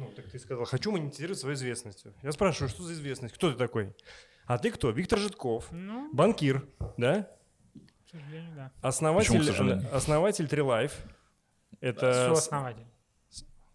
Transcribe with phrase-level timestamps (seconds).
[0.00, 2.04] Ну, так ты сказал, хочу монетизировать свою известность.
[2.22, 3.34] Я спрашиваю, что за известность?
[3.34, 3.94] Кто ты такой?
[4.46, 4.90] А ты кто?
[4.90, 7.28] Виктор Житков, Ну, банкир, да?
[8.06, 8.72] к сожалению, да.
[8.82, 9.94] Основатель, Почему, к сожалению?
[9.96, 10.96] основатель Трилайф.
[11.80, 12.86] Это Сооснователь.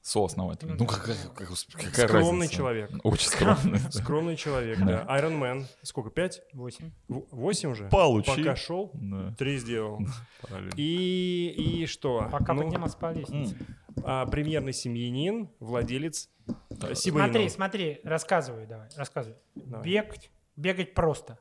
[0.02, 0.68] Сооснователь.
[0.68, 2.54] Ну Ну, какая, какая, какая скромный разница?
[2.56, 2.92] человек.
[3.04, 3.80] Очень скромный.
[3.92, 5.04] Скромный человек, Да.
[5.20, 5.66] Iron Man.
[5.82, 6.44] Сколько, пять?
[6.54, 6.92] Восемь.
[7.08, 7.88] Восемь уже?
[7.90, 8.36] Получи.
[8.36, 8.92] Пока шел,
[9.38, 10.00] три сделал.
[10.76, 12.28] И, и что?
[12.32, 13.56] Пока Ну, поднимался по лестнице.
[14.04, 16.30] А, премьерный семьянин, владелец
[16.94, 19.38] Сиба Смотри, смотри, рассказывай давай, рассказывай.
[19.56, 19.84] Давай.
[19.84, 21.40] Бегать, бегать просто.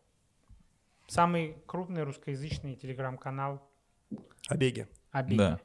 [1.07, 3.63] Самый крупный русскоязычный телеграм-канал
[4.49, 4.89] О беге.
[5.11, 5.37] о беге.
[5.39, 5.61] Да.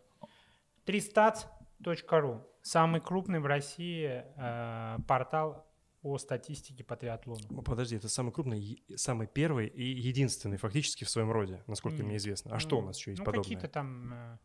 [0.85, 2.41] 3stats.ru.
[2.61, 5.65] Самый крупный в России э, портал
[6.01, 7.41] о статистике по триатлону.
[7.57, 12.05] О, Подожди, это самый крупный, самый первый и единственный фактически в своем роде, насколько Нет.
[12.05, 12.51] мне известно.
[12.51, 13.43] А Ну, что у нас еще есть ну, подобное?
[13.43, 14.37] какие-то там э,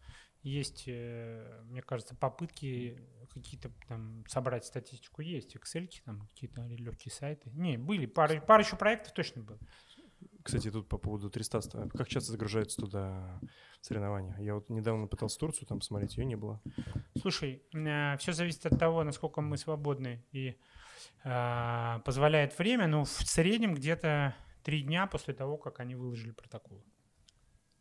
[0.44, 3.00] есть, э, мне кажется, попытки
[3.32, 7.50] какие-то там собрать статистику есть, Excel, там какие-то легкие сайты.
[7.50, 9.58] Не, были, пара, пара еще проектов точно было.
[10.42, 13.40] Кстати, тут по поводу 300 Как часто загружаются туда
[13.80, 14.36] соревнования?
[14.38, 16.60] Я вот недавно пытался Турцию там посмотреть, ее не было.
[17.18, 17.62] Слушай,
[18.18, 20.58] все зависит от того, насколько мы свободны и
[21.24, 22.86] э, позволяет время.
[22.86, 26.84] Ну, в среднем где-то три дня после того, как они выложили протокол.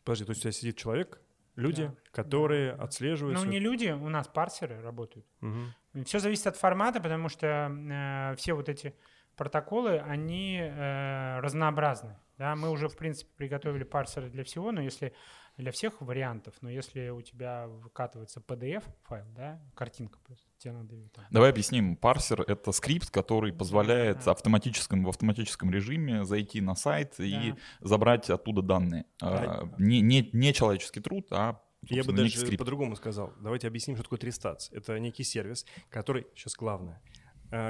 [0.06, 1.22] Подожди, то есть у тебя сидит человек,
[1.56, 2.84] люди, Да, которые да.
[2.84, 3.40] отслеживают...
[3.40, 5.26] Ну, не люди, у нас парсеры работают.
[5.42, 5.73] Мгм.
[6.06, 8.96] Все зависит от формата, потому что э, все вот эти
[9.36, 12.18] протоколы, они э, разнообразны.
[12.38, 12.56] Да?
[12.56, 15.14] Мы уже, в принципе, приготовили парсеры для всего, но если
[15.58, 21.26] для всех вариантов, но если у тебя выкатывается PDF-файл, да, картинка просто, тебе надо там
[21.30, 21.96] Давай объясним.
[21.96, 24.31] Парсер— это скрипт, который позволяет Да.
[24.31, 27.58] автоматическом, в автоматическом режиме зайти на сайт и Да.
[27.81, 29.06] забрать оттуда данные.
[29.22, 32.58] А, Не, не, не человеческий труд, а Я бы даже скрипт.
[32.59, 33.34] по-другому сказал.
[33.42, 34.70] Давайте объясним, что такое 3Stats.
[34.72, 37.02] Это некий сервис, который, сейчас главное,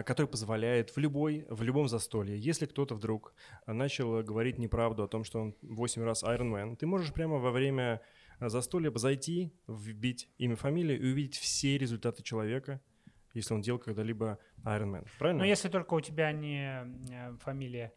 [0.06, 3.34] который позволяет в, любой, в любом застолье, если кто-то вдруг
[3.68, 7.52] начал говорить неправду о том, что он 8 раз Iron Man, ты можешь прямо во
[7.52, 8.02] время
[8.40, 12.80] э, застолья зайти, вбить имя, фамилию и увидеть все результаты человека,
[13.34, 15.08] если он делал когда-либо Iron Man.
[15.20, 15.40] Правильно?
[15.40, 17.94] Но если только у тебя не э, фамилия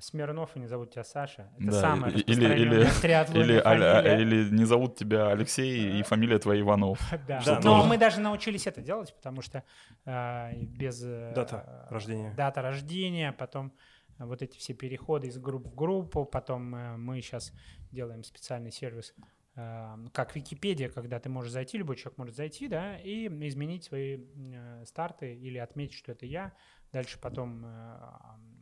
[0.00, 4.18] Смирнов и не зовут тебя Саша, это Да, самая и- или- или- Или, а- а-
[4.20, 6.98] или не зовут тебя Алексей и фамилия твоя Иванов.
[7.28, 7.40] Да.
[7.40, 9.64] Что Но мы даже научились это делать, потому что
[10.06, 12.32] э, без э, Дата рождения.
[12.36, 13.72] дата рождения, потом
[14.18, 17.52] вот эти все переходы из групп в группу, потом э, мы сейчас
[17.90, 19.14] делаем специальный сервис,
[19.56, 24.18] э, как Википедия, когда ты можешь зайти, любой человек может зайти, да, и изменить свои
[24.36, 26.52] э, старты или отметить, что это я.
[26.92, 27.98] Дальше потом э,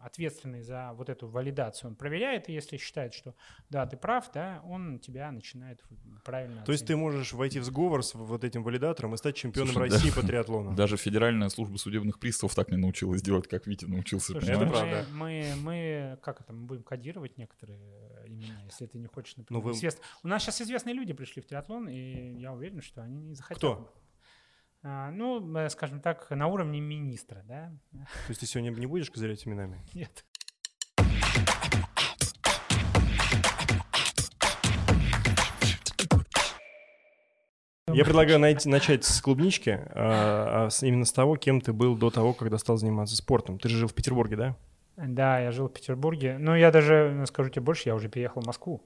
[0.00, 3.34] ответственный за вот эту валидацию он проверяет, и если считает, что
[3.70, 5.82] да, ты прав, да, он тебя начинает
[6.24, 7.14] правильно То есть ты оценивать.
[7.14, 9.96] можешь войти в сговор с вот этим валидатором и стать чемпионом Слушай, да.
[9.96, 10.74] России по триатлону.
[10.74, 14.32] Даже Федеральная служба судебных приставов так не научилась делать, как Витя научился.
[14.32, 15.06] Слушай, Это мы, понимаешь?
[15.06, 15.12] правда.
[15.14, 19.62] Мы, мы, как это, мы будем кодировать некоторые э, имена, если ты не хочешь, например,
[19.62, 19.78] Ну, вы-
[20.22, 23.58] У нас сейчас известные люди пришли в триатлон, и я уверен, что они не захотят.
[23.58, 23.92] Кто?
[24.88, 27.72] А, ну, э, скажем так, на уровне министра, да?
[27.90, 29.80] То есть ты сегодня не будешь козырять именами?
[29.94, 30.24] Нет.
[37.92, 42.10] Я предлагаю найти, начать с клубнички, а, а именно с того, кем ты был до
[42.10, 43.58] того, когда стал заниматься спортом.
[43.58, 44.56] Ты же жил в Петербурге, да?
[44.96, 46.36] Да, я жил в Петербурге.
[46.38, 48.84] Ну, я даже, скажу тебе больше, я уже переехал в Москву.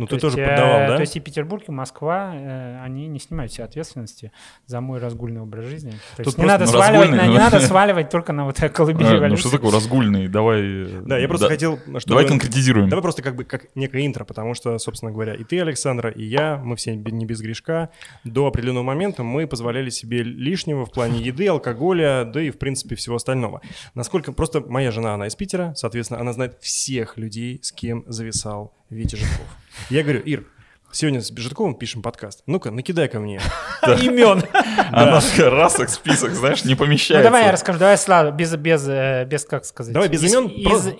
[0.00, 0.94] Ну, То ты тоже есть, э, поддавал, да?
[0.96, 4.32] То есть и Петербург, и Москва, э, они не снимают все ответственности
[4.66, 5.92] за мой разгульный образ жизни.
[6.16, 9.28] То есть не надо, ну, сваливать, на- не надо сваливать только на вот колыбель А,
[9.28, 10.28] ну что такое разгульный?
[10.28, 10.60] Давай.
[10.62, 12.00] э, Да, я просто хотел, чтобы...
[12.06, 12.88] Давай конкретизируем.
[12.88, 16.24] Давай просто как бы как некое интро, потому что, собственно говоря, и ты, Александра, и
[16.24, 17.90] я, мы все не без грешка.
[18.24, 22.94] До определенного момента мы позволяли себе лишнего в плане еды, алкоголя, да и, в принципе,
[22.94, 23.60] всего остального.
[23.94, 24.32] Насколько...
[24.32, 29.16] Просто моя жена, она из Питера, соответственно, она знает всех людей, с кем зависал Витя
[29.16, 29.46] Житков.
[29.88, 30.44] Я говорю, Ир,
[30.92, 32.42] сегодня с Житковым пишем подкаст.
[32.46, 33.40] Ну-ка, накидай ко мне.
[33.82, 34.42] Имен.
[34.92, 37.24] Она раз их список, знаешь, не Ну помещается.
[37.24, 39.92] давай я расскажу, давай сразу, без, без, э, без как сказать.
[39.94, 40.50] Давай без имен,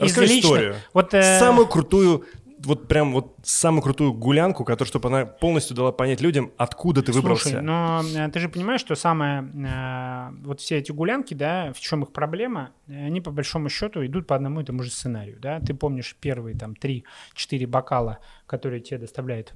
[0.01, 0.77] расскажи историю.
[0.95, 2.25] Вот, э, Самую крутую,
[2.65, 7.13] вот прям вот самую крутую гулянку, которая, чтобы она полностью дала понять людям, откуда ты
[7.13, 7.49] выбрался.
[7.49, 11.81] Слушай, но э, ты же понимаешь, что самое, э, вот все эти гулянки, да, в
[11.81, 15.61] чем их проблема, они по большому счету идут по одному и тому же сценарию, да.
[15.61, 19.55] Ты помнишь первые там 3-4 бокала, которые тебе доставляют э,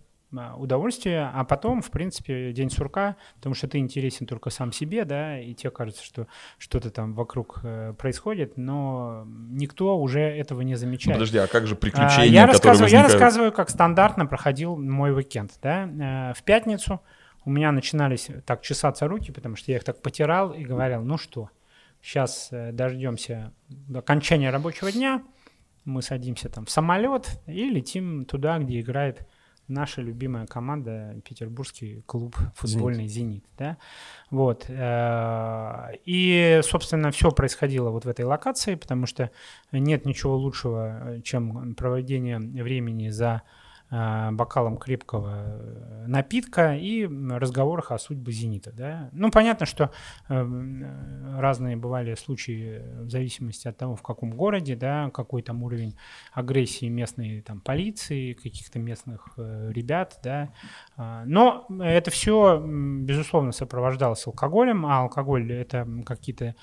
[0.59, 5.39] удовольствие, а потом, в принципе, день сурка, потому что ты интересен только сам себе, да,
[5.39, 6.27] и тебе кажется, что
[6.59, 11.17] что-то там вокруг э, происходит, но никто уже этого не Ну, замечает.
[11.17, 13.13] подожди, а как же А, приключения, Я которые рассказываю, я возникают?
[13.13, 15.53] рассказываю, как стандартно проходил мой уикенд.
[15.63, 16.31] Да?
[16.31, 17.01] Э, В пятницу
[17.45, 21.19] у меня начинались так чесаться руки, потому что я их так потирал и говорил, ну
[21.19, 21.51] что,
[22.03, 23.53] сейчас дождемся
[23.95, 25.23] окончания рабочего дня,
[25.85, 29.27] мы садимся там в самолет и летим туда, где играет
[29.69, 33.45] наша любимая команда, петербургский клуб футбольный «Зенит».
[33.59, 33.77] да?
[34.31, 34.67] вот.
[34.69, 39.31] Э, и, собственно, все происходило вот в этой локации, потому что
[39.73, 47.99] нет ничего лучшего, чем проведение времени за Э, бокалом крепкого э, напитка и разговорах о
[47.99, 48.73] судьбе «Зенита».
[48.73, 49.11] Да?
[49.13, 49.91] Ну, понятно, что
[50.29, 55.97] э, разные бывали случаи в зависимости от того, в каком городе, да, какой там уровень
[56.33, 60.19] агрессии местной там, полиции, каких-то местных ребят.
[60.23, 60.53] Да?
[60.97, 66.55] Но это все, безусловно, сопровождалось алкоголем, а алкоголь— это какие-то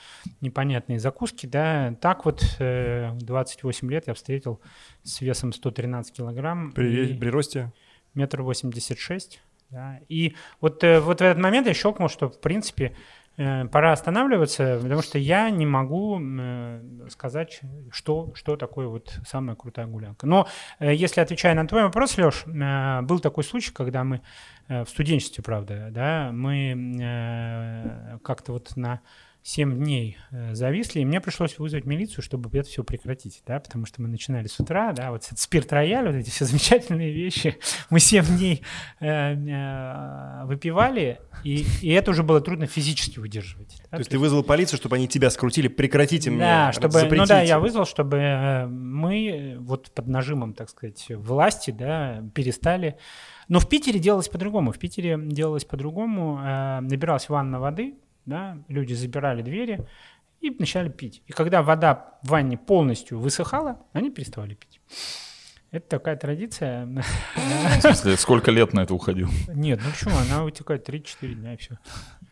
[0.42, 1.46] непонятные закуски.
[1.46, 1.96] Да?
[2.02, 4.60] Так вот, 28 лет я встретил
[5.03, 6.71] с весом 113 килограмм.
[6.71, 7.71] При, при росте?
[8.13, 9.42] Метр восемьдесят шесть.
[9.71, 10.00] Да.
[10.09, 12.94] И вот, э, вот в этот момент я щелкнул, что, в принципе,
[13.38, 19.56] э, пора останавливаться, потому что я не могу э, сказать, что, что такое вот самая
[19.56, 20.27] крутая гулянка.
[20.27, 20.48] Но
[20.80, 24.21] если отвечая на твой вопрос, Леш, был такой случай, когда мы
[24.68, 29.01] в студенчестве, правда, да, мы как-то вот на
[29.44, 33.88] 7 дней э, зависли, и мне пришлось вызвать милицию, чтобы это все прекратить, да, потому
[33.88, 37.58] что мы начинали с утра, да, вот спирт-рояль, вот эти все замечательные вещи,
[37.90, 38.62] мы 7 дней
[39.00, 43.78] э, э, выпивали, и, и это уже было трудно физически выдерживать.
[43.86, 43.98] Да?
[43.98, 47.22] То есть ты вызвал полицию, чтобы они тебя скрутили, прекратите мне, Да, чтобы, запретите.
[47.22, 52.98] ну да, я вызвал, чтобы мы вот под нажимом, так сказать, власти, да, перестали
[53.48, 54.72] но в Питере делалось по-другому.
[54.72, 56.38] В Питере делалось по-другому.
[56.38, 57.96] Набиралась ванна воды,
[58.26, 59.86] да, люди забирали двери
[60.42, 61.24] и начинали пить.
[61.28, 64.82] И когда вода в ванне полностью высыхала, они переставали пить.
[65.72, 66.86] Это такая традиция.
[66.86, 69.30] В смысле, сколько лет на это уходил?
[69.48, 70.18] Нет, ну почему?
[70.18, 71.80] Она вытекает 3-4 дня и все.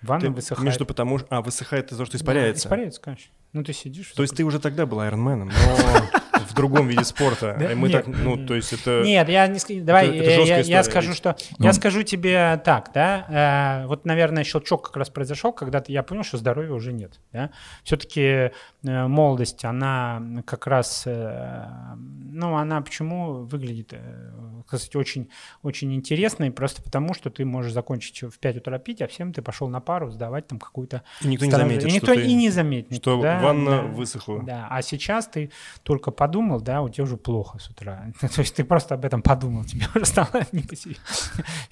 [0.01, 0.65] Ванна ты, высыхает.
[0.65, 1.19] Между потому.
[1.29, 2.63] А, высыхает из-за того, что испаряется.
[2.63, 3.31] Да, испаряется, конечно.
[3.53, 4.11] Ну, ты сидишь...
[4.15, 6.19] То есть ты уже тогда был айронменом, но
[6.49, 7.55] в другом виде спорта.
[7.59, 7.75] Да?
[7.75, 9.03] Мы нет, так, ну, то есть это...
[9.03, 9.81] Нет, я не...
[9.81, 11.35] Давай, это, это я, я скажу, что...
[11.57, 11.65] Ну.
[11.65, 16.23] Я скажу тебе так, да, э, вот, наверное, щелчок как раз произошел, когда я понял,
[16.23, 17.51] что здоровья уже нет, да.
[17.83, 18.51] Все-таки э,
[18.83, 23.93] молодость, она как раз, э, ну, она почему выглядит,
[24.67, 25.29] кстати, очень,
[25.63, 29.33] очень интересной, просто потому, что ты можешь закончить в 5 утра пить, а в 7
[29.33, 31.03] ты пошел на пару сдавать там какую-то...
[31.21, 32.25] И никто не заметит, и никто ты...
[32.25, 32.95] и не заметит.
[32.97, 34.43] Что да, ванна да, высохла.
[34.43, 35.51] Да, а сейчас ты
[35.83, 38.05] только подумал, да, у тебя уже плохо с утра.
[38.19, 40.95] То есть ты просто об этом подумал, тебе уже стало не по себе.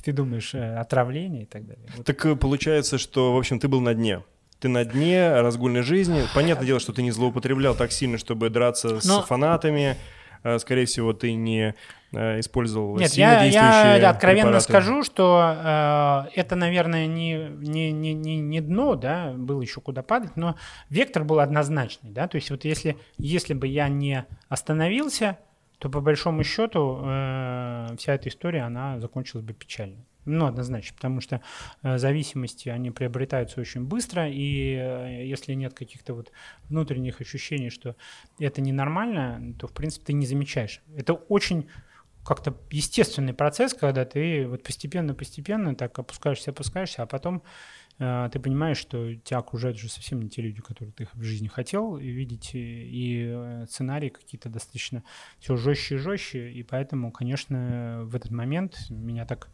[0.04, 1.86] Ты думаешь э, отравление и так далее.
[2.04, 4.24] Так э, получается, что, в общем, ты был на дне.
[4.60, 6.24] Ты на дне разгульной жизни.
[6.34, 9.98] Понятное дело, что ты не злоупотреблял так сильно, чтобы драться с фанатами.
[10.44, 11.76] Э, скорее всего, ты не
[12.12, 14.64] использовал Нет, я, я откровенно препараты.
[14.64, 20.04] скажу, что э, это, наверное, не, не, не, не, не дно, да, было еще куда
[20.04, 20.56] падать, но
[20.90, 25.38] вектор был однозначный, да, то есть вот если, если бы я не остановился,
[25.80, 30.04] то по большому счету э, вся эта история, она закончилась бы печально.
[30.30, 31.42] Ну, однозначно, потому что
[31.84, 36.32] э, зависимости, они приобретаются очень быстро, и э, если нет каких-то вот
[36.68, 37.96] внутренних ощущений, что
[38.38, 40.82] это ненормально, то, в принципе, ты не замечаешь.
[40.98, 41.70] Это очень
[42.28, 47.42] как-то естественный процесс, когда ты вот постепенно-постепенно так опускаешься, опускаешься, а потом
[48.00, 51.48] э, ты понимаешь, что тебя окружают уже совсем не те люди, которые ты в жизни
[51.48, 55.04] хотел видеть, и э, сценарии какие-то достаточно
[55.40, 59.50] все жестче и жестче, и поэтому, конечно, в этот момент меня так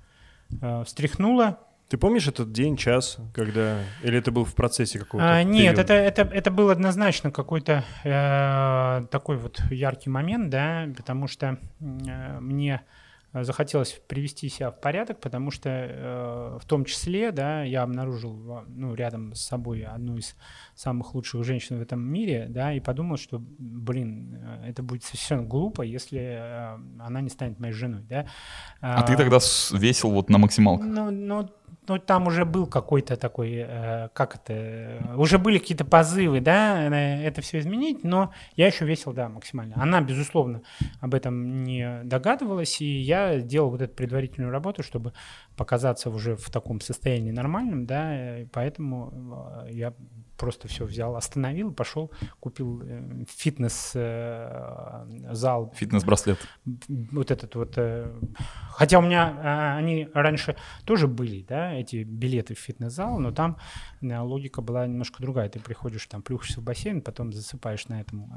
[0.59, 1.59] э, встряхнуло,
[1.93, 3.77] ты помнишь этот день, час, когда...
[4.01, 5.31] Или это был в процессе какого-то?
[5.31, 11.27] А, нет, это, это, это был однозначно какой-то э, такой вот яркий момент, да, потому
[11.27, 12.81] что э, мне
[13.41, 18.95] захотелось привести себя в порядок, потому что э, в том числе, да, я обнаружил, ну,
[18.95, 20.35] рядом с собой одну из
[20.75, 25.43] самых лучших женщин в этом мире, да, и подумал, что, блин, э, это будет совершенно
[25.43, 28.27] глупо, если э, она не станет моей женой, да.
[28.81, 29.37] А, а ты тогда
[29.71, 30.83] весил вот на максималку?
[30.83, 31.49] Ну, ну
[31.87, 37.41] ну, там уже был какой-то такой, э, как это, уже были какие-то позывы, да, это
[37.41, 39.75] все изменить, но я еще весил, да, максимально.
[39.81, 40.61] Она, безусловно,
[41.01, 45.13] об этом не догадывалась, и я делал вот эту предварительную работу, чтобы
[45.55, 49.93] показаться уже в таком состоянии нормальном, да, поэтому э, я
[50.37, 55.73] просто все взял, остановил, пошел, купил э, фитнес-зал.
[55.73, 56.39] Э, Фитнес-браслет.
[56.87, 57.73] Вот этот вот.
[57.77, 58.11] Э,
[58.71, 63.57] хотя у меня они раньше тоже были, да, эти билеты в фитнес-зал, но там
[64.01, 65.49] логика была немножко другая.
[65.49, 68.31] Ты приходишь, там, плюхаешься в бассейн, потом засыпаешь на этом.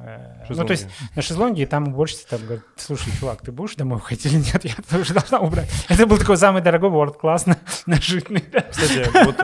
[0.46, 0.62] Шезлонге.
[0.62, 3.98] Ну, то есть на шезлонге, и там уборщица там говорит, слушай, чувак, ты будешь домой
[3.98, 4.64] уходить или нет?
[4.64, 5.70] Я тоже должна убрать.
[5.88, 7.56] Это был такой самый дорогой world класс на
[8.00, 8.40] житный.
[8.40, 9.36] Кстати, вот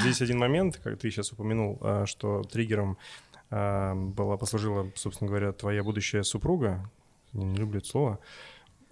[0.00, 2.98] здесь один момент, как ты сейчас упомянул, что триггером
[3.50, 6.90] а, была, послужила, собственно говоря, твоя будущая супруга.
[7.32, 8.18] Не, не люблю это слово.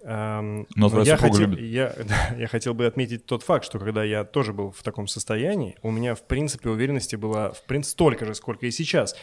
[0.03, 1.59] Но твоя я хотел, любит.
[1.59, 5.07] Я, да, я хотел бы отметить тот факт, что когда я тоже был в таком
[5.07, 9.15] состоянии, у меня, в принципе, уверенности была, в принципе, столько же, сколько и сейчас.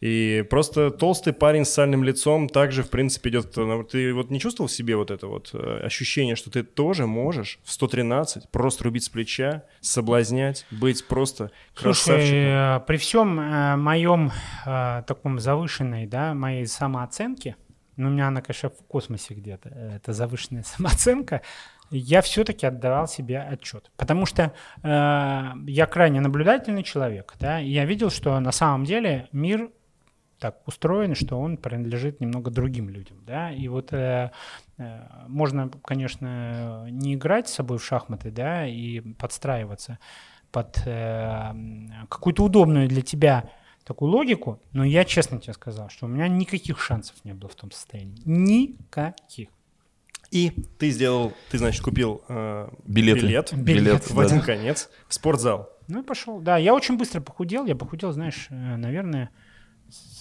[0.00, 3.52] И просто толстый парень с сальным лицом также, в принципе, идет...
[3.90, 7.58] Ты вот не чувствовал в себе вот это вот э, ощущение, что ты тоже можешь
[7.64, 12.36] в 113 просто рубить с плеча, соблазнять, быть просто Слушай, красавчиком?
[12.36, 14.30] э, при всем э, моем
[14.64, 17.56] таком завышенной, да, моей самооценке,
[17.96, 21.42] ну, у меня она, конечно, в космосе где-то, это завышенная самооценка,
[21.90, 23.90] я все-таки отдавал себе отчет.
[23.96, 24.52] Потому что
[24.82, 29.70] э, я крайне наблюдательный человек, да, и я видел, что на самом деле мир
[30.38, 34.30] так устроен, что он принадлежит немного другим людям, да, и вот э,
[34.78, 39.98] э, можно, конечно, не играть с собой в шахматы, да, и подстраиваться
[40.52, 41.52] под э,
[42.08, 43.50] какую-то удобную для тебя
[43.84, 47.54] такую логику, но я честно тебе сказал, что у меня никаких шансов не было в
[47.54, 48.20] том состоянии.
[48.24, 49.48] Никаких.
[50.30, 53.20] И ты сделал, ты, значит, купил э, Билеты.
[53.20, 54.22] билет, Билет, в да.
[54.22, 55.70] один конец в спортзал.
[55.88, 56.40] Ну и пошел.
[56.40, 57.64] Да, я очень быстро похудел.
[57.64, 59.30] Я похудел, знаешь, э, наверное,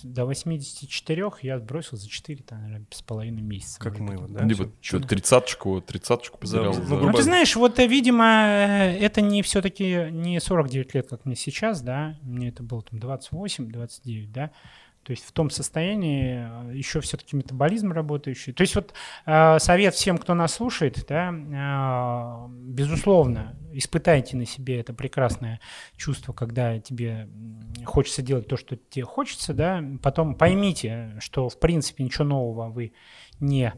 [0.04, 3.80] до 84 я сбросил за 4, там, наверное, с половиной месяца.
[3.80, 4.20] Как мы быть.
[4.22, 4.40] вот, да?
[4.48, 5.08] Типа, всё что, чудо.
[5.08, 6.74] тридцаточку, тридцаточку За- потерял.
[6.76, 11.08] ну, за- Ну, ты знаешь, вот, э, видимо, э, это не все-таки не 49 лет,
[11.10, 14.52] как мне сейчас, да, мне это было там 28-29, да,
[15.08, 18.52] то есть в том состоянии э, еще все-таки метаболизм работающий.
[18.52, 18.94] То есть вот
[19.26, 25.62] э, совет всем, кто нас слушает, да, э, безусловно, испытайте на себе это прекрасное
[25.96, 27.30] чувство, когда тебе
[27.86, 32.92] хочется делать то, что тебе хочется, да, потом поймите, что в принципе ничего нового вы
[33.40, 33.74] не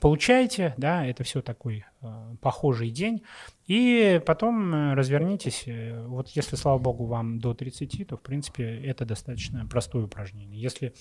[0.00, 3.22] получаете, да, это все такой э, похожий день,
[3.66, 8.64] и потом э, развернитесь, э, вот если, слава богу, вам до 30, то, в принципе,
[8.84, 10.60] это достаточно простое упражнение.
[10.60, 10.94] Если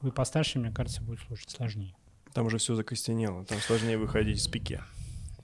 [0.00, 1.94] вы постарше, мне кажется, будет слушать сложнее.
[2.32, 4.82] Там уже все закостенело, там сложнее выходить из пике.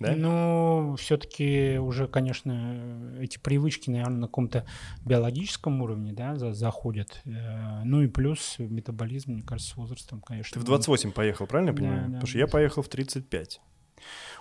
[0.00, 0.14] Да?
[0.16, 4.66] Ну, все-таки уже, конечно, эти привычки, наверное, на каком-то
[5.04, 7.20] биологическом уровне, да, за- заходят.
[7.24, 10.54] Э, Ну и плюс метаболизм, мне кажется, с возрастом, конечно.
[10.54, 12.00] Ты в он- 28 поехал, правильно я Да, понимаю?
[12.02, 12.06] да.
[12.14, 13.60] Потому что я поехал в 35.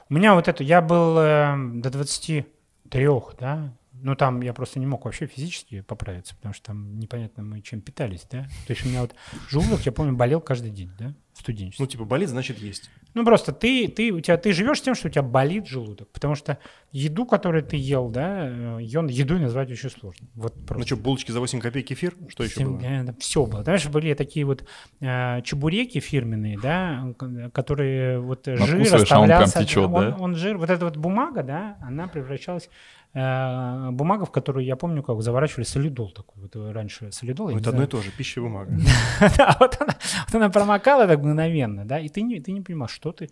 [0.09, 3.07] У меня вот это, я был э, до 23,
[3.39, 7.61] да, ну там я просто не мог вообще физически поправиться, потому что там непонятно мы
[7.61, 8.43] чем питались, да.
[8.67, 9.15] То есть у меня вот
[9.49, 11.83] желудок, я помню, болел каждый день, да, в студенчестве.
[11.83, 12.91] Ну, типа, болит, значит, есть.
[13.15, 16.35] Ну просто ты, ты, у тебя, ты живешь тем, что у тебя болит желудок, потому
[16.35, 16.57] что
[16.91, 20.27] еду, которую ты ел, да, ее едой назвать очень сложно.
[20.35, 20.87] Вот Ну просто.
[20.87, 22.15] что, булочки за 8 копеек кефир?
[22.27, 23.15] Что еще было?
[23.19, 23.63] Все было.
[23.63, 24.67] Знаешь, были такие вот
[24.99, 27.13] э, чебуреки фирменные, да,
[27.53, 29.59] которые вот жир Накусываешь, а он прям оставлялся.
[29.69, 30.17] течет, он, да?
[30.19, 32.69] он жир, вот эта вот бумага, да, она превращалась
[33.13, 36.43] э, бумага, в которую, я помню, как заворачивали солидол такой.
[36.43, 38.71] Вот раньше солидол, Ну, это одно и то же, пища и бумага.
[39.37, 39.95] Да, вот она,
[40.27, 43.29] вот она промокала так мгновенно, да, и ты не, ты не понимал, что ты...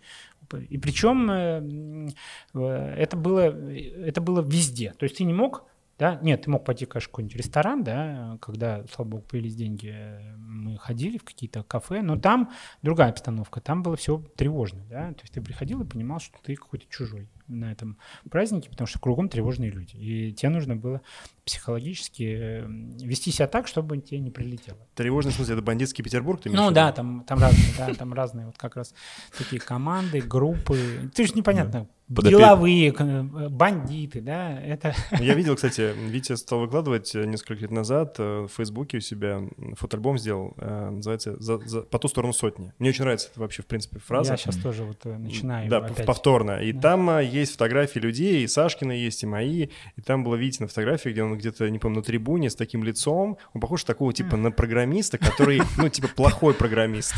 [0.68, 2.08] И причем э,
[2.52, 4.92] это было, это было везде.
[4.98, 5.64] То есть ты не мог,
[5.98, 9.94] да, нет, ты мог пойти, конечно, в какой-нибудь ресторан, да, когда, слава богу, появились деньги,
[9.94, 12.50] э, мы ходили в какие-то кафе, но там
[12.82, 16.56] другая обстановка, там было все тревожно, да, то есть ты приходил и понимал, что ты
[16.56, 17.98] какой-то чужой на этом
[18.30, 21.00] празднике, потому что кругом тревожные люди, и тебе нужно было
[21.44, 22.66] психологически э,
[23.04, 24.78] вести себя так, чтобы тебе не прилетело.
[24.94, 28.46] Тревожный смысл, это бандитский Петербург, ты в Ну да, там, там разные, да, там разные
[28.46, 28.94] вот как раз
[29.36, 31.10] такие команды, группы.
[31.14, 34.94] Ты же непонятно, Подопе- деловые, к- бандиты, да, это...
[35.18, 39.40] Я видел, кстати, Витя стал выкладывать э, несколько лет назад э, в Фейсбуке у себя
[39.76, 42.72] фотоальбом сделал, э, называется «За- за- «По ту сторону сотни».
[42.78, 44.32] Мне очень нравится это вообще, в принципе, фраза.
[44.32, 46.06] Я сейчас тоже вот э, начинаю Да, опять.
[46.06, 46.62] повторно.
[46.62, 46.80] И Да.
[46.80, 49.68] там а, есть фотографии людей, и Сашкина есть, и мои.
[49.96, 52.82] И там было Витя на фотографии, где он где-то, не помню, на трибуне с таким
[52.84, 53.38] лицом.
[53.54, 57.14] Он похож такого типа на программиста, который, ну, типа плохой программист.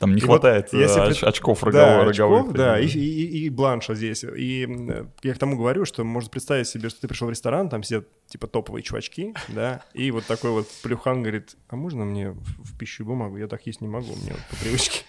[0.00, 2.10] Там не И вот хватает э, если оч- очков Да, роговых.
[2.10, 4.24] очков, роговых да, и, и- и- бланша здесь.
[4.24, 4.68] И
[5.22, 8.06] я к тому говорю, что можно представить себе, что ты пришел в ресторан, там сидят
[8.26, 13.04] типа топовые чувачки, да, и вот такой вот плюхан говорит, а можно мне в, пищу
[13.04, 13.38] бумагу?
[13.38, 15.00] Я так есть не могу, мне вот по привычке.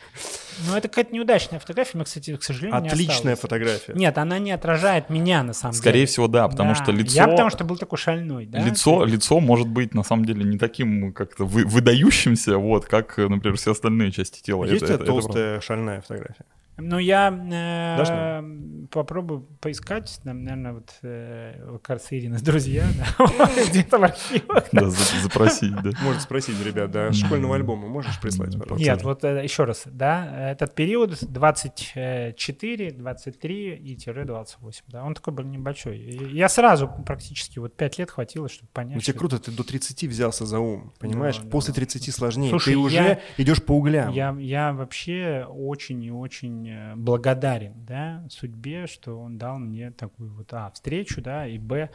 [0.66, 3.40] Ну, это какая-то неудачная фотография, мы, кстати, к сожалению, не Отличная осталось.
[3.40, 3.94] фотография.
[3.94, 6.06] Нет, она не отражает меня, на самом Скорее деле.
[6.08, 7.16] всего, да, потому Да, что лицо...
[7.16, 8.60] Я потому что был такой шальной, да?
[8.60, 13.58] Лицо, лицо может быть на самом деле не таким как-то вы- выдающимся, вот, как, например,
[13.58, 14.66] все остальные части тела.
[14.66, 16.46] Есть у Это- тебя это- это толстая шальная фотография?
[16.78, 22.86] Ну, я Дашь э, попробую поискать, там, наверное, вот э, кажется, Ирина с друзья,
[23.18, 24.66] да, где-то в архивах.
[24.72, 25.90] Да, за- запросить, да.
[26.04, 28.86] Может спросить, ребят, да, школьного альбома можешь прислать, пожалуйста?
[28.86, 35.16] Нет, вот э, еще раз, да, этот период 24, 23 и тире 28, да, он
[35.16, 35.98] такой был небольшой.
[35.98, 40.04] Я сразу практически вот 5 лет хватило, чтобы понять, Ну тебе круто, ты до 30
[40.04, 41.40] взялся за ум, понимаешь?
[41.52, 41.78] После да.
[41.78, 42.58] 30 сложнее.
[42.60, 44.12] Ты уже идешь по углям.
[44.12, 50.54] Я вообще очень и очень э, благодарен, да, судьбе, что он дал мне такую вот,
[50.54, 51.90] а, встречу, да, и, б,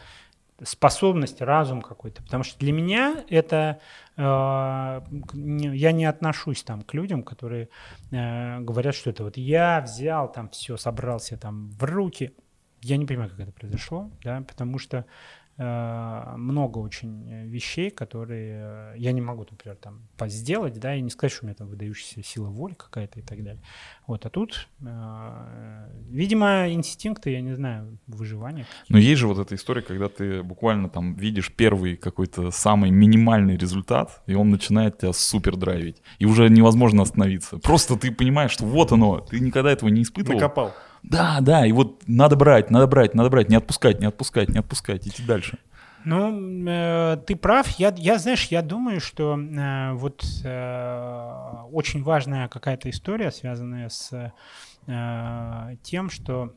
[0.62, 2.22] способность, разум какой-то.
[2.22, 3.80] Потому что для меня это,
[4.16, 7.68] э, я не отношусь там к людям, которые
[8.10, 12.34] э, говорят, что это вот я взял там все, собрался там в руки.
[12.80, 15.06] Я не понимаю, как это произошло, да, потому что
[15.58, 21.10] много очень э, вещей, которые э, я не могу, например, там сделать, да, и не
[21.10, 23.62] сказать, что у меня там выдающаяся сила воли какая-то и так далее.
[24.06, 28.66] Вот, а тут, э, видимо, инстинкты, я не знаю, выживания.
[28.88, 33.56] Но есть же вот эта история, когда ты буквально там видишь первый какой-то самый минимальный
[33.56, 36.02] результат, и он начинает тебя супер драйвить.
[36.18, 37.58] И уже невозможно остановиться.
[37.58, 40.40] Просто ты понимаешь, что вот оно, ты никогда этого не испытывал.
[40.40, 40.72] Накопал.
[41.02, 44.58] Да, да, и вот надо брать, надо брать, надо брать, не отпускать, не отпускать, не
[44.58, 45.58] отпускать, идти дальше.
[46.04, 47.68] Ну, э, ты прав.
[47.78, 54.32] Я, я, знаешь, я думаю, что э, вот э, очень важная какая-то история, связанная с
[54.86, 56.54] э, тем, что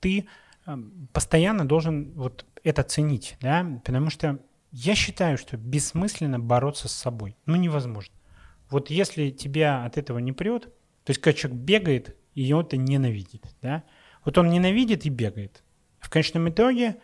[0.00, 0.26] ты
[0.66, 0.76] э,
[1.12, 4.38] постоянно должен вот это ценить, да, потому что
[4.70, 7.36] я считаю, что бессмысленно бороться с собой.
[7.44, 8.14] Ну, невозможно.
[8.70, 10.64] Вот если тебя от этого не прет,
[11.04, 13.84] то есть когда человек бегает, и он это ненавидит, да,
[14.24, 15.62] вот он ненавидит и бегает.
[16.00, 16.96] В конечном итоге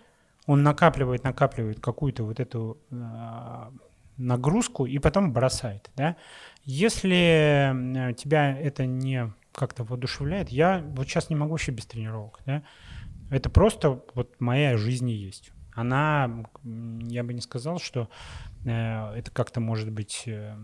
[0.46, 3.70] он накапливает, накапливает какую-то вот эту э,
[4.16, 6.16] нагрузку и потом бросает, да.
[6.64, 12.40] Если э, тебя это не как-то воодушевляет, я вот сейчас не могу вообще без тренировок,
[12.46, 12.62] да.
[13.30, 15.52] Это просто вот моя жизнь и есть.
[15.74, 18.08] Она, я бы не сказал, что
[18.64, 20.56] э, это как-то может быть, э,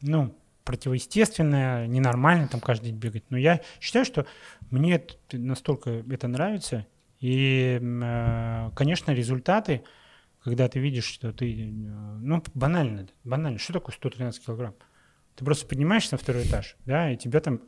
[0.00, 0.34] ну,
[0.68, 3.24] противоестественное, ненормально там каждый день бегать.
[3.30, 4.26] Но я считаю, что
[4.70, 6.86] мне это- настолько это нравится.
[7.20, 9.82] И, э, конечно, результаты,
[10.44, 14.74] когда ты видишь, что ты, э, ну, банально, банально, что такое 113 килограмм?
[15.36, 17.60] Ты просто поднимаешься на второй этаж, да, и тебя там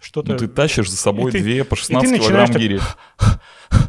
[0.00, 0.32] что-то...
[0.32, 2.80] Ну ты тащишь за собой и ты- две по ты 16 начинаешь килограмм так- гири.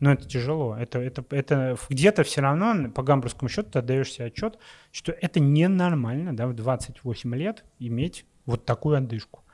[0.00, 0.76] Но это тяжело.
[0.76, 4.58] Это, это, это где-то все равно по гамбургскому счету ты отдаешь себе отчет,
[4.92, 9.44] что это ненормально, да, в 28 лет иметь вот такую отдышку.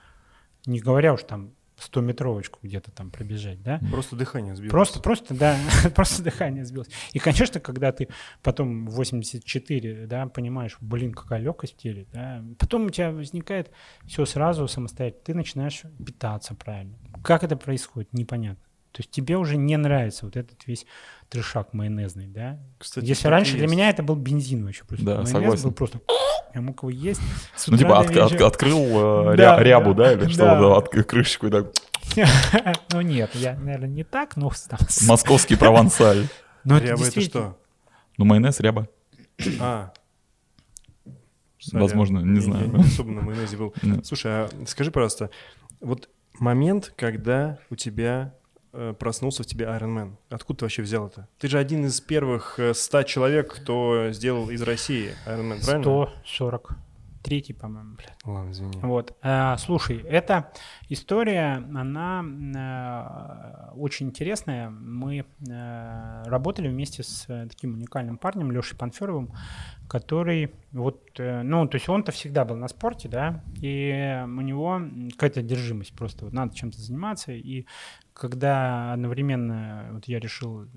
[0.66, 3.80] Не говоря уж там 100-метровочку где-то там пробежать, да.
[3.90, 4.70] Просто дыхание сбилось.
[4.70, 5.56] Просто, просто, да,
[5.94, 6.88] просто дыхание сбилось.
[7.12, 8.08] И, конечно, когда ты
[8.42, 13.70] потом в 84, да, понимаешь, блин, какая легкость в теле, да, потом у тебя возникает
[14.06, 16.96] все сразу самостоятельно, ты начинаешь питаться правильно.
[17.22, 18.62] Как это происходит, непонятно.
[18.94, 20.86] То есть тебе уже не нравится вот этот весь
[21.28, 22.60] трешак майонезный, да?
[22.78, 25.04] Кстати, Если раньше для меня это был бензин вообще просто.
[25.04, 25.62] Да, Майонез согласен.
[25.64, 26.00] был просто...
[26.54, 27.20] Я мог его есть
[27.66, 30.60] Ну типа от- от- открыл э, Да, ря- рябу, да, да, или что, да.
[30.60, 31.72] да, от крышечку и так.
[32.92, 34.52] Ну нет, я, наверное, не так, но
[35.08, 36.28] Московский провансаль.
[36.64, 37.58] но Ряба это действительно- что?
[38.16, 38.88] Ну майонез, ряба.
[39.60, 39.92] А.
[41.72, 42.66] Возможно, не Я- знаю.
[42.70, 43.74] Я не особо на майонезе был.
[43.82, 44.04] Да.
[44.04, 45.30] Слушай, а скажи, пожалуйста,
[45.80, 48.34] вот момент, когда у тебя
[48.98, 50.12] проснулся в тебе Iron Man.
[50.30, 51.28] Откуда ты вообще взял это?
[51.38, 55.84] Ты же один из первых э, 100 человек, кто сделал из России Iron Man, правильно?
[57.24, 58.18] 143, по-моему, блядь.
[58.24, 58.72] Ладно, извини.
[58.82, 59.16] Вот.
[59.22, 60.52] А, слушай, эта
[60.88, 64.70] история, она э, очень интересная.
[64.70, 69.32] Мы э, работали вместе с э, таким уникальным парнем, Лешей Панферовым,
[69.88, 74.80] который вот, э, ну, то есть он-то всегда был на спорте, да, и у него
[75.12, 77.66] какая-то одержимость просто, вот надо чем-то заниматься, и
[78.12, 80.68] когда одновременно вот я решил э,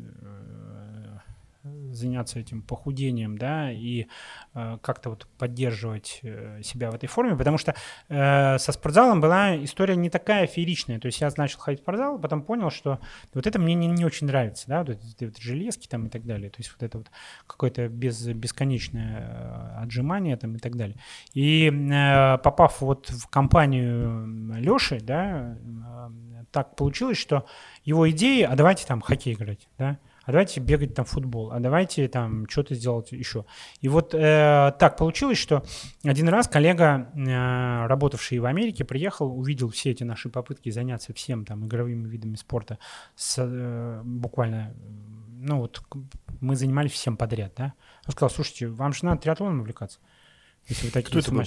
[1.92, 4.08] заняться этим похудением, да, и
[4.54, 7.76] э, как-то вот поддерживать э, себя в этой форме, потому что
[8.10, 12.20] э, со спортзалом была история не такая фееричная, то есть я начал ходить в спортзал,
[12.20, 13.00] потом понял, что
[13.34, 16.26] вот это мне не, не очень нравится, да, вот эти вот железки там и так
[16.26, 17.12] далее, то есть вот это вот
[17.46, 20.98] какое-то без, бесконечное э, отжимание там и так далее.
[21.34, 26.10] И э, попав вот в компанию Леши, да, э,
[26.52, 27.46] так получилось, что
[27.84, 31.60] его идеи, а давайте там хоккей играть, да, а давайте бегать там в футбол, а
[31.62, 33.46] давайте там что-то сделать еще.
[33.80, 35.64] И вот э, так получилось, что
[36.04, 41.46] один раз коллега, э, работавший в Америке, приехал, увидел все эти наши попытки заняться всем
[41.46, 42.78] там игровыми видами спорта
[43.16, 44.76] с, э, буквально,
[45.40, 45.82] ну вот
[46.42, 47.74] мы занимались всем подряд, да.
[48.06, 50.00] Он сказал, слушайте, вам же надо триатлоном увлекаться.
[50.68, 51.44] Если вы такие Кто это был?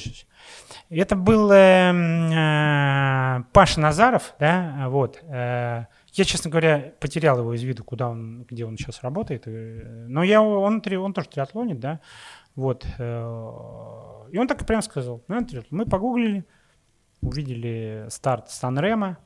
[0.88, 5.22] Это был э, э, Паша Назаров, да, вот.
[5.24, 9.44] э, я, честно говоря, потерял его из виду, куда он, где он сейчас работает.
[9.46, 12.00] Но я, он, он тоже триатлонит, да.
[12.56, 12.84] Вот.
[12.98, 15.22] э, И он так и прям сказал.
[15.28, 15.78] «Ну, триатлон».
[15.80, 16.44] Мы погуглили,
[17.20, 19.18] увидели старт Санрема,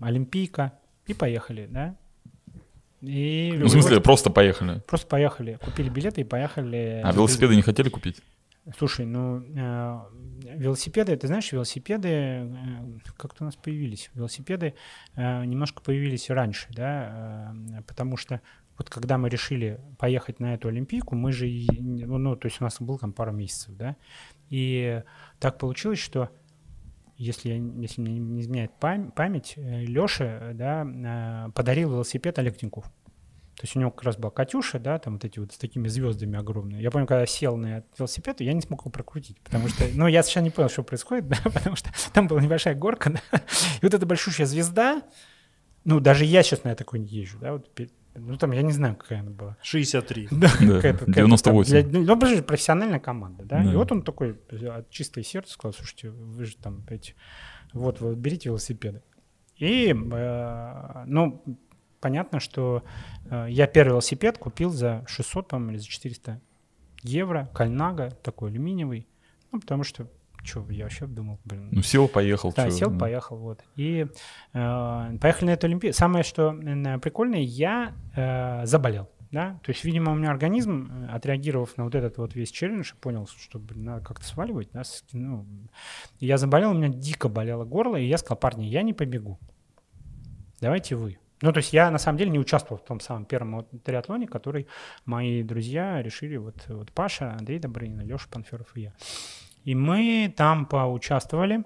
[0.00, 0.72] Олимпийка
[1.06, 1.96] и поехали, да.
[3.02, 4.80] И Ну, в смысле, просто поехали.
[4.86, 7.00] просто поехали, купили билеты и поехали.
[7.04, 8.22] А велосипеды не хотели купить?
[8.76, 10.00] Слушай, ну э,
[10.56, 14.10] велосипеды, ты знаешь, велосипеды э, как-то у нас появились.
[14.14, 14.74] Велосипеды
[15.14, 18.40] э, немножко появились раньше, да, э, потому что
[18.76, 21.46] вот когда мы решили поехать на эту Олимпийку, мы же,
[21.78, 23.96] ну, ну, то есть у нас был там пару месяцев, да,
[24.50, 25.02] и
[25.38, 26.30] так получилось, что
[27.16, 27.50] если,
[27.80, 32.90] если мне не изменяет пам- память, Леша, да, э, подарил велосипед Олег Тиньков.
[33.56, 35.88] То есть у него как раз была Катюша, да, там вот эти вот с такими
[35.88, 36.82] звездами огромные.
[36.82, 40.06] Я помню, когда я сел на велосипед, я не смог его прокрутить, потому что, ну,
[40.06, 43.38] я совершенно не понял, что происходит, да, потому что там была небольшая горка, да,
[43.80, 45.02] и вот эта большущая звезда,
[45.84, 47.70] ну, даже я сейчас на такой не езжу, да, вот,
[48.14, 49.56] ну, там, я не знаю, какая она была.
[49.62, 50.28] 63.
[50.30, 51.88] Да, Да, какая-то- там 98.
[51.90, 53.62] для- Ну, подожди, профессиональная команда, да?
[53.62, 53.72] Да.
[53.72, 57.14] И вот он такой э, от чистого сердца сказал, слушайте, вы же там эти,
[57.72, 59.02] вот, вы берите велосипеды.
[59.56, 61.42] И, э, ну,
[62.00, 62.82] понятно, что
[63.30, 66.40] э, я первый велосипед купил за 600, по-моему, или за 400
[67.02, 69.06] евро, Кальнага, такой алюминиевый,
[69.52, 70.08] ну, потому что,
[70.42, 72.52] что, я вообще думал, блин, Ну, сел, поехал.
[72.54, 72.98] да, чё, сел, ну.
[72.98, 73.64] поехал, вот.
[73.76, 74.06] И
[74.52, 75.96] э, поехали на эту Олимпиаду.
[75.96, 79.08] Самое, что э, прикольное, я э, заболел.
[79.32, 79.58] Да?
[79.64, 83.26] То есть, видимо, у меня организм, э, отреагировав на вот этот вот весь челлендж, понял,
[83.26, 84.68] что блин, надо как-то сваливать.
[84.72, 84.82] Да?
[85.12, 85.46] ну,
[86.20, 89.38] я заболел, у меня дико болело горло, и я сказал, парни, я не побегу.
[90.60, 91.18] Давайте вы.
[91.42, 94.66] Ну, то есть я на самом деле не участвовал в том самом первом триатлоне, который
[95.04, 98.92] мои друзья решили, вот, вот Паша, Андрей Добрынин, Леша Панферов и я.
[99.64, 101.64] И мы там поучаствовали.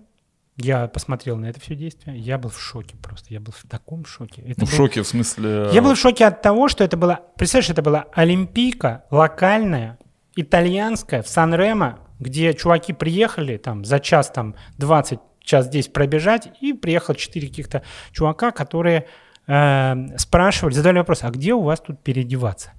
[0.57, 2.19] Я посмотрел на это все действие.
[2.19, 3.33] Я был в шоке просто.
[3.33, 4.43] Я был в таком шоке.
[4.43, 5.69] Это Ну, в был- шоке, в смысле...
[5.73, 7.21] Я был в шоке от того, что это была...
[7.37, 9.99] Представляешь, это была Олимпийка локальная,
[10.37, 16.73] итальянская, в Сан-Ремо, где чуваки приехали там за час там 20 час здесь пробежать, и
[16.73, 19.07] приехало четыре каких-то чувака, которые
[19.47, 22.73] э, спрашивали, задали вопрос, а где у вас тут переодеваться?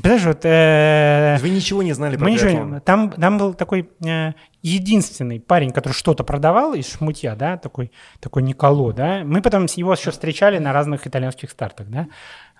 [0.00, 0.40] Понимаешь, вот...
[0.44, 5.72] э, Вы ничего не знали про ничего не- там, там был такой э, единственный парень,
[5.72, 7.90] который что-то продавал из шмутья, да, такой,
[8.20, 9.22] такой Николо, да.
[9.24, 12.06] Мы потом его еще встречали на разных итальянских стартах, да.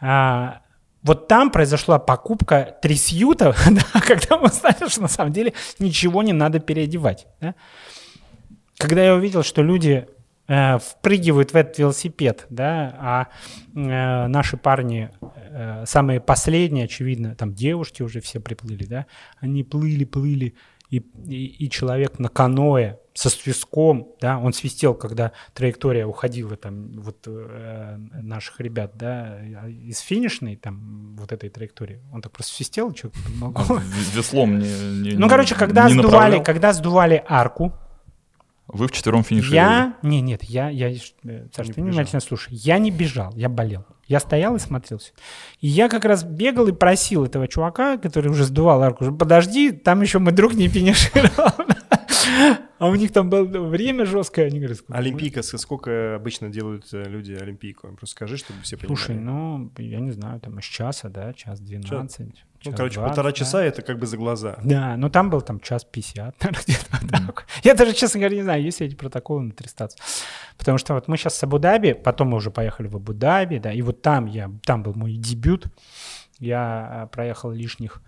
[0.01, 0.63] А,
[1.05, 6.33] вот там произошла покупка трясюта, да, когда мы узнали, что на самом деле ничего не
[6.33, 7.29] надо переодевать.
[7.41, 7.55] Да?
[8.79, 10.09] Когда я увидел, что люди
[10.49, 13.27] э, впрыгивают в этот велосипед, да, а
[13.75, 15.11] э, наши парни,
[15.51, 19.07] э, самые последние, очевидно, там девушки уже все приплыли, да,
[19.39, 20.55] они плыли, плыли,
[20.91, 26.93] и, и, и человек на каное со свистком, да, он свистел, когда траектория уходила там
[27.01, 32.95] вот э, наших ребят, да, из финишной там вот этой траектории, он так просто свистел,
[32.97, 36.43] что в- Веслом не, не- Ну, короче, когда не сдували, направлял?
[36.45, 37.73] когда сдували арку,
[38.69, 39.57] Вы вчетвером финишировали?
[39.57, 39.97] я...
[40.03, 40.69] Не, нет, я...
[40.69, 40.97] я э,
[41.55, 42.55] Саш, Не ты внимательно слушай.
[42.55, 43.87] Я не бежал, я болел.
[44.07, 45.13] Я стоял и смотрел всё.
[45.61, 49.73] И я как раз бегал и просил этого чувака, который уже сдувал арку, уже подожди,
[49.73, 51.53] там еще мой друг не финишировал.
[52.79, 54.47] А у них там было время жесткое.
[54.47, 54.99] Они говорят, сколько?
[54.99, 57.89] Олимпийка, сколько обычно делают э, люди Олимпийку?
[57.89, 58.97] Просто скажи, чтобы все понимали.
[58.97, 62.45] Слушай, ну, я не знаю, там из часа, да, час 12.
[62.64, 63.37] Ну, час короче, 20, полтора да.
[63.37, 64.59] часа это как бы за глаза.
[64.64, 67.47] Да, но там был там час 50, наверное, где-то вот так.
[67.62, 69.90] Я даже, честно говоря, не знаю, есть ли эти протоколы на 300.
[70.57, 73.83] Потому что вот мы сейчас с Абу-Даби, потом мы уже поехали в Абу-Даби, да, и
[73.83, 75.66] вот там я, там был мой дебют.
[76.38, 78.03] Я э, проехал лишних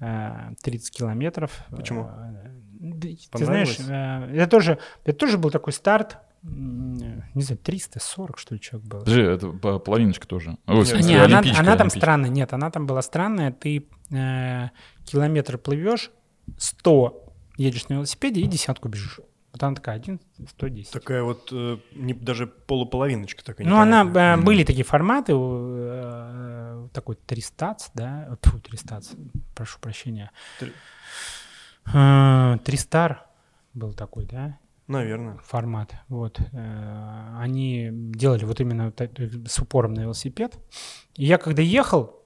[0.00, 1.64] э, 30 километров.
[1.70, 2.04] Почему?
[2.04, 3.00] Э,
[3.32, 8.60] Ты знаешь, э, это тоже, это тоже был такой старт, не знаю, 340, что ли,
[8.60, 8.98] человек был.
[9.00, 10.56] Подожди, это по- половиночка тоже.
[10.66, 12.30] Ой, Нет, смысле, Не, она, она там странная.
[12.30, 13.52] Нет, она там была странная.
[13.52, 14.68] Ты э,
[15.04, 16.10] километр плывешь,
[16.56, 19.20] 100 едешь на велосипеде и десятку бежишь.
[19.52, 20.92] Вот она такая, 1, 110.
[20.92, 23.66] Такая вот э, не, даже полуполовиночка такая.
[23.66, 24.44] ну, она, э, Мгм.
[24.44, 29.00] были такие форматы, э, такой 300, да, Фу, 300,
[29.54, 30.30] прошу прощения.
[30.58, 30.72] Три-
[31.92, 33.26] Э, Тристар
[33.74, 34.58] был такой, да,
[34.90, 35.38] Наверное.
[35.44, 35.94] формат.
[36.08, 36.40] Вот.
[36.52, 38.92] Э, Они делали вот именно
[39.46, 40.58] с упором на велосипед.
[41.16, 42.16] И я когда ехал,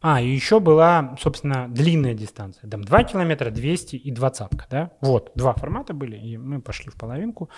[0.00, 2.70] а, и еще была, собственно, длинная дистанция.
[2.70, 4.90] Там 2 километра, 200 и двадцатка, да?
[5.00, 7.48] Вот, два формата были, и мы пошли в половинку.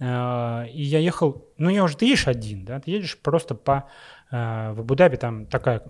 [0.00, 2.80] Э, И я ехал, ну, я уже, ты едешь один, да?
[2.80, 3.84] Ты едешь просто по...
[4.32, 5.82] э, В Абу-Даби там такая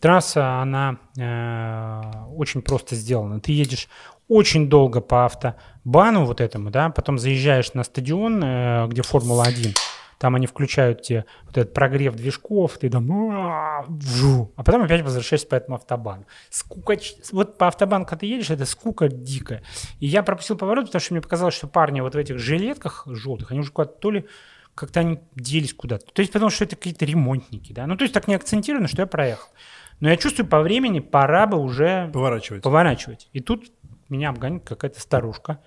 [0.00, 2.00] трасса, она э,
[2.34, 3.40] очень просто сделана.
[3.40, 3.88] Ты едешь
[4.28, 9.76] очень долго по автобану вот этому, да, потом заезжаешь на стадион, э, где Формула-1,
[10.18, 13.84] там они включают тебе вот этот прогрев движков, ты там, а
[14.64, 16.26] потом опять возвращаешься по этому автобану.
[16.50, 16.96] Скука,
[17.32, 19.62] вот по автобану, когда ты едешь, это скука дикая.
[19.98, 23.50] И я пропустил поворот, потому что мне показалось, что парни вот в этих жилетках желтых,
[23.50, 24.26] они уже куда-то то ли
[24.74, 26.06] как-то они делись куда-то.
[26.12, 27.86] То есть потому что это какие-то ремонтники, да.
[27.86, 29.48] Ну, то есть так не акцентировано, что я проехал.
[30.00, 32.62] Но я чувствую, по времени пора бы уже поворачивать.
[32.62, 33.28] поворачивать.
[33.32, 33.70] И тут
[34.08, 35.60] меня обгонит какая-то старушка,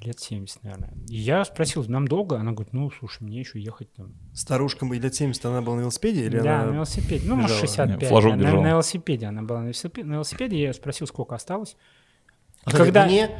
[0.00, 0.90] лет 70, наверное.
[1.08, 2.36] И я спросил, нам долго?
[2.36, 4.14] Она говорит, ну, слушай, мне еще ехать там.
[4.32, 6.24] Старушка лет 70, она была на велосипеде?
[6.24, 7.28] Или да, она на велосипеде.
[7.28, 8.00] Ну, может, 65.
[8.00, 9.60] Нет, флажок на, на велосипеде она была.
[9.60, 11.76] На велосипеде, на велосипеде я спросил, сколько осталось.
[12.64, 13.06] А когда...
[13.06, 13.30] Мне?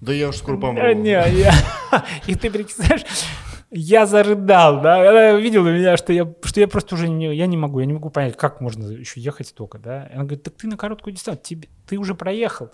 [0.00, 0.92] Да я уж скоро помру.
[0.92, 1.52] Не, я...
[2.26, 3.04] И ты представляешь,
[3.70, 7.56] я зарыдал, да, она видела меня, что я, что я просто уже не, я не
[7.56, 10.08] могу, я не могу понять, как можно еще ехать столько, да.
[10.12, 12.70] Она говорит, так ты на короткую дистанцию, тебе, ты уже проехал.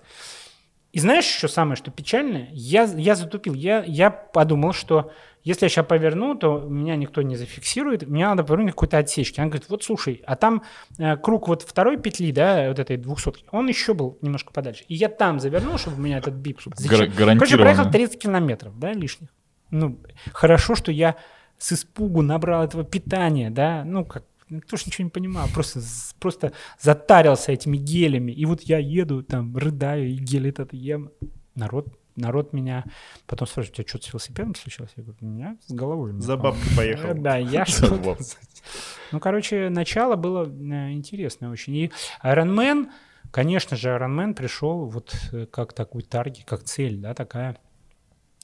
[0.91, 2.49] И знаешь еще самое, что печальное?
[2.51, 3.55] Я, я затупил.
[3.55, 5.11] Я, я подумал, что
[5.43, 9.39] если я сейчас поверну, то меня никто не зафиксирует, мне надо повернуть какой-то отсечки.
[9.39, 10.61] Она говорит, вот слушай, а там
[10.99, 14.83] э, круг вот второй петли, да, вот этой двухсотки, он еще был немножко подальше.
[14.87, 16.59] И я там завернул, чтобы у меня этот бип...
[16.87, 17.07] Гар-
[17.39, 19.29] Короче, проехал 30 километров, да, лишних.
[19.73, 19.97] Ну,
[20.33, 21.15] хорошо, что я
[21.57, 25.79] с испугу набрал этого питания, да, ну, как никто же ничего не понимал, просто,
[26.19, 28.31] просто затарился этими гелями.
[28.31, 31.09] И вот я еду, там, рыдаю, и гель этот ем.
[31.55, 32.83] Народ, народ меня
[33.25, 34.91] потом спрашивает, у тебя что-то с велосипедом случилось?
[34.95, 36.13] Я говорю, у меня с головой.
[36.19, 37.15] За бабкой поехал.
[37.15, 37.99] Да, я что
[39.11, 41.75] Ну, короче, начало было э, интересное очень.
[41.75, 41.91] И
[42.23, 42.91] Iron Man,
[43.31, 47.57] конечно же, Iron Man пришел вот э, как такой таргет, как цель, да, такая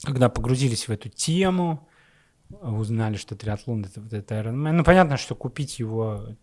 [0.03, 1.87] когда погрузились в эту тему,
[2.49, 4.71] узнали, что триатлон это вот это Ironman.
[4.71, 6.35] Ну, понятно, что купить его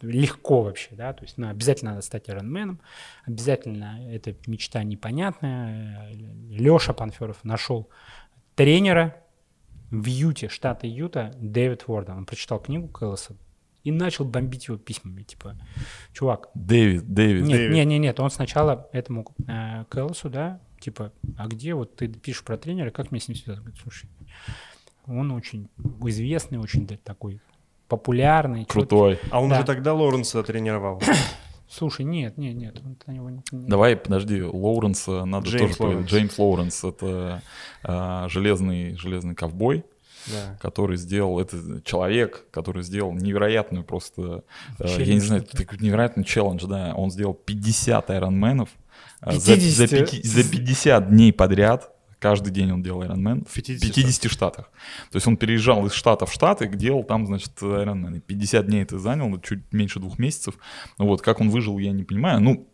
[0.00, 2.78] легко вообще, да, то есть ну, обязательно надо стать Ironman,
[3.24, 6.12] обязательно эта мечта непонятная.
[6.50, 7.88] Леша Панферов нашел
[8.54, 9.16] тренера
[9.90, 12.18] в Юте, штата Юта, Дэвид Уорден.
[12.18, 13.36] Он прочитал книгу Кэллоса
[13.84, 15.56] и начал бомбить его письмами, типа,
[16.12, 16.48] чувак.
[16.54, 17.44] Дэвид, Дэвид.
[17.44, 17.74] Нет, Дэвид.
[17.74, 22.44] нет, нет, нет, он сначала этому э, Кэллосу, да, типа, а где вот ты пишешь
[22.44, 23.62] про тренера, как мне с ним связаться?
[23.62, 24.08] Говорит, слушай,
[25.06, 25.68] он очень
[26.02, 27.40] известный, очень такой
[27.88, 28.64] популярный.
[28.66, 29.18] Крутой.
[29.30, 29.56] А он да.
[29.56, 31.02] уже тогда Лоуренса тренировал.
[31.68, 32.80] Слушай, нет, нет, нет.
[32.84, 33.68] Он на него не, не...
[33.68, 36.10] Давай, подожди, Лоуренса надо Джеймс тоже Лоуренс.
[36.10, 37.42] Джеймс Лоуренс— это
[37.82, 39.84] а, железный, железный ковбой,
[40.26, 40.58] да.
[40.60, 44.44] который сделал, это человек, который сделал невероятную просто,
[44.78, 48.83] челлендж, я не знаю, такой невероятный челлендж, да, он сделал 50 айронменов, 50.
[49.26, 54.30] За, за, 50, за 50 дней подряд, каждый день он делал Ironman в 50, 50
[54.30, 54.70] штатах.
[55.10, 58.20] То есть он переезжал из штата в штат и делал там, значит, Ironman.
[58.20, 60.54] 50 дней это заняло, чуть меньше двух месяцев.
[60.98, 62.40] Ну вот, как он выжил, я не понимаю.
[62.40, 62.68] Ну,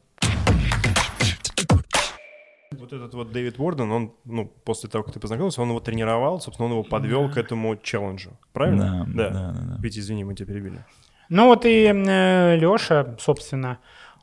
[2.73, 6.41] вот этот вот Дэвид Уорден, он, ну, после того, как ты познакомился, он его тренировал,
[6.41, 7.35] собственно, он его подвел да.
[7.35, 8.31] к этому челленджу.
[8.53, 9.07] Правильно?
[9.09, 9.31] Да, да.
[9.31, 9.77] да, да, да.
[9.83, 10.85] Витя, извини, мы тебя перебили.
[11.29, 13.79] Ну вот и э, Леша, собственно,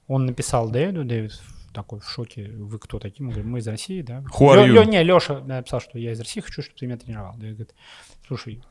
[0.07, 1.31] он написал Дэвиду, Дэвид
[1.73, 2.49] такой в шоке.
[2.51, 3.25] Вы кто такие?
[3.25, 4.23] Мы говорим, мы из России, да.
[4.39, 7.33] Лё, Лё, не, Леша написал, что я из России, хочу, чтобы ты меня тренировал.
[7.37, 7.73] Да, говорит,
[8.27, 8.61] слушай,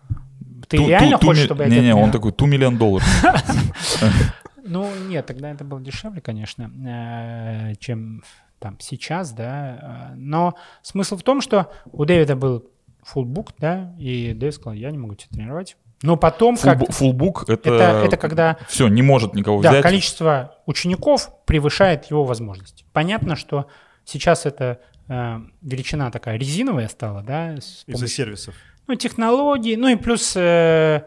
[0.68, 3.06] ты ту, реально ту, хочешь, ту, чтобы я Не, не, он такой, 2 миллион долларов.
[4.68, 8.24] Ну, нет, тогда это было дешевле, конечно, э, чем
[8.59, 10.12] там сейчас, да.
[10.16, 12.68] Но смысл в том, что у Дэвида был
[13.04, 16.90] фулбук, да, и Дэвид сказал, я не могу тебя тренировать, но потом как...
[16.90, 17.70] Фулбук это...
[17.70, 18.02] это...
[18.06, 18.59] Это когда...
[18.68, 19.82] Все, не может никого да, взять.
[19.82, 22.85] количество учеников превышает его возможности.
[22.92, 23.66] Понятно, что
[24.04, 27.54] сейчас это э, величина такая резиновая стала, да?
[27.54, 28.54] Из-за сервисов.
[28.87, 31.02] Ну, технологии, ну и плюс, э,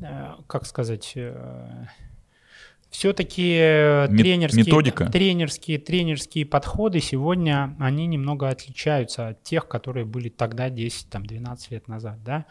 [0.00, 1.12] э, как сказать...
[1.14, 1.86] Э,
[2.90, 3.56] все-таки
[4.10, 5.06] тренерские, методика.
[5.06, 12.22] тренерские, тренерские подходы сегодня, они немного отличаются от тех, которые были тогда 10-12 лет назад.
[12.22, 12.44] Да?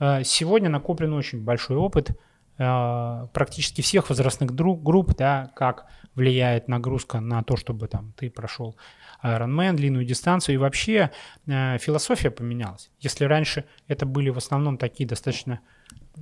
[0.00, 2.10] Э, сегодня накоплен очень большой опыт
[2.58, 8.76] э, практически всех возрастных групп, да, как влияет нагрузка на то, чтобы там ты прошел
[9.22, 10.54] Ironman, длинную дистанцию.
[10.54, 11.10] И вообще
[11.46, 12.90] э, философия поменялась.
[13.00, 15.60] Если раньше это были в основном такие достаточно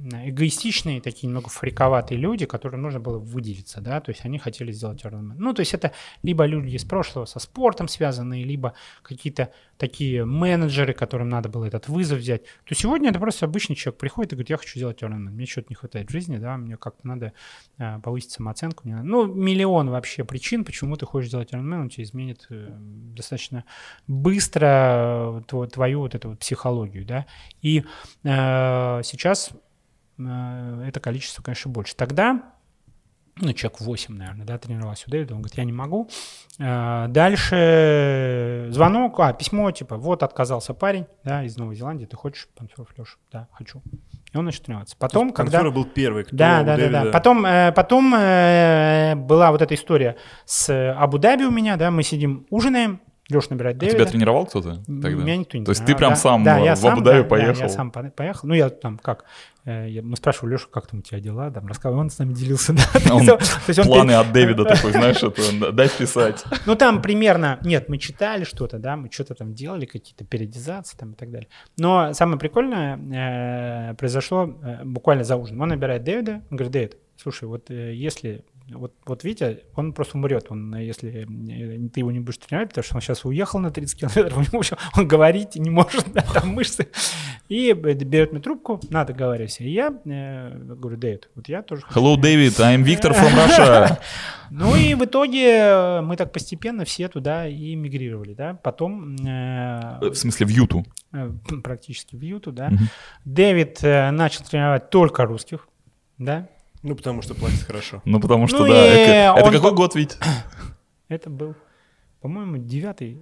[0.03, 5.05] эгоистичные, такие немного фриковатые люди, которым нужно было выделиться, да, то есть они хотели сделать
[5.05, 5.37] Ironman.
[5.39, 10.93] Ну, то есть это либо люди из прошлого со спортом связанные, либо какие-то такие менеджеры,
[10.93, 12.43] которым надо было этот вызов взять.
[12.65, 15.67] То сегодня это просто обычный человек приходит и говорит, я хочу сделать Ironman, мне что-то
[15.71, 17.33] не хватает в жизни, да, мне как-то надо
[17.79, 18.83] э, повысить самооценку.
[18.85, 19.09] Мне надо...
[19.09, 23.65] Ну, миллион вообще причин, почему ты хочешь сделать Ironman, он тебе изменит э, достаточно
[24.07, 27.27] быстро э, твою вот эту вот психологию, да.
[27.63, 27.85] И
[28.25, 29.51] э, сейчас
[30.19, 31.95] это количество, конечно, больше.
[31.97, 32.43] Тогда
[33.39, 36.09] ну, человек 8, наверное, да, тренировался у Дэвида, он говорит, я не могу.
[36.59, 42.49] Э, Дальше звонок, а, письмо, типа, вот отказался парень, да, из Новой Зеландии, ты хочешь,
[42.57, 43.17] Панферов Леша?
[43.31, 43.83] Да, хочу.
[44.33, 44.97] И он начал тренироваться.
[44.99, 45.59] Потом, когда...
[45.59, 47.11] Панферов был первый, кто Да, да, да, Дэвида- да.
[47.13, 52.03] Потом, э, потом э, была вот эта история с э, Абу-Даби у меня, да, мы
[52.03, 53.97] сидим, ужинаем, Леша набирает А Дэвида.
[53.99, 55.09] тебя тренировал кто-то тогда?
[55.09, 56.17] Меня никто не То есть ты прям да.
[56.17, 57.61] сам да, э, я в сам, Абу-Даби да, да, поехал?
[57.63, 58.47] я сам по- поехал.
[58.49, 59.25] Ну, я там как,
[59.65, 62.73] э, мы спрашивали Лешу, как там у тебя дела, там рассказывал, он с нами делился.
[62.73, 62.83] да.
[63.15, 66.45] Он То есть он Планы от Дэвида такой, знаешь, это дай списать.
[66.67, 71.13] ну, там примерно, нет, мы читали что-то, да, мы что-то там делали, какие-то периодизации там
[71.13, 71.49] и так далее.
[71.79, 75.63] Но самое прикольное э, произошло э, буквально за ужином.
[75.63, 80.19] Он набирает Дэвида, он говорит, Дэвид, слушай, вот э, если, вот, вот Витя, он просто
[80.19, 83.71] умрет, он, если э, ты его не будешь тренировать, потому что он сейчас уехал на
[83.71, 84.63] 30 километров, у него
[84.97, 86.89] он говорить не может, да, там мышцы.
[87.49, 89.63] И э, берет мне трубку, надо договаривайся.
[89.63, 93.99] И я э, говорю, Дэвид, вот я тоже Hello, David, I'm Victor from Russia.
[94.51, 98.55] ну и в итоге э, мы так постепенно все туда и мигрировали, да.
[98.55, 100.85] Потом э, В смысле, в Юту.
[101.13, 101.31] э,
[101.63, 102.73] практически в Юту, да.
[103.25, 105.69] Дэвид э, начал тренировать только русских,
[106.19, 106.49] да.
[106.87, 108.01] Ну, потому что платят хорошо.
[108.05, 108.87] Ну, потому что, Ну да.
[108.87, 110.17] и Это это какой по- год, Вить?
[111.09, 111.55] Это был,
[112.21, 113.19] по-моему, девятый.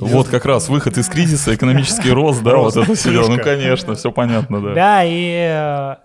[0.00, 3.10] Вот как раз выход из кризиса, экономический рост, да, вот это все.
[3.28, 4.74] Ну, конечно, все понятно, да.
[4.74, 5.30] Да, и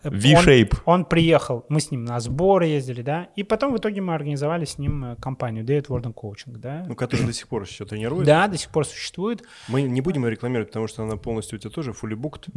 [0.04, 0.74] э, он, V-shape.
[0.86, 3.30] он приехал, мы с ним на сборы ездили, да.
[3.36, 6.86] И потом в итоге мы организовали с ним э, компанию Дэвид Ворден Коучинг, да.
[6.88, 8.28] Ну, который до сих пор еще тренирует.
[8.28, 9.42] Да, до сих пор существует.
[9.68, 12.50] Мы не будем ее рекламировать, потому что она полностью у тебя тоже fully booked.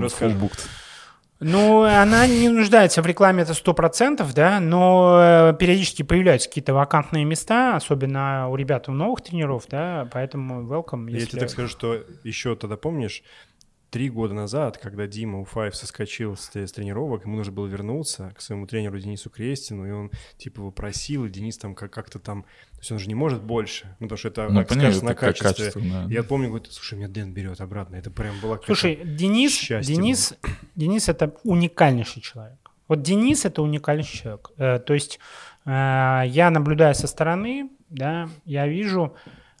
[0.00, 0.36] Расскажешь?
[0.38, 0.60] booked.
[1.38, 6.72] Ну, она не нуждается в рекламе, это сто процентов, да, но э, периодически появляются какие-то
[6.72, 11.10] вакантные места, особенно у ребят у новых тренеров, да, поэтому welcome.
[11.10, 13.22] Я если- тебе так скажу, что еще тогда помнишь,
[13.90, 18.40] три года назад, когда Дима Уфаев соскочил с, с тренировок, ему нужно было вернуться к
[18.40, 22.42] своему тренеру Денису Крестину, и он типа его просил, и Денис там как- как-то там,
[22.72, 25.48] то есть он же не может больше, ну потому что это Ну, скажется на качестве.
[25.48, 26.06] качество, да.
[26.10, 30.34] Я помню, говорит, слушай, меня Дэн берет обратно, это прям было Слушай, Денис, счастье Денис,
[30.74, 32.58] Денис это уникальнейший человек.
[32.88, 34.50] Вот Денис это уникальнейший человек.
[34.58, 35.18] Э, то есть
[35.64, 39.14] э, я наблюдая со стороны, да, я вижу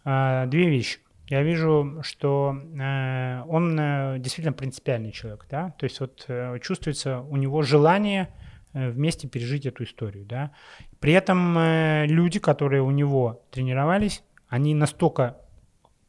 [0.04, 0.98] э, две вещи.
[1.28, 7.20] Я вижу, что э, он э, действительно принципиальный человек, да, то есть вот э, чувствуется
[7.20, 8.28] у него желание
[8.72, 10.52] э, вместе пережить эту историю, да.
[11.00, 15.38] При этом э, люди, которые у него тренировались, они настолько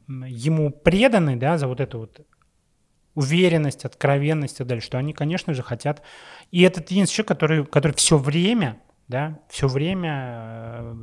[0.06, 2.26] ему преданы, да, за вот эту вот
[3.14, 6.02] уверенность, откровенность и так далее, что они, конечно же, хотят.
[6.52, 10.12] И этот единственный человек, который, который все время, да, все время
[10.78, 10.94] э,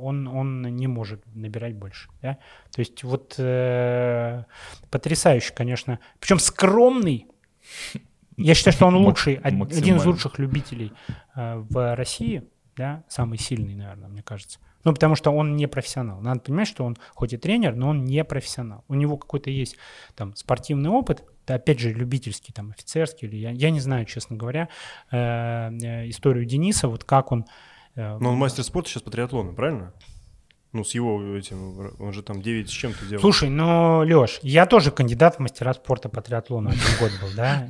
[0.00, 2.08] он, он не может набирать больше.
[2.22, 2.38] Да?
[2.74, 4.44] То есть вот э,
[4.90, 5.98] потрясающий, конечно.
[6.20, 7.26] Причем скромный.
[8.36, 10.92] Я считаю, что он лучший, од- один из лучших любителей
[11.34, 12.44] э, в России,
[12.76, 14.60] да, самый сильный, наверное, мне кажется.
[14.84, 16.20] Ну, потому что он не профессионал.
[16.20, 18.84] Надо понимать, что он хоть и тренер, но он не профессионал.
[18.88, 19.76] У него какой-то есть
[20.14, 24.68] там спортивный опыт, опять же, любительский, там, офицерский, или я, я не знаю, честно говоря,
[25.10, 27.44] э, э, историю Дениса, вот как он...
[27.98, 29.92] э, Но он мастер спорта сейчас по триатлону, правильно?
[30.74, 33.22] Ну, с его этим, он же там 9 с чем-то делал.
[33.22, 37.66] Слушай, ну, Леш, я тоже кандидат в мастера спорта по триатлону один год был, да?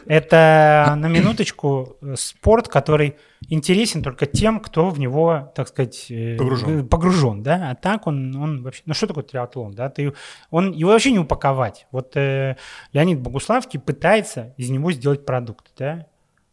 [0.06, 0.96] Это, да.
[0.96, 6.10] на минуточку, э, спорт, который интересен только тем, кто в него, так сказать...
[6.10, 6.80] э, Погружен.
[6.80, 7.70] э, Погружен, да?
[7.70, 8.82] А так он, он вообще...
[8.86, 9.90] Ну, что такое триатлон, да?
[9.90, 10.12] Ты,
[10.50, 11.86] он, его вообще не упаковать.
[11.92, 12.56] Вот э,
[12.92, 16.08] Леонид Богуславский пытается из него сделать продукт, да?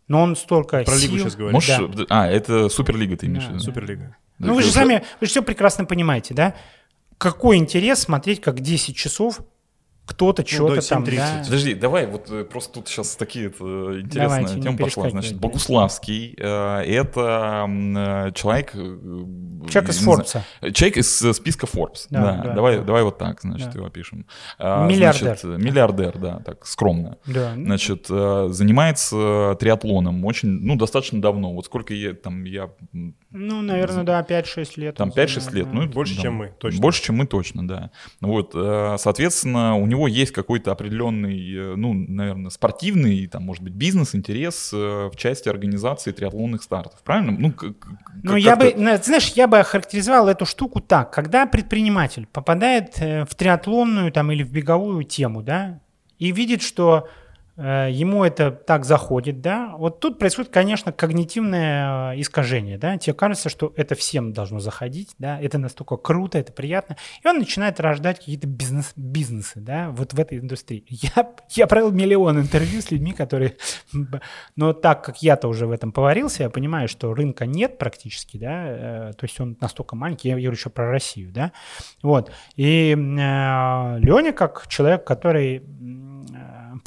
[0.07, 1.53] Но он столько Про лигу сил- сейчас говоришь.
[1.53, 2.07] Можешь- Можешь...
[2.09, 3.63] А, это Суперлига ты имеешь в Да, виду?
[3.63, 4.15] Суперлига.
[4.39, 6.53] Ну, вы же сами, вы же все прекрасно понимаете, да?
[7.17, 9.39] Какой интерес смотреть, как 10 часов
[10.07, 11.15] кто-то что-то да, там, 7:30.
[11.17, 11.41] да?
[11.45, 15.09] Подожди, давай, вот э, просто тут сейчас такие это, интересная Давайте, не тема пошла.
[15.09, 15.39] Значит, да.
[15.39, 18.71] Богуславский э, это э, человек...
[18.73, 18.77] э,
[19.69, 20.43] Человек из знаю, Форбса.
[20.73, 22.07] Человек из э, списка Forbes.
[22.09, 22.83] Да, Да, да, давай, да.
[22.83, 23.79] давай вот так, значит, Да.
[23.79, 24.25] его пишем.
[24.57, 25.21] А, Миллиардер.
[25.23, 27.17] значит, э, миллиардер, да, так скромно.
[27.25, 27.53] Да.
[27.55, 31.53] Значит, э, занимается триатлоном очень, ну, достаточно давно.
[31.53, 32.69] Вот сколько я там, я
[33.31, 34.95] Ну, наверное, да, 5-6 лет.
[34.95, 35.65] там он 5-6 занимает, лет.
[35.67, 35.71] да.
[35.73, 36.79] Ну, это Больше, там чем мы, точно.
[36.81, 37.91] Больше, чем мы, точно, да.
[38.21, 43.73] Вот, э, соответственно, у него есть какой-то определенный, э, ну, наверное, спортивный, там, может быть,
[43.73, 47.31] бизнес-интерес э, в части организации триатлонных стартов, правильно?
[47.31, 47.87] Ну, к- к-
[48.21, 51.11] Ну, как- я бы, на- знаешь, я бы охарактеризовал эту штуку так.
[51.11, 55.79] Когда предприниматель попадает э, в триатлонную там или в беговую тему, да,
[56.19, 57.07] и видит, что
[57.57, 63.49] ему это так заходит, да, вот тут происходит, конечно, когнитивное э, искажение, да, тебе кажется,
[63.49, 68.19] что это всем должно заходить, да, это настолько круто, это приятно, и он начинает рождать
[68.19, 70.85] какие-то бизнес, бизнесы, да, вот в этой индустрии.
[70.89, 73.57] Я, я провел миллион интервью с людьми, которые,
[74.55, 79.09] но так как я-то уже в этом поварился, я понимаю, что рынка нет практически, да,
[79.09, 81.51] э, то есть он настолько маленький, я говорю еще про Россию, да,
[82.03, 85.63] вот, и э, Леня как человек, который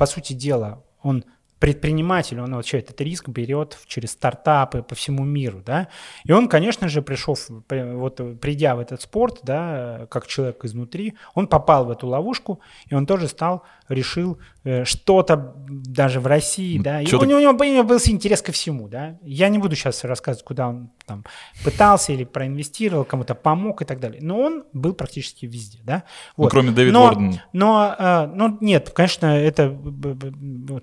[0.00, 1.26] по сути дела, он
[1.58, 5.88] предприниматель, он вообще этот риск берет через стартапы по всему миру, да,
[6.24, 7.36] и он, конечно же, пришел,
[7.68, 12.94] вот придя в этот спорт, да, как человек изнутри, он попал в эту ловушку, и
[12.94, 17.56] он тоже стал, решил э, что-то даже в России, да, и у него, у него
[17.56, 21.24] появился интерес ко всему, да, я не буду сейчас рассказывать, куда он там
[21.64, 26.04] пытался или проинвестировал, кому-то помог и так далее, но он был практически везде, да.
[26.36, 26.44] Ну, вот.
[26.44, 27.44] Ну, кроме Дэвида но, Уордена.
[27.52, 29.76] Но, но, ну, нет, конечно, это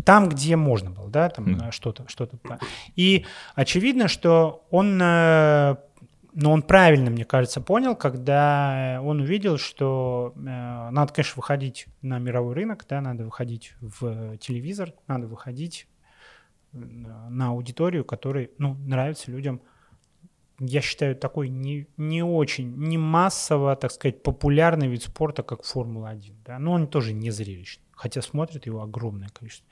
[0.05, 1.72] там, где можно было, да, там mm.
[1.72, 2.38] что-то, что-то.
[2.95, 5.76] И очевидно, что он, э,
[6.39, 12.19] но он правильно, мне кажется, понял, когда он увидел, что э, надо, конечно, выходить на
[12.19, 15.88] мировой рынок, да, надо выходить в телевизор, надо выходить
[16.73, 19.61] на аудиторию, которой, ну, нравится людям
[20.59, 26.33] я считаю, такой не, не очень, не массово, так сказать, популярный вид спорта, как Формула-1.
[26.45, 26.59] Да?
[26.59, 29.67] Но он тоже не зрелищный, хотя смотрит его огромное количество.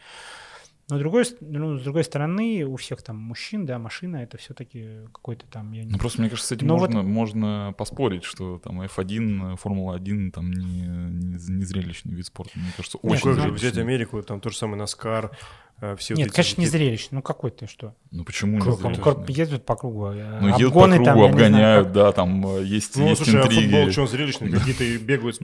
[0.88, 5.48] Но другой, ну, с другой стороны, у всех там мужчин, да, машина это все-таки какой-то
[5.48, 5.72] там...
[5.72, 5.90] Я не...
[5.90, 7.08] Ну просто мне кажется, с этим Но можно, вот...
[7.08, 12.52] можно поспорить, что там F1, Формула-1 там не, не, не зрелищный вид спорта.
[12.60, 15.36] Мне кажется, Нет, очень же взять Америку, там то же самое Наскар,
[15.82, 17.16] э, все Нет, вот конечно, не зрелищный.
[17.16, 17.96] Ну какой ты, что?
[18.12, 19.34] Ну почему Круг, не зрелищный?
[19.34, 20.12] Ездят по кругу.
[20.12, 23.42] Э, ну едут по кругу, там, обгоняют, знаю, да, там э, есть, ну, есть слушай,
[23.42, 23.60] интриги.
[23.60, 24.52] а футбол, что он зрелищный?
[24.52, 25.40] Какие-то бегают,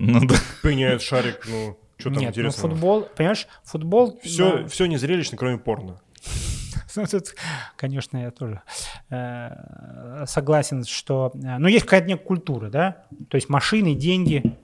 [0.62, 1.80] пыняют шарик, ну...
[2.02, 2.68] Что там Нет, ну, интересного?
[2.68, 4.20] Ну, футбол, понимаешь, футбол...
[4.24, 4.68] Все, да.
[4.68, 5.99] все незрелищно, кроме порно.
[6.93, 7.36] Ну, тут,
[7.78, 8.62] конечно, я тоже
[9.10, 11.32] э, согласен, что...
[11.36, 13.06] Э, ну, есть какая-то некая культура, да?
[13.30, 14.58] То есть машины, деньги.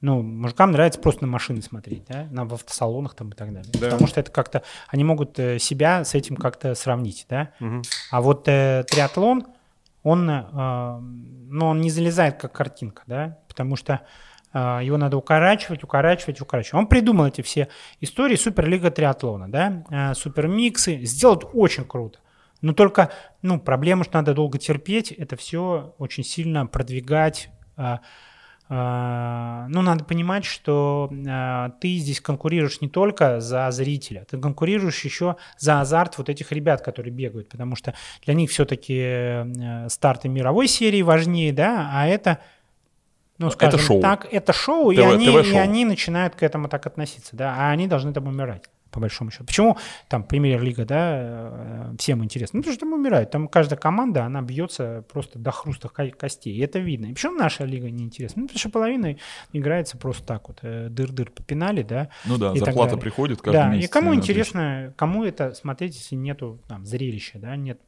[0.00, 2.28] Ну, мужикам нравится просто на машины смотреть, да?
[2.30, 3.68] На, в автосалонах там и так далее.
[3.72, 3.86] Да.
[3.86, 4.62] Потому что это как-то...
[4.90, 7.50] Они могут э, себя с этим как-то сравнить, да?
[7.58, 7.82] Угу.
[8.12, 9.46] А вот э, триатлон,
[10.04, 13.38] он, э, ну, он не залезает как картинка, да?
[13.48, 14.02] Потому что
[14.54, 16.74] его надо укорачивать, укорачивать, укорачивать.
[16.74, 17.68] Он придумал эти все
[18.00, 22.18] истории Суперлига триатлона, да, а, супермиксы, сделать очень круто.
[22.60, 23.10] Но только,
[23.42, 27.50] ну, проблема, что надо долго терпеть, это все очень сильно продвигать.
[27.76, 28.00] А,
[29.68, 31.10] ну, надо понимать, что
[31.82, 36.80] ты здесь конкурируешь не только за зрителя, ты конкурируешь еще за азарт вот этих ребят,
[36.80, 37.92] которые бегают, потому что
[38.24, 42.38] для них все-таки э, старты мировой серии важнее, да, а это
[43.38, 44.00] ну, скажем это шоу.
[44.00, 47.70] так, это шоу, ТВ, и, они, и они начинают к этому так относиться, да, а
[47.70, 49.46] они должны там умирать по большому счету.
[49.46, 49.78] Почему
[50.08, 52.58] там премьер-лига, да, э, всем интересно?
[52.58, 53.30] Ну, потому что там умирают.
[53.30, 56.54] Там каждая команда, она бьется просто до хруста костей.
[56.54, 57.06] И это видно.
[57.06, 58.42] И почему наша лига не интересна?
[58.42, 59.16] Ну, потому что половина
[59.52, 60.58] играется просто так вот.
[60.62, 62.10] Э, дыр-дыр попинали, да.
[62.26, 63.88] Ну да, зарплата приходит каждый да, месяц.
[63.88, 67.80] И кому интересно, кому это смотреть, если нету там зрелища, да, нет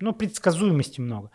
[0.00, 1.30] ну, предсказуемости много.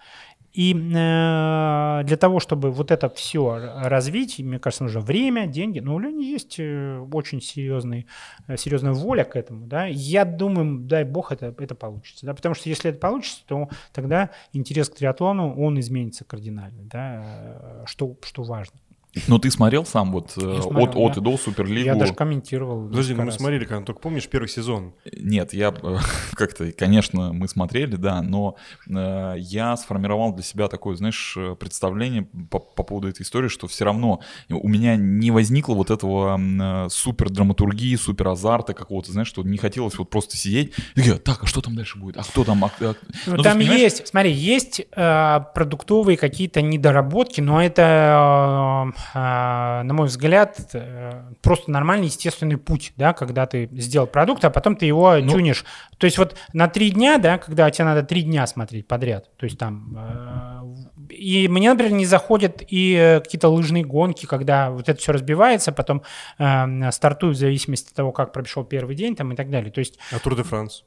[0.58, 5.78] И э, для того, чтобы вот это все развить, мне кажется, нужно время, деньги.
[5.78, 8.08] Но у Лени есть э, очень серьезный,
[8.47, 9.68] э, серьезная воля к этому.
[9.68, 9.86] Да?
[9.86, 12.26] Я думаю, дай бог, это, это получится.
[12.26, 12.34] Да?
[12.34, 17.84] Потому что если это получится, то тогда интерес к триатлону, он изменится кардинально, да?
[17.86, 18.80] Что, что важно.
[19.28, 20.99] Ну, ты смотрел сам вот э, смотрел, от, да.
[20.99, 21.86] от и до Суперлигу?
[21.86, 22.88] Я даже комментировал.
[22.88, 24.93] Подожди, ну мы смотрели, когда только помнишь первый сезон?
[25.12, 25.97] Нет, я э,
[26.34, 32.60] как-то, конечно, мы смотрели, да, но э, я сформировал для себя такое, знаешь, представление по,
[32.60, 37.30] по поводу этой истории, что все равно у меня не возникло вот этого э, супер
[37.30, 41.45] драматургии, супер азарта какого-то, знаешь, что не хотелось вот просто сидеть и такие, так, а
[41.47, 42.18] что там дальше будет?
[42.18, 42.64] А кто там?
[42.64, 42.95] А, а...
[43.26, 49.93] Ну, ну, там есть, есть, смотри, есть э, продуктовые какие-то недоработки, но это э, на
[49.93, 54.86] мой взгляд, э, просто нормальный естественный путь, да, когда ты сделал продукт, а потом ты
[54.86, 55.66] его ну, тюнишь.
[55.97, 59.45] То есть вот на три дня, да, когда тебе надо три дня смотреть подряд, то
[59.45, 59.95] есть там...
[59.97, 65.72] Э, и мне, например, не заходят и какие-то лыжные гонки, когда вот это все разбивается,
[65.72, 66.03] потом
[66.38, 69.72] э, стартуют в зависимости от того, как прошел первый день там и так далее.
[69.72, 69.97] То есть...
[70.12, 70.84] А Тур де Франс?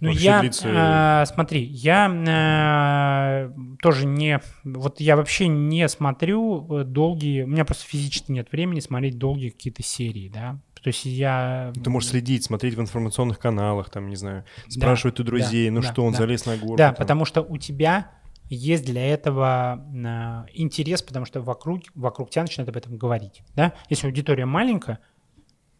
[0.00, 1.22] Ну, я, длится...
[1.22, 7.66] э, смотри, я э, тоже не, вот я вообще не смотрю э, долгие, у меня
[7.66, 11.72] просто физически нет времени смотреть долгие какие-то серии, да, то есть я...
[11.82, 15.74] Ты можешь следить, смотреть в информационных каналах, там, не знаю, спрашивать да, у друзей, да,
[15.74, 16.18] ну да, что, он да.
[16.18, 16.76] залез на гору.
[16.76, 16.96] Да, там.
[16.96, 18.10] потому что у тебя
[18.48, 23.74] есть для этого э, интерес, потому что вокруг, вокруг тебя начинают об этом говорить, да.
[23.90, 24.98] Если аудитория маленькая,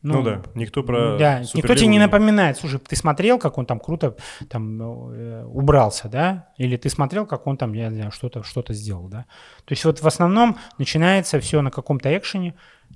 [0.03, 3.79] Ну, да, никто про Да, никто тебе не напоминает, слушай, ты смотрел, как он там
[3.79, 4.17] круто
[4.49, 4.81] там
[5.13, 6.49] э, убрался, да?
[6.57, 9.27] Или ты смотрел, как он там, я не знаю, что-то что сделал, да?
[9.67, 12.55] То есть вот в основном начинается все на каком-то экшене,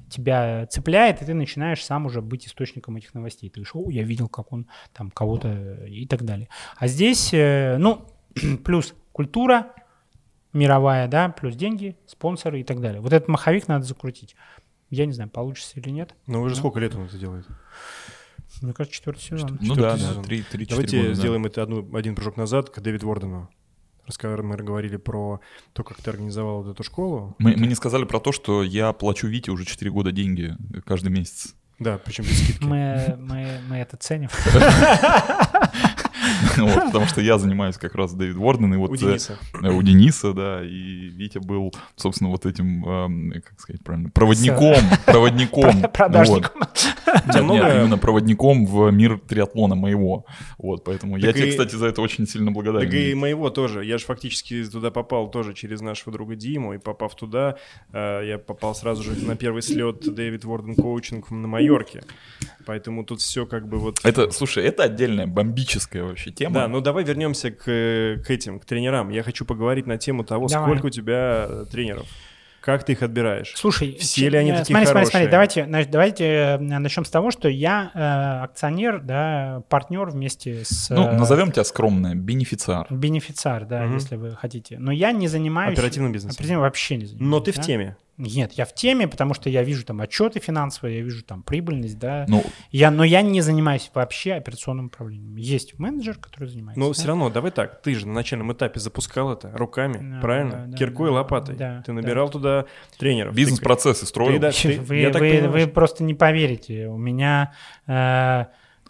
[0.08, 3.50] тебя цепляет, и ты начинаешь сам уже быть источником этих новостей.
[3.50, 6.48] Ты говоришь, о, я видел, как он там кого-то и так далее.
[6.78, 8.06] А здесь, э, ну,
[8.64, 9.72] плюс культура
[10.54, 13.00] мировая, да, плюс деньги, спонсоры и так далее.
[13.00, 14.36] Вот этот маховик надо закрутить.
[14.90, 16.14] Я не знаю, получится или нет.
[16.26, 16.58] Ну уже Ну.
[16.60, 17.46] сколько лет он это делает?
[18.62, 19.58] Мне кажется, четвертый сезон.
[19.60, 20.24] Ну Четвертый да, да, сезон.
[20.24, 21.08] 3-4 Давайте года.
[21.08, 21.14] да.
[21.14, 23.50] сделаем это одну, один прыжок назад к Дэвиду Вордену.
[24.08, 25.40] Раска- Мы говорили про
[25.72, 27.34] то, как ты организовал вот эту школу.
[27.38, 30.54] Мы, мы не сказали про то, что я плачу Вите уже 4 года деньги
[30.84, 31.54] каждый месяц.
[31.80, 32.62] Да, причем без скидки.
[32.64, 34.28] Мы, мы, мы это ценим.
[36.56, 39.38] Вот, Потому что я занимаюсь как раз Дэвид Ворден, и вот У э, Дениса.
[39.62, 44.76] э, у Дениса, да, и Витя был, собственно, вот этим, эм, как сказать правильно, проводником,
[45.06, 45.64] проводником.
[45.84, 45.92] Вот.
[45.92, 46.62] Продажником.
[47.26, 50.24] Нет, много- нет, именно проводником в мир триатлона моего.
[50.58, 52.88] Вот, поэтому я Так тебе, и- кстати, за это очень сильно благодарен.
[52.88, 53.84] Так и моего тоже.
[53.84, 56.74] Я же фактически туда попал тоже через нашего друга Диму.
[56.74, 57.56] И попав туда,
[57.92, 62.02] э, я попал сразу же на первый слет Дэвид Ворден коучинг на Майорке.
[62.66, 63.98] Поэтому тут все как бы вот...
[64.04, 66.54] Это, слушай, это отдельная бомбическая вообще тема.
[66.54, 69.10] Да, ну давай вернемся к, к этим, к тренерам.
[69.10, 70.70] Я хочу поговорить на тему того, Давай.
[70.70, 72.06] сколько у тебя тренеров.
[72.64, 73.52] Как ты их отбираешь?
[73.56, 75.10] Слушай, Все ли они э, такие смотри, смотри, хорошие?
[75.10, 80.64] смотри, давайте, значит, давайте э, начнем с того, что я э, акционер, да, партнер вместе
[80.64, 80.88] с...
[80.88, 82.86] Ну, э, назовем тебя скромно, бенефициар.
[82.88, 83.94] Бенефициар, да, Мгм.
[83.96, 84.78] если вы хотите.
[84.78, 85.78] Но я не занимаюсь...
[85.78, 86.36] Оперативным бизнесом.
[86.36, 87.30] Оперативным вообще не занимаюсь.
[87.30, 87.62] Но ты в да.
[87.62, 87.96] теме.
[88.16, 91.98] Нет, я в теме, потому что я вижу там отчеты финансовые, я вижу там прибыльность,
[91.98, 92.26] да.
[92.28, 95.34] Ну, Я, но я не занимаюсь вообще операционным управлением.
[95.36, 96.78] Есть менеджер, который занимается.
[96.78, 96.92] Но да.
[96.92, 100.50] все равно, давай так, ты же на начальном этапе запускал это руками, Да, правильно?
[100.52, 101.56] да, да, Киркой да, лопатой.
[101.56, 102.00] да, ты да.
[102.00, 102.66] набирал туда
[102.98, 103.34] тренеров.
[103.34, 104.34] Ты- бизнес-процессы строил.
[104.34, 106.86] ты да- Вы, я так вы- понимаю, вы просто не поверите.
[106.86, 107.52] У меня
[107.86, 108.44] э,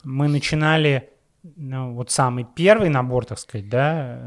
[0.05, 1.09] мы начинали
[1.57, 4.19] ну, вот самый первый набор, так сказать, да,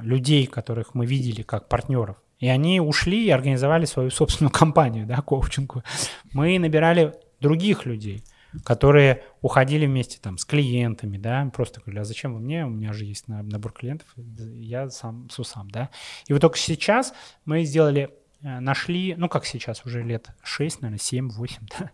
[0.00, 2.16] э, людей, которых мы видели как партнеров.
[2.42, 5.84] И они ушли и организовали свою собственную компанию, да, коучинговую.
[6.32, 8.24] Мы набирали других людей,
[8.64, 12.92] которые уходили вместе там с клиентами, да, просто говорили, а зачем вы мне, у меня
[12.92, 15.90] же есть на- набор клиентов, я сам сусам, да.
[16.26, 17.14] И вот только сейчас
[17.44, 18.10] мы сделали
[18.42, 21.90] э, нашли, ну как сейчас, уже лет 6, наверное, 7, 8, да,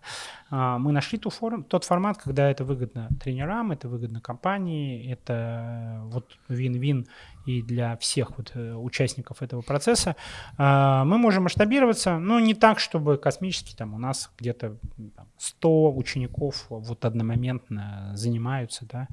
[0.48, 5.34] а, мы нашли ту форм, тот формат, когда это выгодно тренерам, это выгодно компании, это
[5.34, 7.06] э, вот вин-вин
[7.48, 10.16] и для всех вот э, участников этого процесса.
[10.58, 15.26] А, Мы можем масштабироваться, но не так, чтобы космически там у нас где-то м, там,
[15.38, 19.08] 100 учеников вот одномоментно занимаются, да,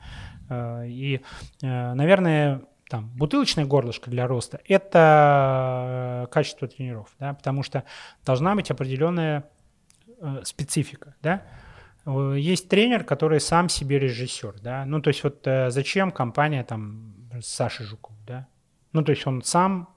[0.50, 1.22] А, и,
[1.62, 7.84] э, наверное, там, бутылочное горлышко для роста– это качество тренеров, да, потому что
[8.26, 9.46] должна быть определенная
[10.22, 11.42] э, специфика, да.
[12.38, 17.48] Есть тренер, который сам себе режиссер, да, ну, то есть вот зачем компания там с
[17.48, 18.15] Сашей Жуков, да,
[18.96, 19.90] ну, то есть он сам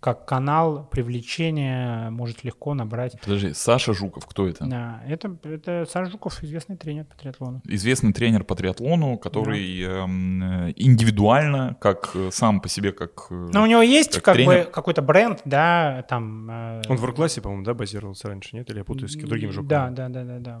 [0.00, 3.18] как канал привлечения может легко набрать.
[3.22, 4.66] Подожди, Саша Жуков, кто это?
[4.66, 7.62] Да, это, это Саша Жуков, известный тренер по триатлону.
[7.64, 13.28] Известный тренер по триатлону, который эм, э, индивидуально, как э, сам по себе, как...
[13.30, 14.66] э, Но у него есть Как как, тренер.
[14.66, 16.50] бы какой-то бренд, да, там.
[16.50, 18.68] э, Он в классе, по-моему, да, базировался раньше, нет?
[18.70, 19.68] Или я путаюсь с другим жуком?
[19.68, 20.56] Да, да, да, да, да.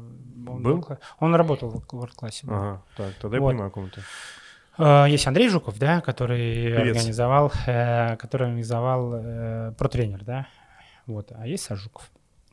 [0.50, 0.88] Он, Был?
[1.20, 2.46] он работал в классе.
[2.48, 3.50] Ага, так, тогда я Вот.
[3.50, 4.00] понимаю, о ком ты.
[4.78, 6.96] Э, Есть Андрей Жуков, да, который Певец.
[6.96, 10.46] организовал, э, который организовал э, протренер, да.
[11.06, 11.80] Вот, а есть Саш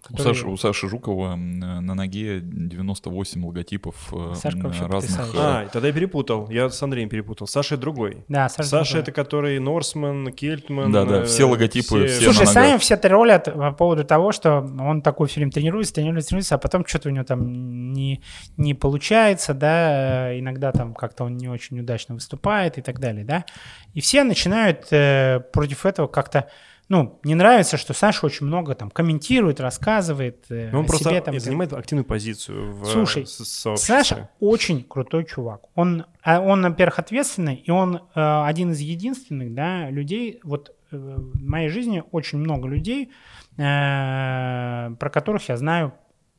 [0.02, 0.12] Жуков.
[0.12, 4.90] У который- Саши, у Саши Жукова на ноге 98 логотипов э, Сашка разных...
[4.90, 5.38] потрясающий.
[5.38, 6.50] А, тогда я перепутал.
[6.50, 7.48] Я с Андреем перепутал.
[7.48, 8.24] Саша другой.
[8.28, 9.04] Да, Саша, Саша Жуков.
[9.04, 10.92] это который Норсман, Кельтман.
[10.92, 15.02] Да-да, э, все логотипы, все Слушай, на сами все троллят по поводу того, что он
[15.02, 18.22] такой все время тренируется, тренируется, тренируется, а потом что-то у него там не,
[18.58, 23.24] не получается, да, э, иногда там как-то он не очень удачно выступает и так далее,
[23.24, 23.46] да.
[23.94, 26.48] И все начинают э, против этого как-то,
[26.92, 31.22] ну, не нравится, что Саша очень много там комментирует, рассказывает э, Ну, он просто себе.
[31.22, 33.96] Там, занимает активную позицию в Слушай, э, с- сообществе.
[33.96, 35.62] Саша очень крутой чувак.
[35.76, 40.42] Он, а он во-первых, ответственный, и он э, один из единственных да, людей.
[40.44, 43.10] Вот э, в моей жизни очень много людей,
[43.56, 45.94] э, про которых я знаю,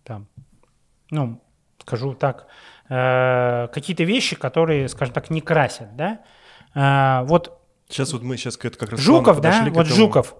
[0.04, 0.26] там,
[1.10, 1.40] ну,
[1.78, 2.46] скажу так,
[2.90, 6.20] э, какие-то вещи, которые, скажем так, не красят, да.
[6.74, 9.86] Э, вот Сейчас вот мы сейчас как раз Жуков, да, вот.
[9.86, 10.34] Жуков.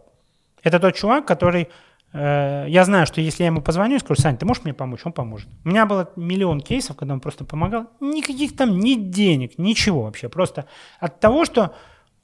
[0.62, 1.68] Это тот чувак, который...
[2.12, 5.00] э, я знаю, что если я ему позвоню и скажу, Сань, ты можешь мне помочь?
[5.04, 5.48] Он поможет.
[5.64, 7.86] У меня было миллион кейсов, когда он просто помогал.
[8.00, 10.28] Никаких там ни денег, ничего вообще.
[10.28, 10.66] Просто
[11.00, 11.74] от того, что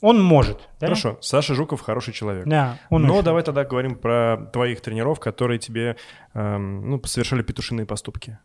[0.01, 0.59] он может.
[0.79, 0.87] да?
[0.87, 2.47] Хорошо, Саша Жуков хороший человек.
[2.47, 5.97] Да, он Но очень- давай тогда говорим про твоих тренеров, которые тебе
[6.35, 8.39] эм, ну, совершали петушиные поступки.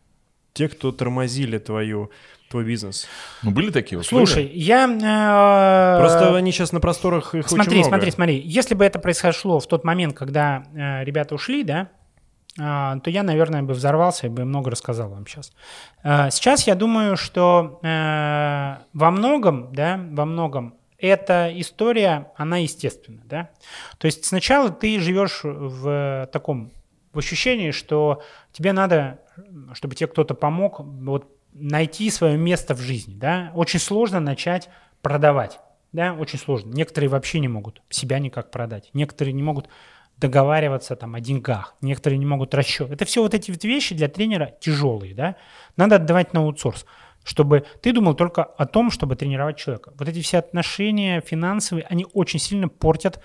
[0.52, 2.10] те, кто тормозили твою,
[2.50, 3.06] твой бизнес?
[3.42, 4.06] Ну, были такие вот?
[4.06, 4.86] Слушай, я...
[4.86, 7.88] э, Просто они сейчас на просторах их Смотри, очень много.
[7.88, 8.40] смотри, смотри.
[8.40, 11.90] Если бы это произошло в тот момент, когда э, ребята ушли, да,
[12.58, 15.52] а, то я, наверное, бы взорвался и бы много рассказал вам сейчас.
[16.04, 23.22] А, сейчас я думаю, что э, во многом, да, во многом эта история, она естественна,
[23.24, 23.50] да.
[23.98, 26.72] То есть сначала ты живешь в таком
[27.12, 28.22] в ощущении, что
[28.52, 29.20] тебе надо,
[29.72, 33.50] чтобы тебе кто-то помог вот, найти свое место в жизни, да.
[33.54, 34.68] Очень сложно начать
[35.02, 35.60] продавать,
[35.92, 36.72] да, очень сложно.
[36.72, 39.68] Некоторые вообще не могут себя никак продать, некоторые не могут
[40.16, 42.90] договариваться там о деньгах, некоторые не могут расчет.
[42.90, 45.36] Это все вот эти вот вещи для тренера тяжелые, да.
[45.76, 46.86] Надо отдавать на аутсорс,
[47.24, 49.92] чтобы ты думал только о том, чтобы тренировать человека.
[49.98, 53.20] Вот эти все отношения финансовые, они очень сильно портят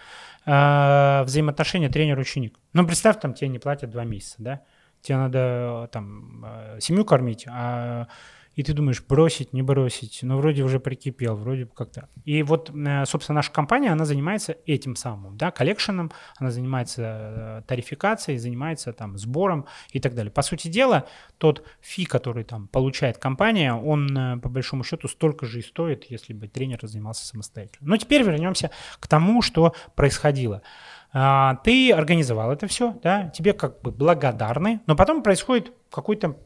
[0.45, 2.57] э, взаимоотношения тренер-ученик.
[2.73, 4.61] Ну, представь, там тебе не платят два месяца, да,
[5.01, 8.07] тебе надо э, там э, семью кормить, а
[8.55, 12.09] и ты думаешь, бросить, не бросить, ну, вроде уже прикипел, вроде бы как-то.
[12.25, 18.37] И вот, э, собственно, наша компания, она занимается этим самым, да, коллекшеном, она занимается тарификацией,
[18.37, 20.31] занимается там сбором и так далее.
[20.31, 21.05] По сути дела,
[21.37, 26.33] тот фи, который там получает компания, он по большому счету столько же и стоит, если
[26.33, 27.87] бы тренер занимался самостоятельно.
[27.87, 30.63] Но теперь вернемся к тому, что происходило.
[31.11, 36.37] А, Ты организовал это все, да, тебе как бы благодарны, но потом происходит какое-то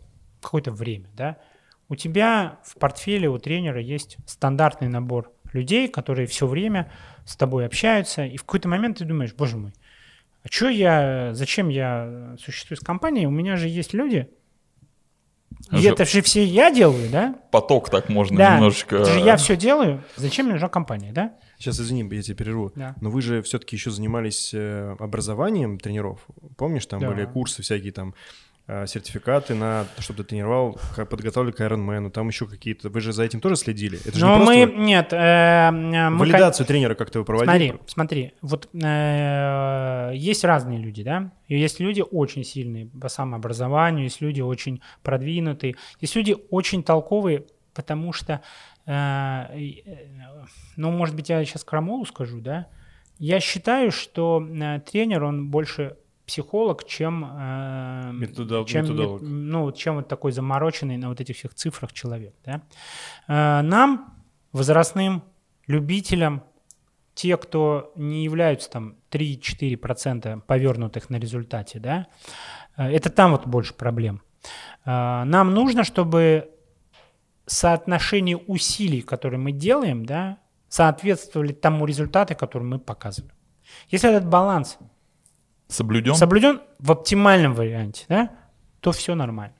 [0.41, 1.38] какое время, да,
[1.89, 6.91] у тебя в портфеле у тренера есть стандартный набор людей, которые все время
[7.26, 9.74] с тобой общаются, и в какой-то момент ты думаешь, боже мой,
[10.43, 13.26] а что я, зачем я существую с компанией?
[13.26, 14.30] У меня же есть люди,
[15.72, 17.36] и Же- это же все я делаю, да?
[17.51, 18.97] Поток так можно да, немножечко...
[18.97, 20.03] это же я все делаю.
[20.16, 21.34] Зачем мне нужна компания, да?
[21.64, 22.74] Сейчас, извини, я тебя перерву.
[22.76, 22.93] Да.
[22.99, 26.20] Но вы же все-таки еще занимались э, образованием тренеров.
[26.57, 27.09] Помнишь, там Да.
[27.09, 28.16] были курсы всякие там
[28.68, 30.78] э, сертификаты на то, чтобы ты тренировал,
[31.09, 32.89] подготовили к Ironman, там еще какие-то.
[32.89, 33.97] Вы же за этим тоже следили?
[34.05, 35.72] Это же Но не мы, просто нет, э, э,
[36.09, 37.70] мы, валидацию тренера как-то вы проводили?
[37.70, 44.03] Смотри, смотри, вот э, есть разные люди, да, и есть люди очень сильные по самообразованию,
[44.03, 48.41] есть люди очень продвинутые, есть люди очень толковые, потому что,
[50.76, 52.68] ну, может быть, я сейчас крамолу скажу, да,
[53.20, 59.22] я считаю, что э, тренер, он больше психолог, чем, э, Методол- чем, методолог.
[59.22, 62.62] ну, чем вот такой замороченный на вот этих всех цифрах человек, да.
[63.28, 64.14] Э, нам,
[64.52, 65.24] возрастным
[65.68, 66.44] любителям,
[67.14, 72.08] те, кто не являются там 3-4% повернутых на результате, да,
[72.78, 74.22] э, это там вот больше проблем.
[74.86, 76.50] Э, Нам нужно, чтобы
[77.46, 80.38] соотношение усилий, которые мы делаем, да,
[80.70, 83.34] соответствовали тому результату, который мы показываем.
[83.89, 84.78] Если этот баланс
[85.68, 86.16] Соблюден?
[86.16, 88.32] соблюден в оптимальном варианте, да,
[88.80, 89.56] то все нормально.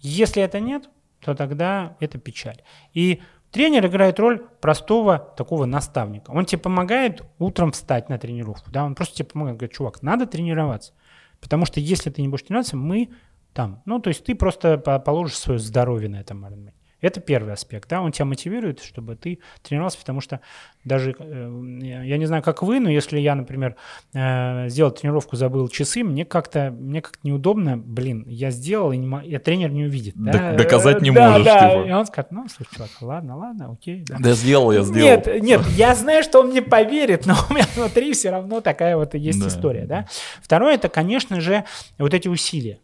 [0.00, 0.88] Если это нет,
[1.20, 2.62] то тогда это печаль.
[2.92, 3.20] И
[3.50, 6.30] тренер играет роль простого такого наставника.
[6.30, 8.70] Он тебе помогает утром встать на тренировку.
[8.70, 8.84] Да?
[8.84, 10.92] Он просто тебе помогает, говорит, чувак, надо тренироваться.
[11.40, 13.10] Потому что если ты не будешь тренироваться, мы
[13.56, 13.82] там.
[13.86, 16.70] Ну, то есть ты просто по- положишь свое здоровье на этом Ironman.
[17.02, 20.40] Это первый аспект, да, он тебя мотивирует, чтобы ты тренировался, потому что
[20.82, 21.50] даже, э,
[21.82, 23.76] я не знаю, как вы, но если я, например,
[24.14, 29.26] э, сделал тренировку, забыл часы, мне как-то, мне как-то неудобно, блин, я сделал, и, не
[29.28, 30.14] и тренер не увидит.
[30.16, 30.32] да.
[30.32, 31.68] Док- доказать не Да, можешь, да.
[31.70, 31.86] типа.
[31.86, 34.02] И он скажет, ну, слушай, чувак, ладно, ладно, окей.
[34.08, 34.16] да.
[34.18, 35.06] Да сделал, я сделал.
[35.06, 38.96] Нет, нет, я знаю, что он мне поверит, но у меня внутри все равно такая
[38.96, 39.48] вот есть Да.
[39.48, 40.08] история, да.
[40.42, 41.64] Второе, это, конечно же,
[41.98, 42.78] вот эти усилия.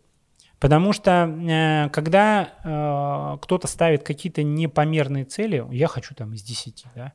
[0.62, 6.84] Потому что э, когда э, кто-то ставит какие-то непомерные цели, я хочу там из 10,
[6.94, 7.14] да,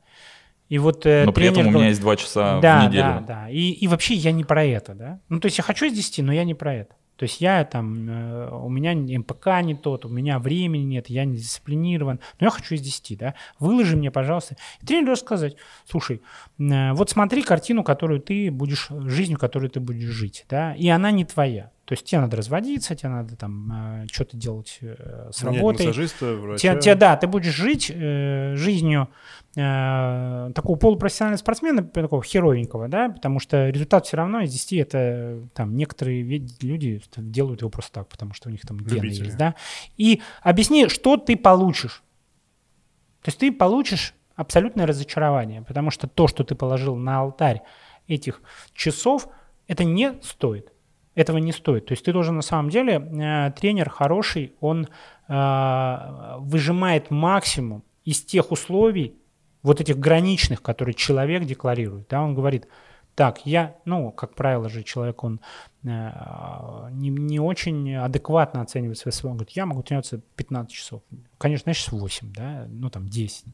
[0.68, 3.02] и вот э, Но при этом у меня говорит, есть два часа да, в неделю.
[3.02, 3.48] Да, да.
[3.48, 5.20] И, и вообще я не про это, да.
[5.30, 6.94] Ну, то есть я хочу из 10, но я не про это.
[7.16, 11.24] То есть я там, э, у меня МПК не тот, у меня времени нет, я
[11.24, 13.34] не дисциплинирован, но я хочу из 10, да.
[13.58, 14.58] Выложи мне, пожалуйста.
[14.82, 15.56] И тренер должен сказать,
[15.88, 16.20] слушай,
[16.58, 21.10] э, вот смотри картину, которую ты будешь, жизнью, которую ты будешь жить, да, и она
[21.12, 21.70] не твоя.
[21.88, 25.86] То есть тебе надо разводиться, тебе надо там э, что-то делать э, с работой.
[25.86, 26.74] массажиста, врача.
[26.74, 29.08] Те, те- да, ты будешь жить э, жизнью
[29.56, 35.48] э, такого полупрофессионального спортсмена, такого херовенького, да, потому что результат все равно из 10 это
[35.54, 36.22] там некоторые
[36.60, 39.24] люди делают его просто так, потому что у них там гены Любители.
[39.24, 39.54] есть, да.
[39.96, 42.02] И объясни, что ты получишь.
[43.22, 47.62] То есть ты получишь абсолютное разочарование, потому что то, что ты положил на алтарь
[48.08, 48.42] этих
[48.74, 49.28] часов,
[49.66, 50.70] это не стоит.
[51.18, 51.86] Этого не стоит.
[51.86, 54.86] То есть ты должен на самом деле, э, тренер хороший, он
[55.28, 59.16] э, выжимает максимум из тех условий,
[59.64, 62.06] вот этих граничных, которые человек декларирует.
[62.08, 62.68] Да, он говорит,
[63.16, 65.40] так, я, ну, как правило же, человек, он
[65.82, 65.88] э,
[66.92, 69.32] не, не очень адекватно оценивает свои свободы.
[69.32, 71.02] Он говорит, я могу тренироваться 15 часов.
[71.36, 73.44] Конечно, сейчас 8, да, ну, там, 10.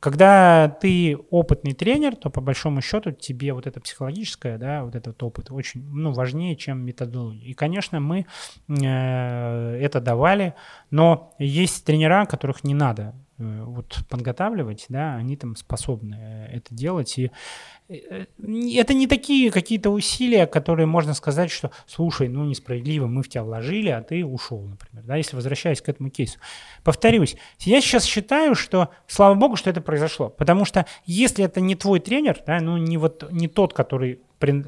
[0.00, 5.22] Когда ты опытный тренер, то по большому счету тебе вот это психологическое, да, вот этот
[5.22, 7.48] опыт очень, ну, важнее, чем методология.
[7.48, 8.26] И, конечно, мы
[8.68, 10.54] э, это давали,
[10.90, 17.18] но есть тренера, которых не надо вот подготавливать, да, они там способны э, это делать,
[17.18, 17.30] и
[17.88, 23.28] Э, это не такие какие-то усилия, которые можно сказать, что, слушай, ну несправедливо, мы в
[23.28, 26.38] тебя вложили, а ты ушел, например, да, если возвращаясь к этому кейсу.
[26.82, 31.74] Повторюсь, я сейчас считаю, что, слава богу, что это произошло, потому что если это не
[31.74, 34.20] твой тренер, да, ну не вот не тот, который,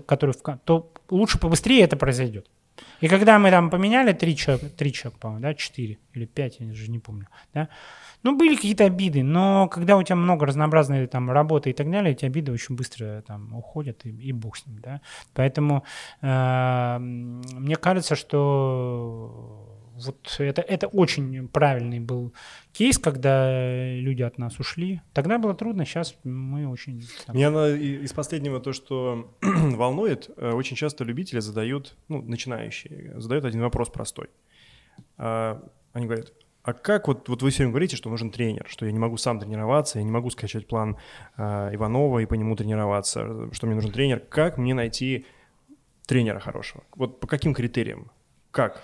[0.07, 2.51] который то лучше побыстрее это произойдет.
[3.01, 6.67] И когда мы там поменяли три человека, три человека, по-моему, да, четыре или пять, я
[6.71, 7.69] уже не помню, да,
[8.23, 12.13] ну, были какие-то обиды, но когда у тебя много разнообразной там работы и так далее,
[12.13, 15.01] эти обиды очень быстро там уходят, и, и бог с ним, да.
[15.33, 15.85] Поэтому
[16.23, 19.66] э, мне кажется, что
[20.05, 22.33] вот это, это очень правильный был
[22.73, 25.01] кейс, когда люди от нас ушли.
[25.13, 27.05] Тогда было трудно, сейчас мы очень...
[27.27, 27.37] Там...
[27.37, 33.45] Меня на, из последнего то, что волнует, э, очень часто любители задают, ну, начинающие, задают
[33.45, 34.29] один вопрос простой.
[35.17, 36.33] А, они говорят,
[36.63, 39.39] а как вот, вот вы сегодня говорите, что нужен тренер, что я не могу сам
[39.39, 40.97] тренироваться, я не могу скачать план
[41.37, 44.21] э, Иванова и по нему тренироваться, что мне нужен тренер.
[44.21, 45.27] Как мне найти
[46.07, 46.83] тренера хорошего?
[46.95, 48.11] Вот по каким критериям?
[48.51, 48.83] Как?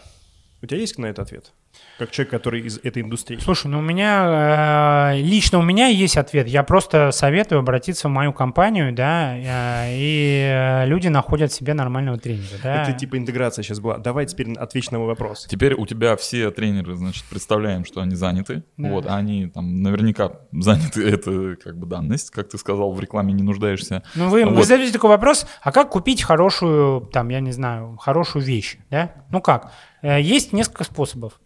[0.63, 1.53] У тебя есть на это ответ?
[1.99, 3.37] Как человек, который из этой индустрии.
[3.39, 6.47] Слушай, ну у меня, э, лично у меня есть ответ.
[6.47, 12.17] Я просто советую обратиться в мою компанию, да, э, и э, люди находят себе нормального
[12.17, 12.83] тренера, да.
[12.83, 13.99] Это типа интеграция сейчас была.
[13.99, 15.47] Давай теперь отвечь на мой вопрос.
[15.51, 18.63] Теперь у тебя все тренеры, значит, представляем, что они заняты.
[18.77, 18.89] Да.
[18.91, 23.43] Вот, они там наверняка заняты, это как бы данность, как ты сказал, в рекламе не
[23.43, 24.05] нуждаешься.
[24.15, 24.55] Ну вы, вот.
[24.55, 29.13] вы задаете такой вопрос, а как купить хорошую, там, я не знаю, хорошую вещь, да?
[29.31, 29.73] Ну как?
[30.03, 31.41] Есть несколько способов.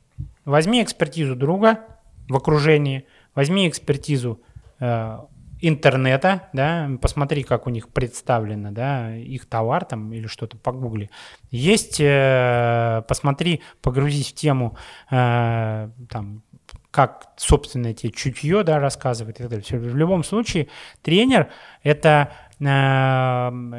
[0.45, 1.81] Возьми экспертизу друга
[2.29, 4.41] в окружении, возьми экспертизу
[4.81, 5.19] э,
[5.61, 11.11] интернета, да, посмотри, как у них представлено, да, их товар там или что-то по гугле.
[11.51, 14.77] Есть, э, посмотри, погрузись в тему,
[15.11, 16.43] э, там,
[16.91, 19.91] как, собственно, эти чутье, да, рассказывает и так далее.
[19.91, 20.69] В любом случае,
[21.03, 21.51] тренер–
[21.83, 22.65] это э,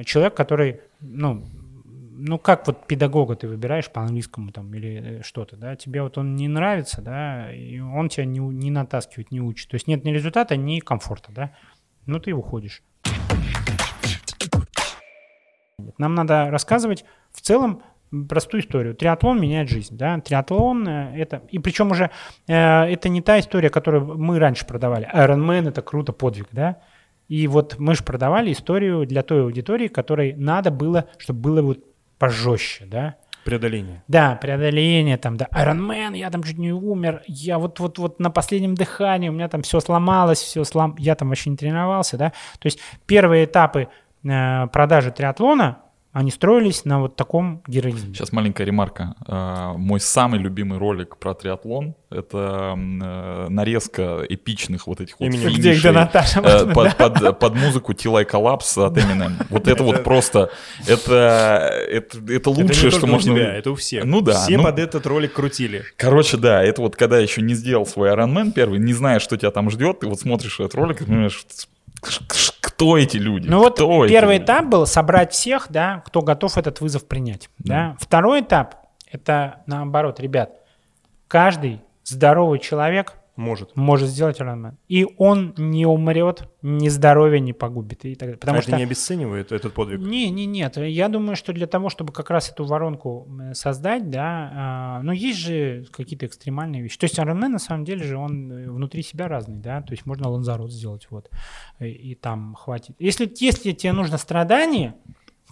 [0.05, 1.43] человек, который, ну,
[2.17, 6.17] ну как вот педагога ты выбираешь по английскому там или э, что-то, да, тебе вот
[6.17, 9.69] он не нравится, да, и он тебя не, не натаскивает, не учит.
[9.69, 11.51] То есть нет ни результата, ни комфорта, да,
[12.05, 12.81] ну ты уходишь.
[15.97, 17.83] Нам надо рассказывать в целом
[18.27, 18.95] простую историю.
[18.95, 22.09] Триатлон меняет жизнь, да, триатлон э, это, и причем уже
[22.47, 25.07] э, это не та история, которую мы раньше продавали.
[25.13, 26.81] Ironman это круто, подвиг, да,
[27.27, 31.83] и вот мы же продавали историю для той аудитории, которой надо было, чтобы было вот
[32.17, 33.15] пожестче, да.
[33.43, 34.03] Преодоление.
[34.09, 38.19] Да, преодоление, там, да, Iron Man, я там чуть не умер, я вот, вот, вот
[38.19, 40.95] на последнем дыхании, у меня там все сломалось, все слом...
[40.99, 42.33] я там вообще не тренировался, да.
[42.59, 43.87] То есть первые этапы
[44.25, 45.77] э, продажи триатлона,
[46.17, 48.15] они строились на вот таком героизме.
[48.15, 49.13] Сейчас маленькая ремарка.
[49.27, 55.53] А, мой самый любимый ролик про триатлон— это э, нарезка эпичных вот этих вот финишей
[55.53, 59.33] где, где Наташа, э, под, под, под музыку I Collapse от Eminem.
[59.51, 60.49] Вот это вот просто,
[60.87, 63.35] это, это, это лучшее, что можно...
[63.35, 64.03] тебя, это у всех.
[64.03, 64.41] Ну да.
[64.41, 65.83] Все ну под этот ролик крутили.
[65.97, 69.37] Короче, да, это вот когда еще не сделал свой Iron Man первый, не знаешь, что
[69.37, 71.45] тебя там ждет, ты вот смотришь этот ролик и понимаешь,
[72.77, 73.47] кто эти люди?
[73.47, 77.49] Ну кто вот первый этап был собрать всех, да, кто готов этот вызов принять.
[77.57, 77.73] Да.
[77.73, 77.97] Да.
[77.99, 78.75] Второй этап
[79.11, 80.51] это наоборот, ребят,
[81.27, 83.75] каждый здоровый человек может.
[83.75, 84.75] Может сделать Ironman.
[84.87, 88.03] И он не умрет, ни здоровья не погубит.
[88.05, 88.37] И так далее.
[88.37, 88.71] Потому а что...
[88.71, 89.99] это не обесценивает этот подвиг?
[89.99, 90.77] Не, не, нет.
[90.77, 95.39] Я думаю, что для того, чтобы как раз эту воронку создать, да, а, но есть
[95.39, 96.97] же какие-то экстремальные вещи.
[96.97, 100.05] То есть Ironman на самом деле же он э, внутри себя разный, да, то есть
[100.05, 101.29] можно ланзарот сделать, вот,
[101.79, 102.95] и, и там хватит.
[102.99, 104.95] Если, если тебе нужно страдание,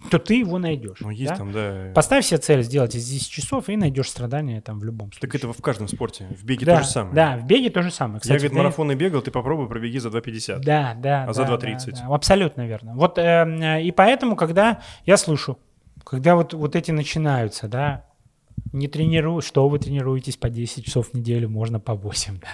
[0.10, 1.00] то ты его найдешь.
[1.02, 1.36] Ну, есть да?
[1.36, 1.92] там, да.
[1.94, 5.22] Поставь себе цель сделать из 10 часов и найдешь страдания там в любом случае.
[5.22, 6.28] Так это в каждом спорте.
[6.30, 7.16] В беге да, то же самое.
[7.16, 8.20] Да, в беге то же самое.
[8.20, 10.60] Кстати, Я, говорит, марафоны бегал, ты попробуй пробеги за 2,50.
[10.60, 11.24] Да, да.
[11.24, 11.92] А да, за 2,30.
[11.92, 12.16] Да, да.
[12.16, 12.96] Абсолютно верно.
[12.96, 15.60] Вот, э, и поэтому, когда я слышу,
[16.04, 18.06] когда вот, вот эти начинаются, да,
[18.72, 22.48] не тренирую, что вы тренируетесь по 10 часов в неделю, можно по 8, да.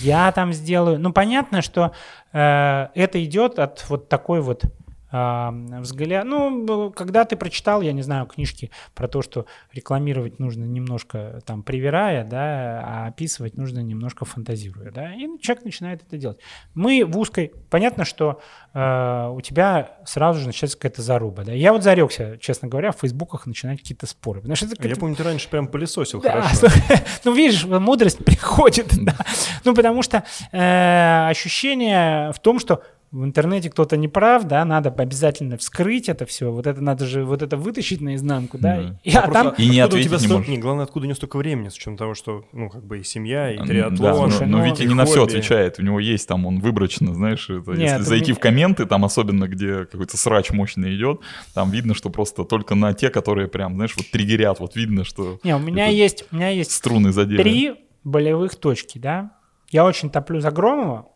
[0.00, 1.92] Я там сделаю, ну, понятно, что
[2.32, 4.64] э, это идет от вот такой вот
[5.10, 6.24] взгляд.
[6.24, 11.62] Ну, когда ты прочитал, я не знаю, книжки про то, что рекламировать нужно немножко там
[11.62, 16.38] привирая, да, а описывать нужно немножко фантазируя, да, и человек начинает это делать.
[16.74, 18.40] Мы в узкой, понятно, что
[18.72, 21.52] э, у тебя сразу же начинается какая-то заруба, да.
[21.52, 24.40] Я вот зарекся, честно говоря, в фейсбуках начинать какие-то споры.
[24.40, 26.68] Потому что это Я помню, ты раньше прям пылесосил да, хорошо.
[27.24, 29.16] ну, видишь, мудрость приходит, да.
[29.64, 32.82] Ну, потому что э, ощущение в том, что
[33.12, 37.24] в интернете кто-то не прав, да, надо обязательно вскрыть это все, вот это надо же,
[37.24, 39.00] вот это вытащить наизнанку, да, Да.
[39.02, 40.48] и, а там, И не откуда у ответить тебя не столько- можешь.
[40.48, 43.02] Не, главное, откуда у него столько времени, с учетом того, что, ну, как бы и
[43.02, 43.96] семья, и триатлон.
[43.98, 45.78] Да, но, Слушай, но ну, Витя и не на все отвечает.
[45.80, 49.04] У него есть там, он выборочно, знаешь, это, Нет, если зайти меня- в комменты, там
[49.04, 51.20] особенно, где какой-то срач мощный идет,
[51.52, 55.40] там видно, что просто только на те, которые прям, знаешь, вот триггерят, вот видно, что
[55.42, 57.42] не, у меня есть, у меня есть струны задели.
[57.42, 59.32] три болевых точки, да,
[59.70, 61.08] я очень топлю за Громова,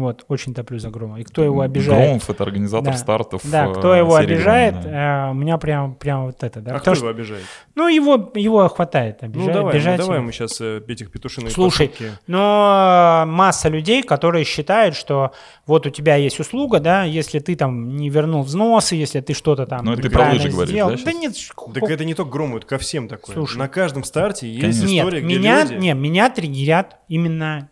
[0.00, 2.98] вот, очень топлю за Громова, и кто его обижает, Громов— это организатор Да.
[2.98, 5.28] стартов да, э, кто его серии обижает, «Гром», да.
[5.28, 7.44] э, у меня прям, прям вот это, да, А кто что, его обижает?
[7.74, 10.26] ну, его, его хватает Ну, обижать, давай, мы, обижать давай его.
[10.26, 12.12] мы сейчас этих петушиных Слушай, пошутки.
[12.26, 15.32] Но масса людей, которые считают, что
[15.66, 19.66] вот у тебя есть услуга, да, если ты там не вернул взносы, если ты что-то
[19.66, 20.90] там Ну, это ты про лыжи говоришь, сделал.
[20.90, 21.20] да, Да щас?
[21.20, 21.34] нет,
[21.74, 23.34] Так это не только Грому, это ко всем такое.
[23.34, 23.58] Слушай.
[23.58, 24.86] На каждом старте есть Конечно.
[24.86, 25.74] нет, история, где меня, люди...
[25.74, 27.68] не, меня триггерят именно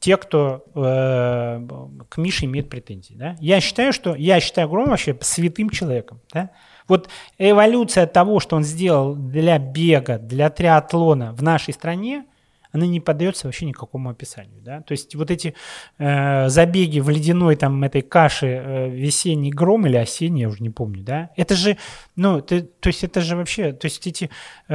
[0.00, 1.66] те, кто э,
[2.08, 3.14] к Мише имеет претензии.
[3.14, 3.36] Да?
[3.40, 6.20] Я считаю, что я считаю Грома вообще святым человеком.
[6.32, 6.50] Да?
[6.86, 12.24] Вот эволюция того, что он сделал для бега, для триатлона в нашей стране,
[12.72, 14.60] она не поддается вообще никакому описанию.
[14.62, 14.80] Да?
[14.82, 15.54] То есть вот эти
[15.98, 20.70] э, забеги в ледяной там этой каше э, весенний гром или осенний, я уже не
[20.70, 21.76] помню, да, это же,
[22.16, 24.30] ну, ты- то есть это же вообще, то есть эти
[24.68, 24.74] э,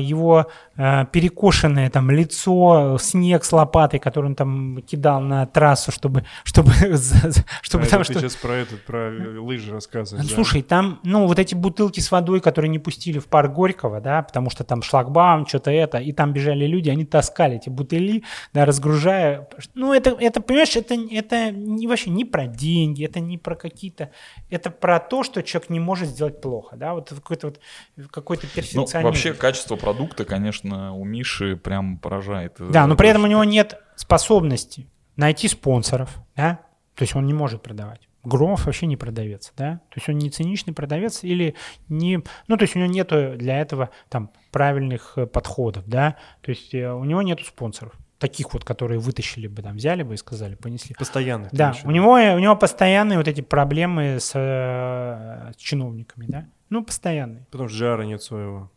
[0.00, 6.24] его э, перекошенное там лицо, снег с лопатой, который он там кидал на трассу, чтобы,
[6.44, 6.72] чтобы,
[7.62, 9.10] чтобы А там ты что сейчас про этот, про
[9.40, 10.28] лыжи рассказываешь.
[10.28, 10.34] да?
[10.34, 14.22] Слушай, там, ну, вот эти бутылки с водой, которые не пустили в парк Горького, да,
[14.22, 18.64] потому что там шлагбаум, что-то это, и там бежали люди, они таскали эти бутыли, да,
[18.64, 19.46] разгружая.
[19.74, 24.10] Ну, это, это понимаешь, это, это не, вообще не про деньги, это не про какие-то,
[24.48, 27.60] это про то, что человек не может сделать плохо, да, вот какой-то вот,
[28.10, 29.02] какой-то Ну, перфекционизм.
[29.02, 32.56] вообще качество продукта, конечно, у Миши прям поражает.
[32.58, 36.60] Да, но при этом у него нет способности найти спонсоров, да,
[36.94, 38.09] то есть он не может продавать.
[38.22, 41.54] Громов вообще не продавец, да, то есть он не циничный продавец или
[41.88, 46.50] не, ну, то есть у него нету для этого там правильных э, подходов, да, то
[46.50, 50.16] есть э, у него нету спонсоров, таких вот, которые вытащили бы, там, взяли бы и
[50.18, 50.94] сказали, понесли.
[50.98, 51.48] Постоянно.
[51.52, 56.84] Да, у него, у него постоянные вот эти проблемы с, э, с чиновниками, да, ну,
[56.84, 57.46] постоянные.
[57.50, 58.70] Потому что жара нет своего.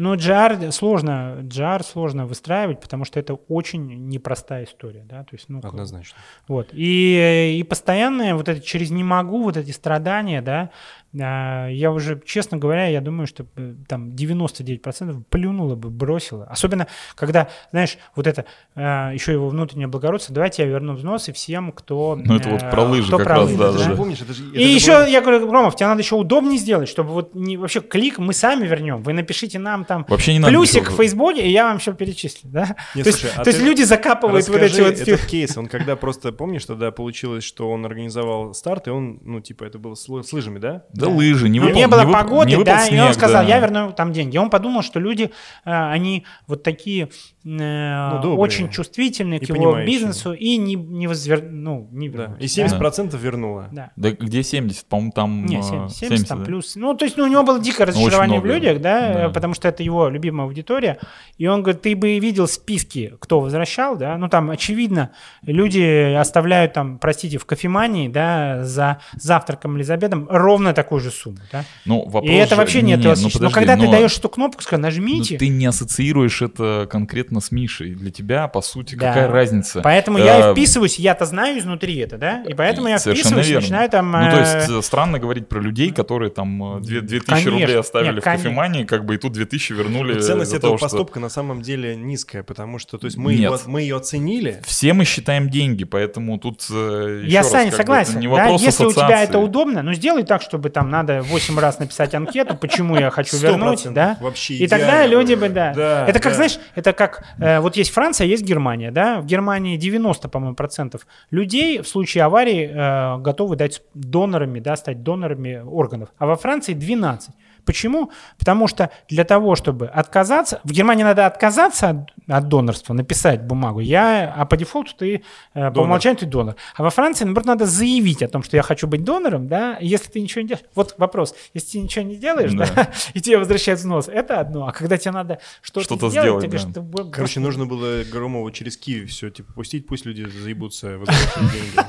[0.00, 5.48] Ну, GR сложно, GR сложно выстраивать, потому что это очень непростая история, да, то есть,
[5.48, 6.16] ну, Однозначно.
[6.46, 10.70] вот, и, и постоянные вот эти через «не могу», вот эти страдания, да,
[11.12, 17.48] я уже, честно говоря, я думаю, что э, там 99% плюнуло бы, бросило, особенно, когда,
[17.70, 18.44] знаешь, вот это,
[18.74, 22.14] а, еще его внутреннее благородство, давайте я верну взносы всем, кто...
[22.22, 24.48] Ну, это вот про лыжи кто как раз, лыжи, да, помнишь, это же...
[24.50, 27.56] это и еще, было- я говорю, Громов, тебе надо еще удобнее сделать, чтобы вот не,
[27.56, 29.02] вообще клик мы сами вернем.
[29.02, 32.76] Вы напишите нам там Вообще не плюсик в Фейсбуке, и я вам все перечислю, да?
[32.94, 34.92] Не, то, слушай, есть, а то есть люди закапывают вот эти вот...
[34.92, 39.40] этот кейс, он когда просто, помнишь, тогда получилось, что он организовал старт, и он, ну,
[39.40, 40.84] типа, это было с лыжами, да?
[40.98, 41.12] Да, Да.
[41.12, 43.42] лыжи, не Ну, выпал- не было не погоды, не выпал да, и он снег, сказал,
[43.42, 43.48] да.
[43.48, 44.36] я верну там деньги.
[44.36, 45.30] Он подумал, что люди,
[45.64, 47.08] э, они вот такие
[47.50, 51.42] Ну, добрые очень чувствительные и к его бизнесу и не, не возвер...
[51.42, 52.36] ну, не Да.
[52.38, 53.68] И 70% вернуло.
[53.72, 53.90] Да.
[53.96, 54.84] Да где 70?
[54.84, 55.46] По-моему, там...
[55.46, 56.44] Не, э, 70, 70 там да?
[56.44, 56.76] плюс.
[56.76, 59.24] Ну, то есть ну, у него было дикое разочарование в людях, да, да.
[59.24, 60.98] э, потому что это его любимая аудитория.
[61.38, 66.74] И он говорит, ты бы видел списки, кто возвращал, да, ну там очевидно, люди оставляют
[66.74, 71.64] там, простите, в кофемании, да, за завтраком или за обедом ровно такую же сумму, да.
[71.86, 73.14] Ну, вопрос И это же- вообще не, нет не, ну.
[73.22, 75.38] Но подожди, когда ты но- даешь эту кнопку, скажи, ну, нажмите.
[75.38, 77.94] ты не ассоциируешь это конкретно с Мишей.
[77.94, 79.08] Для тебя, по сути, Да.
[79.08, 79.80] какая разница?
[79.82, 83.46] Поэтому я и Э, вписываюсь, я-то знаю изнутри это, да, и поэтому я Совершенно вписываюсь
[83.46, 83.62] и верно.
[83.62, 84.10] начинаю там...
[84.12, 87.50] Ну, то э, есть э, странно говорить про людей, которые там э, две- 2000 Конечно.
[87.50, 90.14] рублей оставили Нет, в кофемании, как бы и тут 2000 вернули.
[90.14, 93.32] Но ценность этого того, что- поступка на самом деле низкая, потому что, то есть мы,
[93.32, 93.42] Нет.
[93.42, 97.72] его, мы ее оценили, Все мы считаем деньги, поэтому тут э, еще Я с Саней
[97.72, 98.20] согласен.
[98.20, 101.78] не да, Если у тебя это удобно, ну сделай так, чтобы там надо 8 раз
[101.78, 104.16] написать анкету, почему я хочу 100% вернуть, да?
[104.20, 105.72] вообще И тогда люди бы, да.
[105.74, 106.36] Да, это как, да.
[106.36, 109.20] знаешь, это как, э, вот есть Франция, есть Германия, да?
[109.20, 115.02] В Германии 90, по-моему, процентов людей в случае аварии э, готовы дать донорами, да, стать
[115.02, 116.08] донорами органов.
[116.18, 117.34] А во Франции 12.
[117.68, 118.10] Почему?
[118.38, 121.96] Потому что для того, чтобы отказаться, в Германии надо отказаться от,
[122.26, 123.80] от донорства, написать бумагу.
[123.80, 126.56] Я, а по дефолту ты, э, по умолчанию ты донор.
[126.76, 129.86] А во Франции, наоборот, надо заявить о том, что я хочу быть донором, да, и
[129.86, 130.64] если ты ничего не делаешь.
[130.74, 132.88] Вот вопрос, если ты ничего не делаешь, да, Да.
[133.12, 134.66] и тебе возвращают взнос, это одно.
[134.66, 136.70] А когда тебе надо что-то, Что-то сделать, сделать, тебе да.
[136.70, 141.34] что бо- Короче, нужно было Громову через Киев все типа пустить, пусть люди заебутся возвращать
[141.52, 141.86] деньги.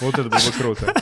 [0.00, 0.92] Вот это было бы круто.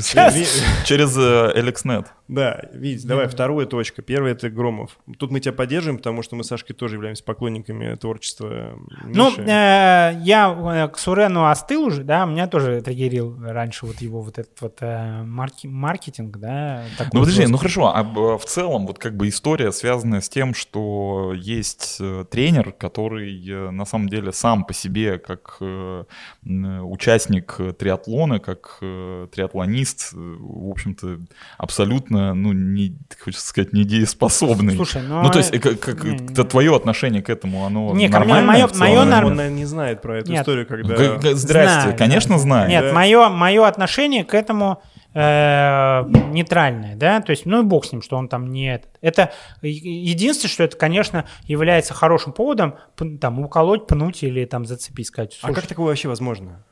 [0.00, 2.06] Через, через э, LXNet.
[2.28, 4.00] Да, Вить, давай, вторая точка.
[4.00, 4.96] Первая— это Громов.
[5.18, 9.42] Тут мы тебя поддерживаем, потому что мы с Сашкой тоже являемся поклонниками творчества Ну, Миши.
[9.42, 14.38] э, я э, к Сурену остыл уже, да, меня тоже триггерил раньше вот его вот
[14.38, 16.84] этот вот э, марки- маркетинг, да.
[17.12, 21.32] Ну подожди, ну хорошо, а в целом вот как бы история связанная с тем, что
[21.36, 26.04] есть э, тренер, который э, на самом деле сам по себе как э,
[26.46, 29.81] участник э, триатлона, как э, триатлонист,
[30.12, 31.18] э, в общем-то
[31.58, 34.76] абсолютно, ну не, хочется сказать, недееспособный.
[34.76, 35.22] Слушай, ну...
[35.22, 39.00] ну то есть э, как, как- это твое отношение к этому, оно Не, нормальное моё
[39.00, 40.42] он, нар- он, наверное, не знает про эту Нет.
[40.42, 40.96] историю, когда...
[41.34, 42.38] Здрасте, Знаю, конечно, да.
[42.38, 42.68] знаю.
[42.68, 42.92] Нет, Да.
[42.92, 44.82] мое, мое отношение к этому
[45.14, 46.02] э,
[46.32, 48.90] нейтральное, да, то есть, ну и бог с ним, что он там не этот.
[49.00, 52.76] Это единственное, что это, конечно, является хорошим поводом
[53.20, 56.64] там уколоть, пнуть или там зацепить, сказать, А как такое вообще возможно?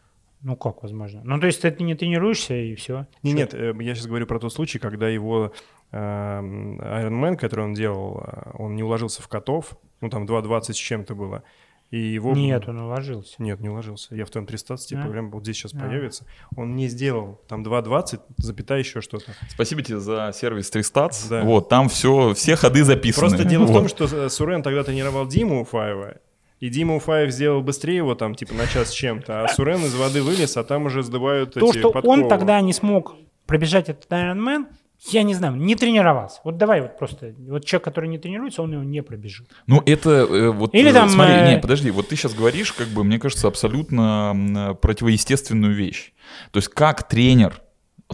[0.43, 1.21] Ну как возможно?
[1.25, 3.07] Ну то есть ты не тренируешься и все.
[3.23, 5.53] Не, нет, э, я сейчас говорю про тот случай, когда его
[5.93, 10.73] эм, Iron Man, который он делал, э, он не уложился в котов, ну там 2.20
[10.73, 11.43] с чем-то было,
[11.91, 12.33] и его...
[12.35, 13.35] Нет, он уложился.
[13.43, 14.15] Нет, не уложился.
[14.15, 15.09] Я в твоем 320 типа, А?
[15.11, 15.79] прям вот здесь сейчас А.
[15.79, 16.25] появится.
[16.57, 19.33] Он не сделал там 2.20, запятая еще что-то.
[19.49, 21.29] Спасибо тебе за сервис 3stats.
[21.29, 21.43] Да.
[21.43, 23.29] Вот, там все, все ходы записаны.
[23.29, 23.75] Просто дело в Вот.
[23.75, 26.19] том, что э, Сурен тогда тренировал Диму Уфаева,
[26.61, 29.95] и Дима Уфаев сделал быстрее его там, типа, на час с чем-то, а Сурен из
[29.95, 32.23] воды вылез, а там уже сдувают То, эти что подковы.
[32.23, 33.15] он тогда не смог
[33.47, 34.67] пробежать этот Ironman,
[35.09, 36.41] я не знаю, не тренировался.
[36.45, 39.49] Вот давай вот просто, вот человек, который не тренируется, он его не пробежит.
[39.67, 40.75] Ну, это э, вот...
[40.75, 43.49] Или э, там, Смотри, э, не, подожди, вот ты сейчас говоришь, как бы, мне кажется,
[43.49, 46.13] абсолютно э, противоестественную вещь.
[46.51, 47.63] То есть как тренер,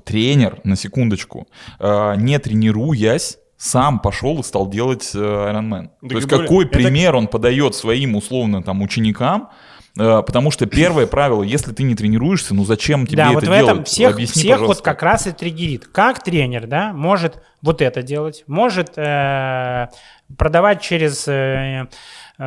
[0.04, 1.48] тренер, на секундочку,
[1.80, 5.88] э, не тренируясь, сам пошел и стал делать э, Ironman.
[6.02, 9.48] Да То есть более- какой это- пример он подает своим, условно, там, ученикам,
[9.98, 13.42] э, Потому что первое правило, если ты не тренируешься, ну зачем тебе да, это вот
[13.44, 13.62] в делать?
[13.64, 15.86] этом всех, Объясни, всех вот как раз и триггерит.
[15.86, 19.88] Как тренер, да, может вот это делать, может э,
[20.36, 21.86] продавать через э,
[22.38, 22.42] э,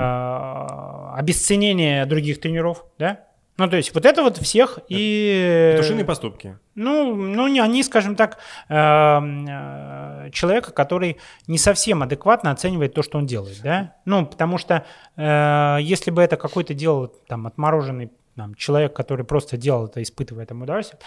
[1.15, 3.21] обесценение других тренеров, да?
[3.59, 5.73] Ну, то есть вот это вот всех и...
[5.75, 6.57] Петушиные поступки.
[6.75, 8.37] Ну, ну не они, скажем так,
[8.69, 13.95] э, э, человека, который не совсем адекватно оценивает то, что он делает, да?
[14.05, 14.85] Ну, потому что
[15.17, 20.45] э, если бы это какой-то делал там отмороженный там, человек, который просто делал это, испытывая
[20.45, 21.01] там удовольствие,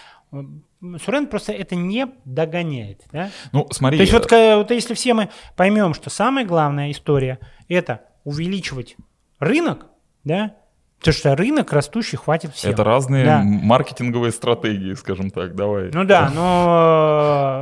[1.03, 3.31] Сурен просто это не догоняет, да?
[3.53, 7.39] Ну, смотри, То есть вот, вот если все мы поймем, что самая главная история
[7.69, 8.97] это увеличивать
[9.39, 9.87] рынок,
[10.25, 10.57] да,
[11.03, 12.71] потому что рынок растущий хватит всем.
[12.73, 13.43] это разные Да.
[13.45, 15.91] маркетинговые стратегии, скажем так, давай.
[15.93, 16.43] Ну да, но...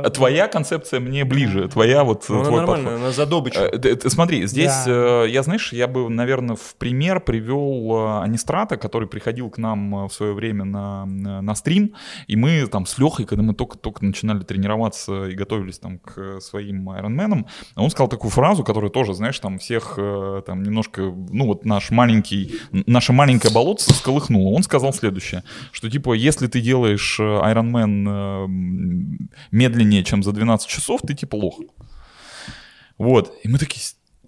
[0.05, 3.01] А Твоя концепция мне ближе, твоя вот Ну, твой нормально, подход.
[3.01, 3.59] она за добычу.
[3.59, 5.23] Э, ты Смотри, здесь, Да.
[5.25, 10.05] э, я, знаешь, я бы, наверное, в пример привел э, Анистрата, который приходил к нам
[10.05, 11.93] э, в свое время на, на стрим,
[12.27, 16.39] и мы там с Лехой, когда мы только-только начинали тренироваться и готовились там к э,
[16.39, 21.45] своим айронменам, он сказал такую фразу, которая тоже, знаешь, там всех э, там немножко, ну
[21.47, 24.49] вот наш маленький, н- наше маленькое болотце сколыхнуло.
[24.53, 30.33] Он сказал следующее, что типа, если ты делаешь э, Ironman э, м, медленнее, чем за
[30.33, 31.59] 12 часов, ты типа лох.
[32.97, 33.33] Вот.
[33.43, 33.83] И мы такие,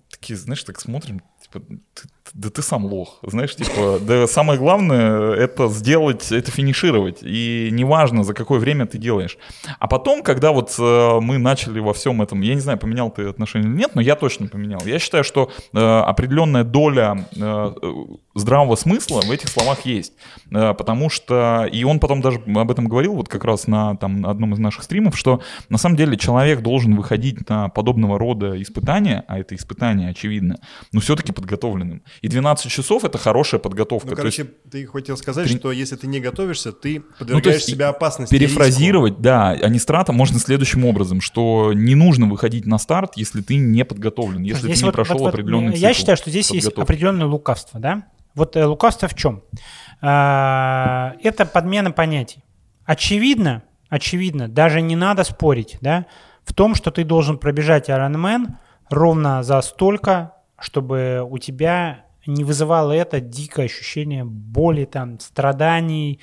[0.10, 1.60] такие, знаешь, так смотрим, типа,
[1.94, 3.20] ты- да ты сам лох.
[3.22, 7.20] Знаешь, типа, да самое главное это сделать, это финишировать.
[7.22, 9.38] И неважно, за какое время ты делаешь.
[9.80, 13.28] А потом, когда вот э, мы начали во всем этом, я не знаю, поменял ты
[13.28, 14.82] отношение или нет, но я точно поменял.
[14.86, 17.74] Я считаю, что э, определенная доля э,
[18.36, 20.14] здравого смысла в этих словах есть.
[20.52, 24.26] Э, потому что, и он потом даже об этом говорил, вот как раз на там,
[24.26, 29.24] одном из наших стримов, что на самом деле человек должен выходить на подобного рода испытания,
[29.28, 30.58] а это испытание, очевидно,
[30.92, 32.02] но все-таки подготовленным.
[32.22, 34.10] И 12 часов это хорошая подготовка.
[34.10, 37.06] Ну, То есть короче, ты хотел сказать, трени- что если ты не готовишься, ты Ну,
[37.20, 38.34] подвергаешь есть себя опасности.
[38.34, 43.84] перефразировать, да, анистрата можно следующим образом, что не нужно выходить на старт, если ты не
[43.86, 46.52] подготовлен, если Здесь ты не вот- прошел вот- вот определенный Я цикл считаю, что здесь
[46.52, 46.86] есть подготовки.
[46.92, 48.04] определенное лукавство, да?
[48.36, 49.44] Вот э, лукавство в чем?
[50.02, 52.44] А, Это подмена понятий.
[52.86, 56.06] Очевидно, очевидно, даже не надо спорить, да,
[56.44, 58.48] в том, что ты должен пробежать Ironman
[58.90, 60.34] ровно за столько,
[60.64, 66.22] чтобы у тебя не вызывало это дикое ощущение боли, там, страданий,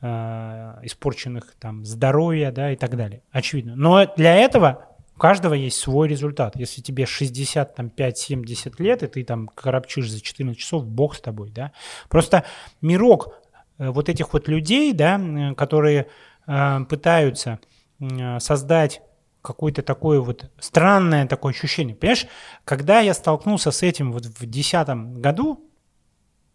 [0.00, 3.22] э, испорченных там здоровья, да, и так далее.
[3.32, 3.74] Очевидно.
[3.74, 4.86] Но для этого
[5.18, 6.54] каждого есть свой результат.
[6.54, 11.72] Если тебе 65-70 лет, и ты там коробчишь за 14 часов, бог с тобой, да.
[12.08, 12.44] Просто
[12.80, 13.34] мирок
[13.78, 16.06] э, вот этих вот людей, да, э, которые
[16.46, 17.58] э, пытаются
[17.98, 19.02] э, создать
[19.42, 21.94] какое-то такое вот странное такое ощущение.
[21.94, 22.26] Понимаешь,
[22.64, 25.70] когда я столкнулся с этим вот в 2010 году,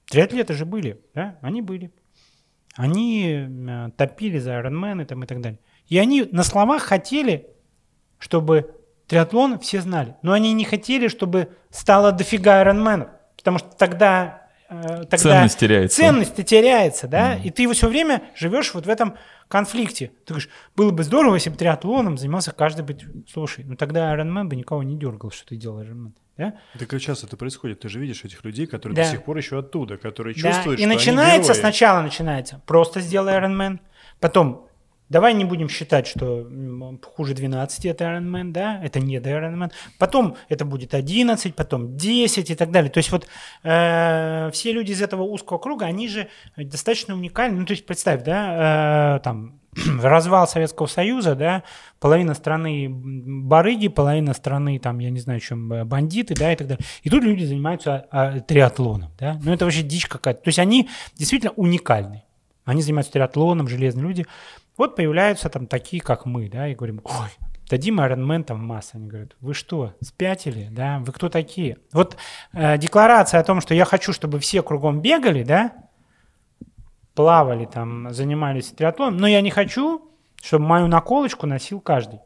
[0.10, 1.92] триатлеты же были, да, они были.
[2.76, 5.60] Они э, топили за Ironman там и так далее.
[5.88, 7.48] И они на словах хотели,
[8.20, 8.76] чтобы
[9.08, 10.16] триатлон все знали.
[10.22, 13.10] Но они не хотели, чтобы стало дофига Ironman.
[13.38, 14.48] Потому что тогда...
[14.70, 15.98] э, тогда Ценность теряется.
[15.98, 17.36] Ценность теряется, да?
[17.36, 19.16] И ты все время живешь вот в этом
[19.48, 20.12] конфликте.
[20.26, 22.98] Ты говоришь, было бы здорово, если бы триатлоном занимался каждый бы...
[23.32, 26.12] Слушай, ну тогда Ironman бы никого не дергал, что ты делаешь Ironman.
[26.38, 26.56] Да?
[26.78, 27.80] Так как часто это происходит?
[27.80, 29.04] Ты же видишь этих людей, которые Да.
[29.04, 31.60] до сих пор еще оттуда, которые Да, чувствуют, и что начинается они герои.
[31.60, 33.80] сначала начинается просто сделай Ironman,
[34.20, 34.65] потом
[35.10, 36.48] давай не будем считать, что
[37.16, 42.50] хуже 12 это Ironman, да, это не до Ironman, потом это будет 11, потом 10
[42.50, 42.92] и так далее.
[42.92, 43.28] То есть вот
[43.64, 46.28] э, все люди из этого узкого круга, они же
[46.58, 47.60] достаточно уникальны.
[47.60, 49.60] Ну то есть представь, да, э, там
[50.02, 51.64] развал Советского Союза, да,
[52.00, 56.68] половина страны барыги, половина страны, там, я не знаю, чем э, бандиты, да, и так
[56.68, 56.86] далее.
[57.04, 59.40] И тут люди занимаются а, триатлоном, да.
[59.44, 60.42] Ну, это вообще дичь какая-то.
[60.42, 62.24] То есть они действительно уникальны.
[62.64, 64.26] Они занимаются триатлоном, железные люди.
[64.78, 67.30] Вот появляются там такие, как мы, да, и говорим, ой,
[67.70, 68.98] дадим Ironman там масса.
[68.98, 71.78] Они говорят, вы что, спятили, да, вы кто такие?
[71.94, 72.18] Вот
[72.54, 75.74] э, декларация о том, что я хочу, чтобы все кругом бегали, да,
[77.14, 80.12] плавали там, занимались триатлоном, но я не хочу,
[80.42, 82.20] чтобы мою наколочку носил каждый.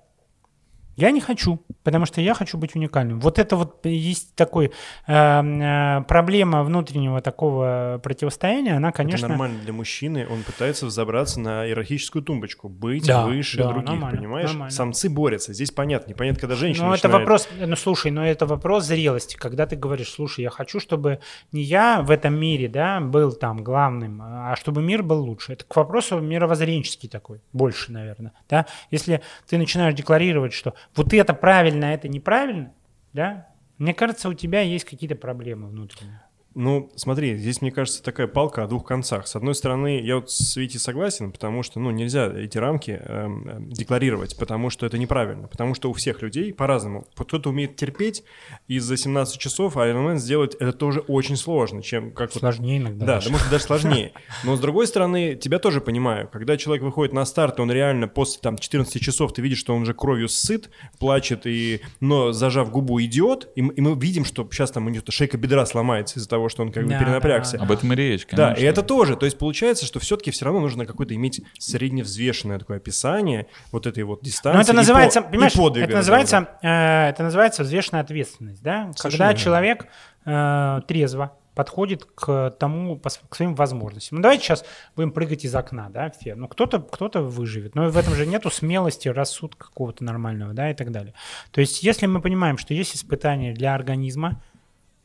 [1.00, 3.22] Я не хочу, потому что я хочу быть уникальным.
[3.22, 4.72] Вот это вот есть такой
[5.08, 9.26] э, э, проблема внутреннего такого противостояния, она, конечно...
[9.26, 13.90] Это нормально для мужчины, он пытается взобраться на иерархическую тумбочку, быть Да, выше да, других,
[13.90, 14.50] нормально, понимаешь?
[14.50, 14.72] нормально.
[14.72, 18.46] Самцы борются, здесь понятно, непонятно, когда женщина Ну, это начинает- вопрос, ну, слушай, ну, это
[18.46, 21.20] вопрос зрелости, когда ты говоришь, слушай, я хочу, чтобы
[21.54, 25.54] не я в этом мире, да, был там главным, а чтобы мир был лучше.
[25.54, 28.66] Это к вопросу мировоззренческий такой, больше, наверное, да.
[28.92, 32.74] Если ты начинаешь декларировать, что вот это правильно, а это неправильно,
[33.14, 36.22] да, мне кажется, у тебя есть какие-то проблемы внутренние.
[36.56, 39.28] Ну, смотри, здесь, мне кажется, такая палка о двух концах.
[39.28, 43.70] С одной стороны, я вот с Витей согласен, потому что, ну, нельзя эти рамки эм,
[43.70, 45.48] декларировать, потому что это неправильно.
[45.48, 47.06] Потому что у всех людей по-разному.
[47.16, 48.24] Кто-то умеет терпеть,
[48.68, 53.06] и за 17 часов Ironman сделать это тоже очень сложно, чем как вот Сложнее иногда.
[53.06, 53.28] Да, даже.
[53.28, 54.12] да, может даже сложнее.
[54.44, 56.28] Но с другой стороны, тебя тоже понимаю.
[56.34, 59.84] Когда человек выходит на старт, он реально после там 14 часов, ты видишь, что он
[59.84, 64.48] уже кровью сыт, плачет, и, но зажав губу идет, и, мы- и мы видим, что
[64.52, 67.58] сейчас там у него шейка бедра сломается из-за того, что он как бы Да, перенапрягся.
[67.58, 68.64] да, Об этом и речь, Да, конечно.
[68.64, 69.16] и это тоже.
[69.16, 74.04] То есть получается, что все-таки все равно нужно какое-то иметь средневзвешенное такое описание вот этой
[74.04, 74.58] вот дистанции.
[74.58, 78.62] Но это и называется, по- и понимаешь, подвига это называется, э, это называется взвешенная ответственность,
[78.62, 78.92] да?
[78.96, 79.88] Совершенно Когда человек
[80.26, 84.18] э, трезво подходит к тому, к своим возможностям.
[84.18, 84.64] Ну, давайте сейчас
[84.96, 86.36] будем прыгать из окна, да, все.
[86.36, 90.74] Ну, кто-то кто выживет, но в этом же нету смелости, рассудка какого-то нормального, да, и
[90.74, 91.14] так далее.
[91.52, 94.42] То есть, если мы понимаем, что есть испытания для организма,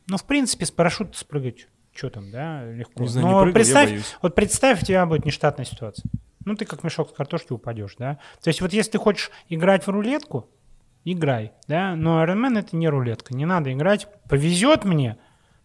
[0.07, 3.03] ну, в принципе, с парашюта спрыгать, что там, да, легко.
[3.03, 4.15] Не знаю, Но не прыгал, я представь, боюсь.
[4.21, 6.09] вот представь, у тебя будет нештатная ситуация.
[6.45, 8.19] Ну, ты как мешок с картошки упадешь, да?
[8.43, 10.47] То есть вот если ты хочешь играть в рулетку,
[11.03, 11.95] играй, да?
[11.95, 14.07] Но Ironman это не рулетка, не надо играть.
[14.29, 15.17] Повезет мне,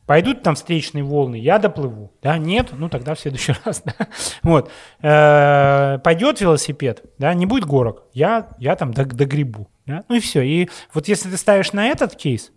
[0.06, 2.38] пойдут там встречные волны, я доплыву, да?
[2.38, 4.08] Нет, ну тогда в следующий раз, да?
[4.42, 4.70] Вот.
[5.02, 7.34] Э, Пойдет велосипед, да?
[7.34, 10.04] Не будет горок, я, я там дог- догребу, да?
[10.08, 10.40] Ну и все.
[10.42, 12.52] И вот если ты ставишь на этот кейс,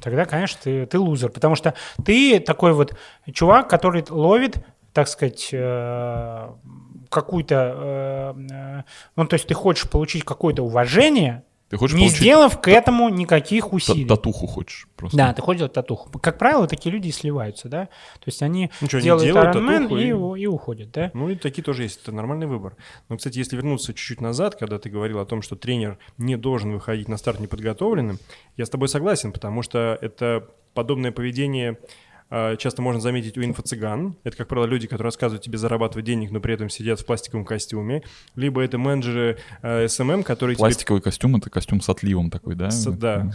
[0.00, 1.74] тогда, конечно, ты, ты лузер, потому что
[2.04, 2.96] ты такой вот
[3.32, 6.48] чувак, который ловит, так сказать, э,
[7.08, 8.82] какую-то, э, э,
[9.16, 13.08] ну, то есть ты хочешь получить какое-то уважение, Ты хочешь не получить сделав к этому
[13.08, 14.04] никаких усилий.
[14.04, 15.16] татуху хочешь просто.
[15.16, 16.10] Да, ты хочешь делать татуху.
[16.18, 17.86] Как правило, такие люди и сливаются, да?
[17.86, 19.96] То есть они Ну что, они делают делают Ironman татуху
[20.36, 21.10] и, и- уходят, да?
[21.14, 22.76] Ну и такие тоже есть, это нормальный выбор.
[23.08, 26.74] Но, кстати, если вернуться чуть-чуть назад, когда ты говорил о том, что тренер не должен
[26.74, 28.18] выходить на старт неподготовленным,
[28.58, 31.78] я с тобой согласен, потому что это подобное поведение
[32.58, 34.16] часто можно заметить у инфо-цыган.
[34.24, 37.44] Это, как правило, люди, которые рассказывают тебе зарабатывать денег, но при этом сидят в пластиковом
[37.44, 38.02] костюме.
[38.36, 42.70] Либо это менеджеры э, СММ, которые тебе Пластиковый костюм это костюм с отливом такой, да?
[42.70, 43.30] с- да.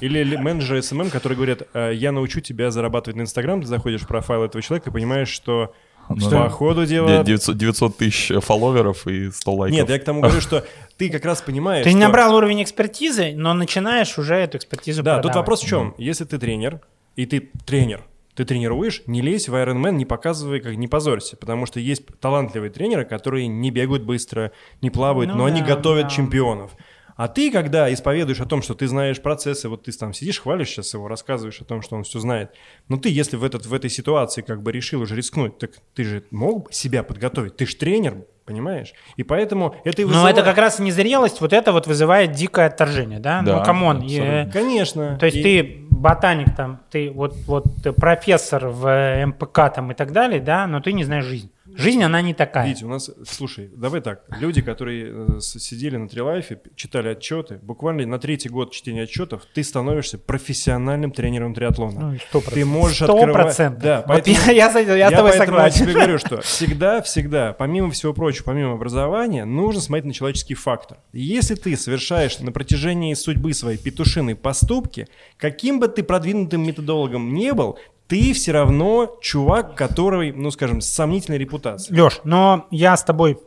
[0.00, 3.66] Э, Или ли- менеджеры СММ, которые говорят, э, я научу тебя зарабатывать на Инстаграм, ты
[3.68, 5.72] заходишь в профайл этого человека и понимаешь, что
[6.08, 7.22] Ну, по ходу дела...
[7.24, 9.78] 900, 900 тысяч followers и 100 лайков.
[9.78, 10.64] Нет, я к тому говорю, что
[10.98, 15.02] ты как раз понимаешь, Ты не что- набрал уровень экспертизы, но начинаешь уже эту экспертизу
[15.02, 15.94] Да, тут вопрос в чем?
[15.98, 16.80] Если ты тренер,
[17.16, 18.02] и ты тренер,
[18.34, 22.70] ты тренируешь, не лезь в Ironman, не показывай, как не позорься, потому что есть талантливые
[22.70, 24.52] тренеры, которые не бегают быстро,
[24.82, 26.10] не плавают, Ну но они да, готовят да.
[26.10, 26.72] чемпионов.
[27.16, 30.70] А ты, когда исповедуешь о том, что ты знаешь процессы, вот ты там сидишь, хвалишь
[30.70, 32.50] сейчас его, рассказываешь о том, что он все знает,
[32.88, 36.02] но ты, если в, этот, в этой ситуации как бы решил уже рискнуть, так ты
[36.02, 38.94] же мог себя подготовить, ты же тренер, понимаешь?
[39.16, 42.66] И поэтому это и Но вызывает- это как раз незрелость, вот это вот вызывает дикое
[42.66, 43.42] отторжение, да?
[43.42, 44.02] Да, ну, come on.
[44.10, 45.16] э, Конечно.
[45.18, 47.64] То есть И- ты ботаник там, ты вот, вот
[47.96, 51.50] профессор в МПК там и так далее, да, но ты не знаешь жизнь.
[51.66, 52.68] Жизнь, она не такая.
[52.68, 58.04] Витя, у нас, слушай, давай так, люди, которые э, сидели на Трилайфе, читали отчеты, буквально
[58.06, 62.10] на третий год чтения отчетов, ты становишься профессиональным тренером триатлона.
[62.12, 62.54] Ну, сто процентов.
[62.54, 63.82] Ты можешь Сто открывать- процентов.
[63.82, 65.84] Да, Вот поэтому- я, я, с этим- я с тобой поэтому согласен.
[65.84, 70.98] тебе говорю, что всегда, всегда, помимо всего прочего, помимо образования, нужно смотреть на человеческий фактор.
[71.12, 75.08] Если ты совершаешь на протяжении судьбы своей петушиные поступки,
[75.38, 80.86] каким бы ты продвинутым методологом не был, ты все равно чувак, который, ну, скажем, с
[80.86, 82.00] сомнительной репутацией.
[82.00, 83.40] Леш, но я с тобой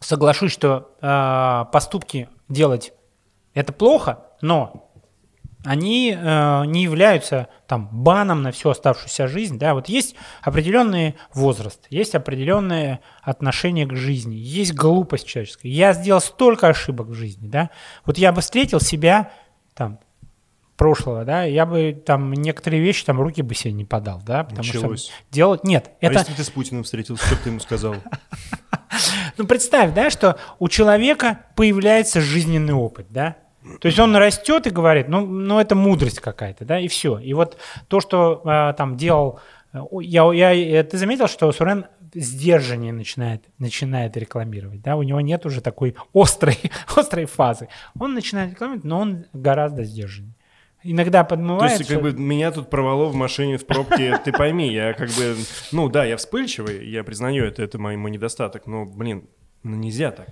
[0.00, 2.92] соглашусь, что э, поступки делать
[3.54, 4.90] это плохо, но
[5.64, 11.86] они э, не являются там баном на всю оставшуюся жизнь, да, вот есть определенный возраст,
[11.90, 15.70] есть определенное отношение к жизни, есть глупость человеческая.
[15.70, 17.70] Я сделал столько ошибок в жизни, да,
[18.04, 19.32] вот я бы встретил себя
[19.74, 19.98] там
[20.76, 24.66] прошлого, да, я бы там некоторые вещи там руки бы себе не подал, да, потому
[24.66, 25.06] Началось.
[25.06, 27.96] что делать нет, А это если ты с Путиным встретился, что ты ему сказал?
[29.38, 33.36] ну, представь, да, что у человека появляется жизненный опыт, да?
[33.80, 37.18] То есть он растет и говорит, ну, ну это мудрость какая-то, да, и все.
[37.18, 37.56] И вот
[37.88, 39.40] то, что а, там делал,
[39.72, 45.20] э, я, я, э, ты заметил, что Сурен сдержаннее начинает, начинает рекламировать, да, у него
[45.20, 46.58] нет уже такой острой,
[46.96, 47.68] острой фазы.
[47.98, 50.34] Он начинает рекламировать, но он гораздо сдержаннее.
[50.88, 51.78] Иногда То подмывается.
[51.78, 55.36] есть, как бы, меня тут порвало в машине в пробке, ты пойми, я как бы,
[55.72, 59.28] ну да, я вспыльчивый, я признаю это, это мой недостаток, но, блин,
[59.62, 60.28] ну нельзя так.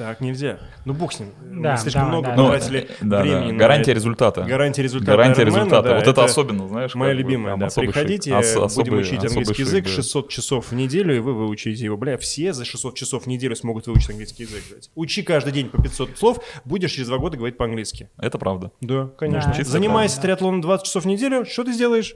[0.00, 0.58] Так нельзя.
[0.86, 1.28] Ну бог с ним.
[1.60, 3.20] Да, Мы слишком да, много да, потратили да, да.
[3.20, 3.98] времени на Гарантия это.
[3.98, 4.42] результата.
[4.44, 5.10] Гарантия результата.
[5.12, 5.88] Гарантия Ironman, результата.
[5.90, 6.94] да, вот это, особенно, знаешь.
[6.94, 7.68] Моя любимая, да.
[7.68, 7.84] шик.
[7.92, 8.64] Приходите, Ос- будем
[8.94, 9.90] особый- учить английский шик, язык да.
[9.90, 11.98] 600 часов в неделю, и вы выучите его.
[11.98, 14.62] Бля, все за 600 часов в неделю смогут выучить английский язык.
[14.70, 14.90] блядь.
[14.94, 18.08] Учи каждый день по 500 слов, будешь через два года говорить по-английски.
[18.16, 18.70] Это правда.
[18.80, 19.52] Да, конечно.
[19.54, 20.22] Да, Занимайся да.
[20.22, 22.14] триатлоном 20 часов в неделю, что ты сделаешь?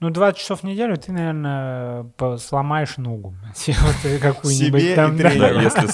[0.00, 2.06] Ну, 20 часов в неделю ты, наверное,
[2.38, 3.34] сломаешь ногу.
[4.20, 5.86] Какую-нибудь Себе и там, если,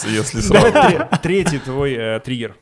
[0.72, 2.56] тре- третий твой э, триггер.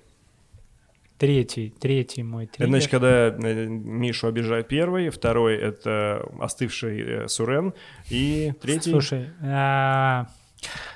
[1.19, 2.69] Третий, третий мой триггер.
[2.69, 7.75] значит, когда э, Мишу обижает первый, второй— это остывший э, Сурен,
[8.09, 8.91] и третий...
[8.93, 9.31] Слушай,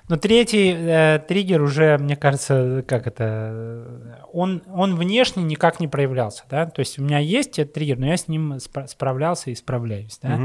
[0.09, 6.45] ну третий э, триггер уже, мне кажется, как это, он, он внешне никак не проявлялся,
[6.51, 9.55] да, то есть у меня есть этот триггер, но я с ним спра- справлялся и
[9.55, 10.39] справляюсь, да.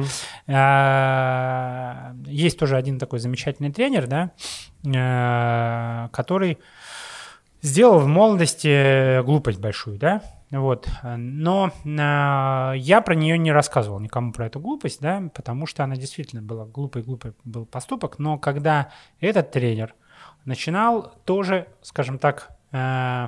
[0.48, 4.32] А, Есть тоже один такой замечательный тренер, да,
[4.86, 6.58] э, который
[7.62, 14.32] сделал в молодости глупость большую, да, вот, но а, я про нее не рассказывал никому
[14.32, 19.52] про эту глупость, да, потому что она действительно была глупый-глупый был поступок, но когда этот
[19.52, 19.94] тренер
[20.46, 23.28] начинал тоже, скажем так, э,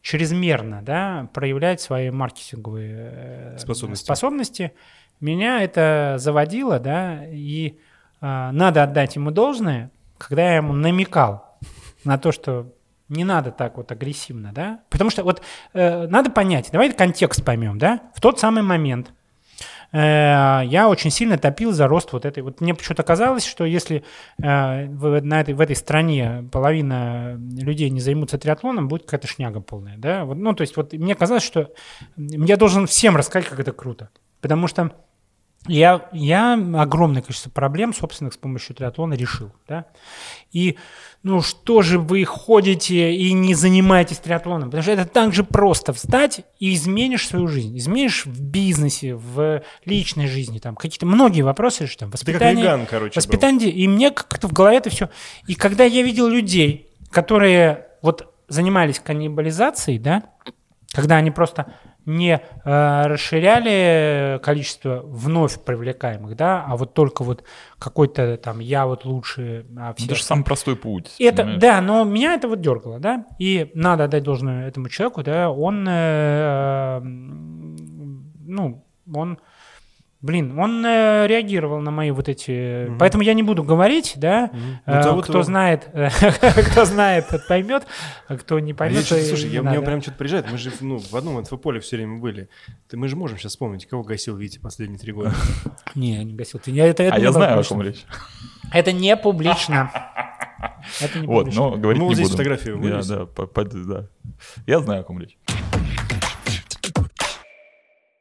[0.00, 4.04] чрезмерно, да, проявлять свои маркетинговые э, Способности.
[4.04, 4.72] способности,
[5.20, 7.78] меня это заводило, да, и
[8.20, 11.58] э, надо отдать ему должное, когда я ему намекал
[12.04, 12.72] на то, что
[13.08, 15.42] не надо так вот агрессивно, да, потому что вот
[15.74, 19.12] э, надо понять, давайте контекст поймем, да, в тот самый момент
[19.92, 19.98] э,
[20.64, 24.02] я очень сильно топил за рост вот этой, вот мне почему-то казалось, что если
[24.42, 29.60] э, в, на этой, в этой стране половина людей не займутся триатлоном, будет какая-то шняга
[29.60, 31.72] полная, да, вот, ну, то есть вот мне казалось, что
[32.16, 34.10] я должен всем рассказать, как это круто,
[34.40, 34.92] потому что
[35.68, 39.86] я, я огромное количество проблем собственных с помощью триатлона решил, да.
[40.52, 40.76] И,
[41.22, 44.70] ну, что же вы ходите и не занимаетесь триатлоном?
[44.70, 47.76] Потому что это так же просто встать и изменишь свою жизнь.
[47.76, 52.64] Изменишь в бизнесе, в личной жизни, там, какие-то многие вопросы, решишь, там, Ты как воспитание.
[52.64, 53.22] веган, короче, был.
[53.22, 55.10] Воспитание, и мне как-то в голове это все.
[55.46, 60.22] И когда я видел людей, которые вот занимались каннибализацией, да,
[60.92, 61.74] когда они просто
[62.06, 67.42] не э, расширяли количество вновь привлекаемых, да, а вот только вот
[67.78, 71.14] какой-то там я вот лучше, а все Это же самый простой путь.
[71.18, 71.60] это, понимаешь?
[71.60, 75.84] да, но меня это вот дергало, да, и надо отдать должное этому человеку, да, он,
[75.88, 79.38] э, ну, он,
[80.26, 82.98] блин, он э, реагировал на мои вот эти, Мгм.
[82.98, 84.80] поэтому я не буду говорить, да, Мгм.
[84.86, 85.88] э, Ну, кто его- знает,
[86.70, 87.86] кто знает, тот поймет,
[88.28, 90.50] а кто не А поймет, слушай, я, мне прям что-то приезжает.
[90.50, 92.48] Мы же ну, в одном инфополе все время были.
[92.88, 95.32] Ты, мы же можем сейчас вспомнить, кого гасил Витя последние три года.
[95.94, 98.04] Не, не гасил, ты, не- это, это А не я знаю, о чем речь.
[98.72, 99.90] Это не публично.
[101.00, 101.62] Это не Вот, публично.
[101.70, 102.36] но говорить Мы вот не здесь буду.
[102.38, 103.16] фотографию Я, вывесим.
[103.18, 104.06] да, по- по- да.
[104.66, 105.36] Я знаю, о ком речь.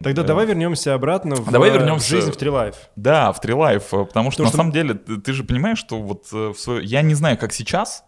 [0.06, 0.28] Тогда Да.
[0.30, 2.76] давай вернемся обратно в, Давай э, вернемся- в жизнь в Трилайф.
[2.96, 6.00] Да, в Трилайф, э, потому что Потому на что- самом деле ты, же понимаешь, что
[6.00, 8.04] вот э, в свое- я не знаю, как сейчас,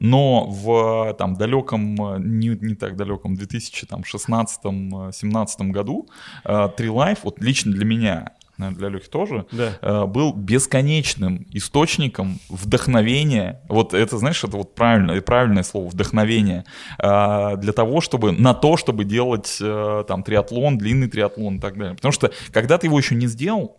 [0.00, 6.08] но в э, там далеком, э, не, не так далеком 2016-2017 году
[6.44, 9.78] э, Трилайф, вот лично для меня, наверное, для Лехи тоже, Да.
[9.80, 13.60] э, был бесконечным источником вдохновения.
[13.68, 16.64] Вот это, знаешь, это вот правильное, правильное слово вдохновение
[16.98, 21.76] э, для того, чтобы на то, чтобы делать э, там триатлон, длинный триатлон и так
[21.78, 21.94] далее.
[21.94, 23.78] Потому что когда ты его еще не сделал,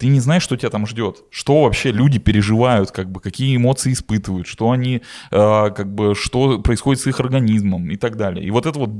[0.00, 3.92] ты не знаешь, что тебя там ждет, что вообще люди переживают, как бы какие эмоции
[3.92, 8.42] испытывают, что они, э, как бы, что происходит с их организмом и так далее.
[8.44, 8.90] И вот это вот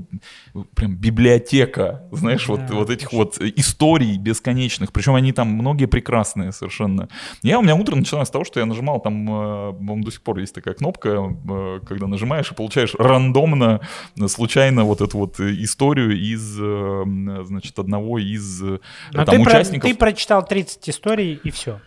[0.75, 6.53] прям библиотека, знаешь, вот, Да, вот этих вот историй бесконечных, причем они там многие прекрасные
[6.53, 7.09] совершенно.
[7.43, 9.73] Я у меня утро начиналось с того, что я нажимал там, э,
[10.05, 11.09] до сих пор есть такая кнопка,
[11.49, 13.81] э, когда нажимаешь и получаешь рандомно,
[14.21, 18.79] э, случайно вот эту вот э, историю из, э, значит, одного из э,
[19.13, 19.91] Но там ты, про- участников.
[19.91, 21.81] ты прочитал 30 историй и все.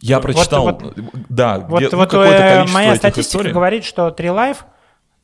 [0.00, 0.94] Я Вот- прочитал, вот-
[1.28, 3.52] да, Вот, где- ну, вот какое-то э, количество моя этих статистика историй.
[3.52, 4.58] говорит, что Tree Life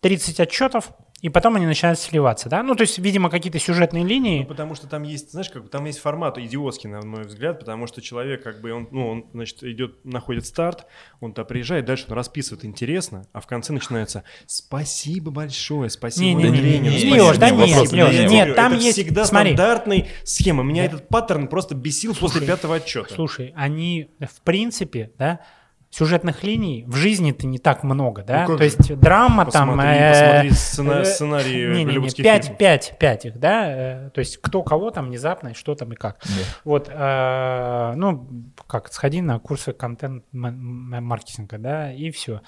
[0.01, 0.91] 30 отчетов,
[1.23, 2.63] и потом они начинают сливаться, да?
[2.63, 4.41] Ну, то есть, видимо, какие-то сюжетные линии.
[4.41, 7.59] Ну, потому что там есть, знаешь, как бы там есть формат идиотский, на мой взгляд,
[7.59, 10.87] потому что человек, как бы, он, ну, он, значит, идет, находит старт,
[11.21, 16.57] он туда приезжает, дальше он расписывает интересно, а в конце начинается «Спасибо большое, спасибо Не-не-не,
[16.61, 17.17] Ленину, не-не, спасибо».
[17.17, 19.55] Лёш, да Вопрос, нет, я Лёш, тебе нет, говорю, там это есть- всегда смотри.
[19.55, 20.63] стандартная схема.
[20.65, 20.89] Меня Да.
[20.97, 23.15] этот паттерн просто бесил после Слушай, пятого отчета.
[23.15, 25.41] Слушай, они, в принципе, да,
[25.91, 28.43] сюжетных линий в жизни-то не так много, да?
[28.43, 28.65] Ну, как То же?
[28.65, 29.69] есть драма там...
[29.69, 32.59] Посмотри, э, посмотри сцена- э, сценарии не-не-не, голливудских пять, фильмов.
[32.59, 33.67] пять, пять их, да?
[34.07, 36.19] э, То есть кто кого там внезапно, и что там и как.
[36.25, 36.31] Да.
[36.65, 38.29] Вот, э, ну,
[38.67, 42.41] как, сходи на курсы контент-маркетинга, да, и все.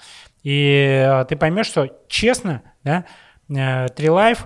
[0.43, 3.05] И ты поймешь, что честно, да,
[3.49, 4.39] Tree Life,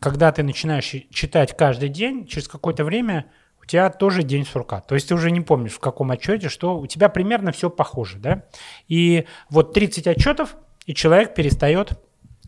[0.00, 3.26] когда ты начинаешь чи- читать каждый день, через какое-то время
[3.64, 4.80] у тебя тоже день сурка.
[4.80, 8.18] То есть ты уже не помнишь, в каком отчете, что у тебя примерно все похоже,
[8.18, 8.44] да.
[8.88, 11.98] И вот 30 отчетов, и человек перестает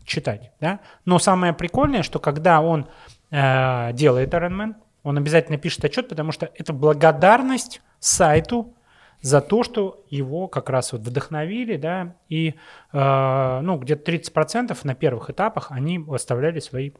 [0.05, 0.79] читать, да.
[1.05, 2.87] Но самое прикольное, что когда он
[3.31, 8.75] э, делает Ironman, он обязательно пишет отчет, потому что это благодарность сайту
[9.21, 12.53] за то, что его как раз вот вдохновили, да, и
[12.93, 16.91] э, ну, где-то 30% на первых этапах они оставляли свои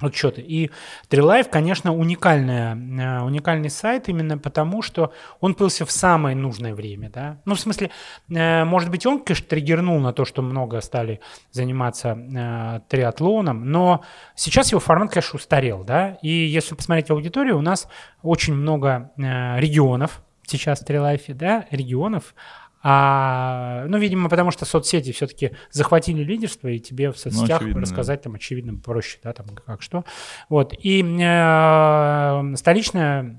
[0.00, 0.40] отчеты.
[0.42, 0.70] И
[1.08, 7.10] TreeLife, конечно, уникальная, э, уникальный сайт именно потому, что он появился в самое нужное время.
[7.10, 7.38] Да?
[7.44, 7.90] Ну, в смысле,
[8.28, 11.20] э, может быть, он, конечно, триггернул на то, что много стали
[11.50, 14.04] заниматься э, триатлоном, но
[14.34, 15.84] сейчас его формат, конечно, устарел.
[15.84, 16.18] Да?
[16.22, 17.88] И если посмотреть аудиторию, у нас
[18.22, 22.34] очень много регионов сейчас в TreeLife, да, регионов,
[22.82, 27.86] а, ну, видимо, потому что соцсети все-таки захватили лидерство, и тебе в соцсетях очевидно, да.
[27.86, 30.04] рассказать там очевидно проще, да, там как что.
[30.48, 30.74] Вот.
[30.78, 33.36] И э, столичная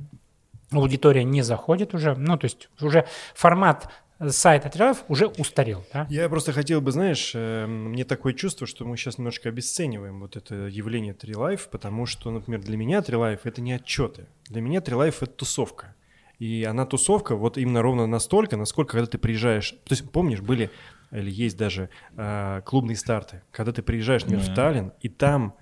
[0.72, 3.90] аудитория не заходит уже, ну, то есть уже формат
[4.28, 6.06] сайта Трилайф уже устарел, да?
[6.10, 10.36] Я просто хотел бы, знаешь, э, мне такое чувство, что мы сейчас немножко обесцениваем вот
[10.36, 14.28] это явление Трилайф, потому что, например, для меня Трилайф— это не отчеты.
[14.50, 15.96] Для меня Трилайф— это тусовка.
[16.40, 19.72] И она тусовка вот именно ровно настолько, насколько, когда ты приезжаешь...
[19.72, 20.72] То есть, помнишь, были
[21.12, 24.52] или есть даже э, клубные старты, когда ты приезжаешь, например, Да.
[24.52, 25.56] в Таллин, и там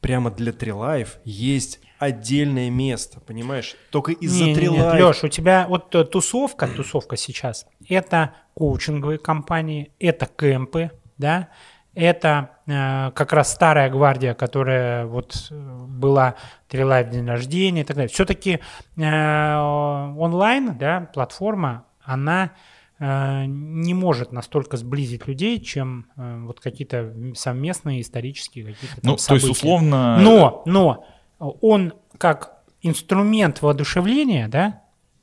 [0.00, 3.76] прямо для Трилайф есть отдельное место, понимаешь?
[3.90, 5.00] Только из-за Трилайф.
[5.00, 11.48] Леш, у тебя вот э, тусовка, тусовка сейчас, это коучинговые компании, это кемпы, да,
[11.94, 16.34] это э, как раз старая гвардия, которая вот э, была
[16.68, 18.12] Трилайф день рождения и так далее.
[18.12, 18.60] Все-таки
[18.96, 22.52] онлайн, да, платформа, она
[22.98, 29.12] э, не может настолько сблизить людей, чем э, вот какие-то совместные исторические какие-то Ну, то
[29.12, 29.50] есть, события.
[29.50, 30.18] условно...
[30.18, 31.04] Но, но
[31.38, 34.82] он как инструмент воодушевления, да,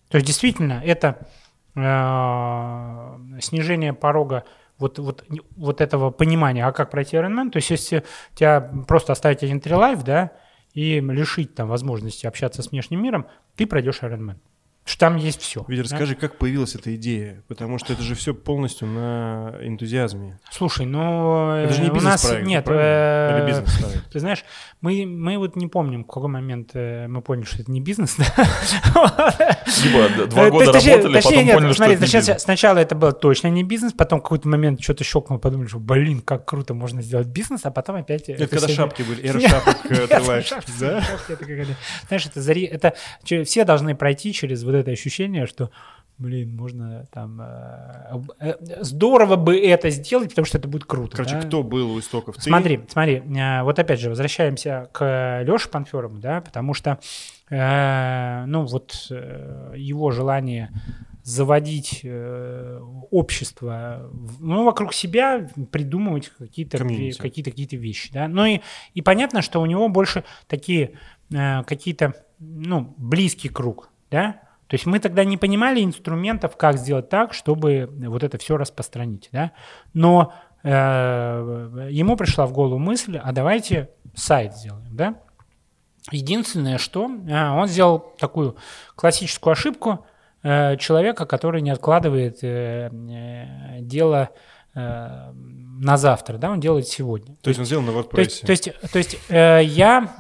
[0.10, 1.28] то есть действительно это
[1.76, 4.44] э, снижение порога
[4.82, 5.24] вот, вот,
[5.56, 8.04] вот этого понимания, а как пройти Ironman, то есть если
[8.36, 10.32] тебя просто оставить один трилайф, да,
[10.74, 14.38] и лишить там возможности общаться с внешним миром, ты пройдешь Ironman.
[14.84, 15.64] Что там есть все.
[15.68, 20.40] Ведь расскажи, как появилась эта идея, потому что это же все полностью на энтузиазме.
[20.52, 22.66] Слушай, ну Это же не э, у нас бизнес-проект, нет.
[22.66, 23.48] правильно?
[23.48, 24.02] э, Или?
[24.12, 24.44] Ты знаешь,
[24.82, 28.18] мы, мы вот не помним, в какой момент э, мы поняли, что это не бизнес.
[28.96, 29.64] да.
[29.84, 32.42] Либо два года работали, потом поняли, что это не сначала, бизнес.
[32.44, 36.22] сначала это было точно не бизнес, потом в какой-то момент что-то щелкнул, подумали, что, блин,
[36.22, 38.30] как круто можно сделать бизнес, а потом опять...
[38.30, 39.78] Это когда шапки были, эра шапок
[40.80, 41.04] Да?
[41.28, 41.76] какая-то-
[42.08, 45.72] Знаешь, это, зари- это че- все должны пройти через вот это ощущение, что
[46.18, 47.42] блин, можно там...
[47.42, 51.18] э, э, здорово бы это сделать, потому что это будет круто.
[51.18, 51.42] Короче, да?
[51.42, 52.36] кто был у истоков?
[52.36, 52.42] Ты?
[52.44, 57.00] Смотри, смотри, э, вот опять же, возвращаемся к Леше Панферову, да, потому что,
[57.50, 60.70] э, ну, вот его желание
[61.24, 62.80] заводить э,
[63.12, 68.28] общество, ну, вокруг себя придумывать какие-то какие-то какие-то вещи, да.
[68.28, 68.62] Ну и,
[68.94, 70.94] и понятно, что у него больше такие
[71.32, 74.42] э, какие-то, ну, близкий круг, да.
[74.72, 79.28] То есть мы тогда не понимали инструментов, как сделать так, чтобы вот это все распространить,
[79.34, 79.52] да.
[79.94, 80.34] Но
[80.64, 85.16] э, ему пришла в голову мысль, а давайте сайт сделаем, да.
[86.10, 88.56] Единственное, что э, он сделал такую
[88.96, 90.06] классическую ошибку
[90.42, 94.30] э, человека, который не откладывает э, э, дело
[94.74, 97.36] на завтра, да, он делает сегодня.
[97.42, 98.46] То есть он сделал на То есть, WordPress.
[98.46, 100.14] то есть, то есть э, я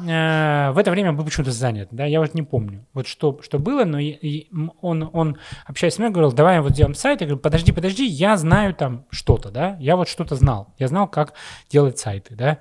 [0.70, 3.60] э, в это время был почему-то занят, да, я вот не помню, вот что, что
[3.60, 5.38] было, но м- он, он,
[5.68, 9.06] общаясь с мной, говорил, давай вот сделаем сайт, я говорю, подожди, подожди, я знаю там
[9.12, 11.34] что-то, да, я вот что-то знал, я знал, как
[11.70, 12.58] делать сайты, да,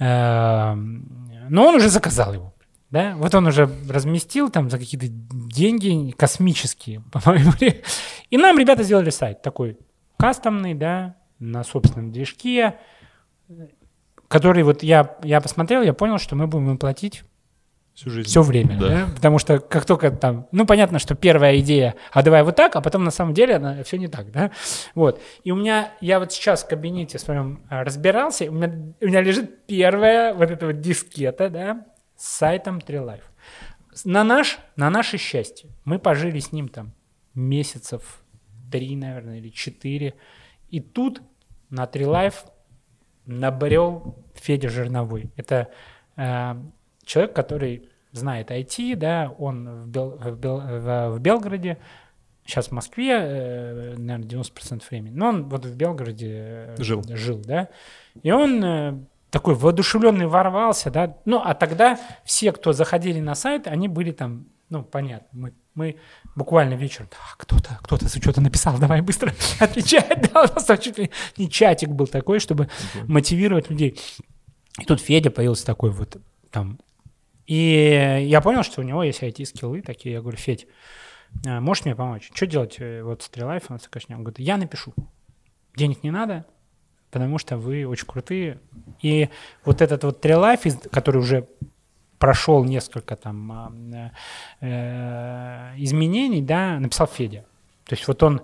[0.00, 2.54] Эм, но он уже заказал его,
[2.90, 7.52] да, вот он уже разместил там за какие-то деньги космические, по-моему,
[8.30, 9.78] и нам ребята сделали сайт такой
[10.18, 12.76] кастомный, да, на собственном движке,
[14.28, 17.24] который вот я, я посмотрел, я понял, что мы будем им платить
[17.94, 18.28] Всю жизнь.
[18.28, 18.88] все время, Да.
[18.88, 19.06] да.
[19.14, 22.80] потому что как только там, ну понятно, что первая идея, а давай вот так, а
[22.80, 24.52] потом на самом деле все не так, да,
[24.94, 25.20] вот.
[25.42, 29.20] И у меня, я вот сейчас в кабинете своем а, разбирался, у меня, у меня
[29.20, 31.86] лежит первая вот эта вот дискета, да,
[32.16, 33.22] с сайтом Trilife.
[34.04, 36.92] На наш, на наше счастье, мы пожили с ним там
[37.34, 38.22] месяцев
[38.70, 40.14] три, наверное, или четыре,
[40.68, 41.20] и тут
[41.70, 42.46] на Trilife
[43.26, 45.30] набрел Федя Жирновой.
[45.36, 45.68] Это
[46.16, 46.54] э,
[47.04, 51.78] человек, который знает IT, да, он в, Бел- в Бел- в- в Белгороде,
[52.44, 57.04] сейчас в Москве, э, наверное, 90% времени, но он вот в Белгороде э, Жил.
[57.08, 57.68] жил, да,
[58.22, 58.94] и он э,
[59.30, 64.46] такой воодушевленный ворвался, да, ну, а тогда все, кто заходили на сайт, они были там,
[64.70, 65.96] ну, понятно, мы, мы
[66.34, 70.98] буквально вечером, «Да, кто-то, кто-то что-то написал, давай быстро отвечать, да, у нас там чуть
[70.98, 72.68] ли не чатик был такой, чтобы
[73.06, 73.98] мотивировать людей.
[74.78, 76.16] И тут Федя появился такой вот
[76.50, 76.78] там.
[77.46, 80.14] И я понял, что у него есть IT-скиллы такие.
[80.14, 80.68] Я говорю, Федь,
[81.46, 82.30] а, можешь мне помочь?
[82.32, 83.70] Что делать э, вот с Трилайф?
[83.70, 84.94] Он такой, он говорит, я напишу.
[85.76, 86.46] Денег не надо,
[87.10, 88.60] потому что вы очень крутые.
[89.02, 89.28] И
[89.64, 91.48] вот этот вот Трилайф, который уже
[92.20, 94.12] прошел несколько там
[94.60, 97.46] э, изменений, да, написал Федя.
[97.86, 98.42] То есть вот он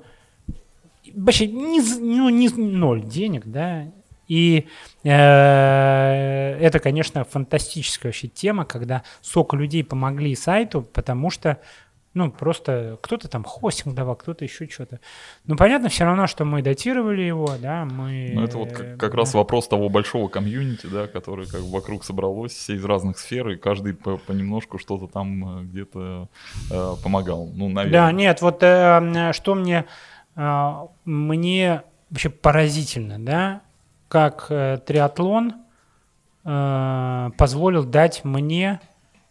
[1.14, 3.86] вообще не, ну, не ноль денег, да,
[4.28, 4.66] и
[5.04, 11.60] э, это, конечно, фантастическая вообще тема, когда столько людей помогли сайту, потому что,
[12.16, 15.00] ну, просто кто-то там хостинг давал, кто-то еще что-то.
[15.44, 18.30] Ну, понятно все равно, что мы датировали его, да, мы...
[18.32, 22.04] Ну, это вот как, как раз вопрос того большого комьюнити, да, который как бы вокруг
[22.04, 26.28] собралось, все из разных сфер, и каждый по- понемножку что-то там э, где-то
[26.70, 27.50] э, помогал.
[27.54, 28.06] Ну, наверное.
[28.06, 29.84] Да, нет, вот э, что мне,
[30.36, 30.72] э,
[31.04, 33.60] мне вообще поразительно, да,
[34.08, 35.52] как э, триатлон
[36.46, 38.80] э, позволил дать мне,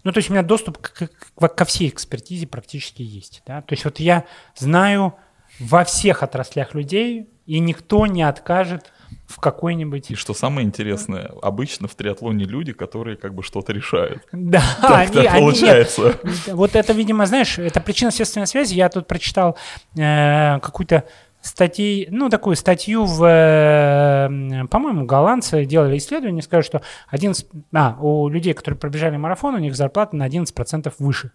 [0.06, 3.74] ну, то есть у меня доступ к- к- ко всей экспертизе практически есть, да, то
[3.74, 4.24] есть вот я
[4.56, 5.16] знаю
[5.60, 8.92] во всех отраслях людей, и никто не откажет
[9.28, 10.10] в какой-нибудь...
[10.12, 14.24] И что самое интересное, обычно в триатлоне люди, которые как бы что-то решают.
[14.32, 16.20] Да, Так, они- так они- нет, получается.
[16.48, 18.72] Вот это, видимо, знаешь, это причинно-следственная связь.
[18.72, 19.58] Я тут прочитал
[19.96, 21.04] э, какую-то
[21.46, 28.28] статью, ну, такую статью в, э, по-моему, голландцы делали исследование, сказали, что 11, а, у
[28.30, 31.32] людей, которые пробежали марафон, у них зарплата на 11% выше.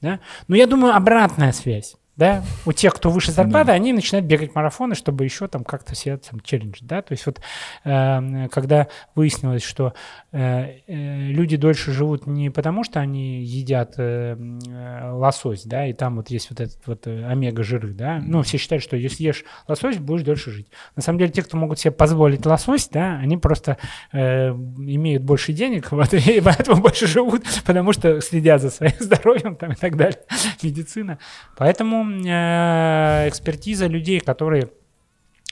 [0.00, 0.20] Да?
[0.48, 1.96] Но я думаю, обратная связь.
[2.16, 6.18] Да, у тех, кто выше зарплаты, они начинают бегать марафоны, чтобы еще там как-то себе
[6.18, 7.40] там челлендж, да, то есть вот
[7.84, 9.94] э, когда выяснилось, что
[10.32, 15.94] э, э, люди дольше живут не потому, что они едят э, э, лосось, да, и
[15.94, 19.44] там вот есть вот этот вот э, омега-жиры, да, ну, все считают, что если ешь
[19.66, 20.68] лосось, будешь дольше жить.
[20.96, 23.78] На самом деле, те, кто могут себе позволить лосось, да, они просто
[24.12, 29.56] э, имеют больше денег, вот, и поэтому больше живут, потому что следят за своим здоровьем
[29.56, 30.20] там, и так далее,
[30.62, 31.18] медицина.
[31.56, 34.70] Поэтому э, экспертиза людей, которые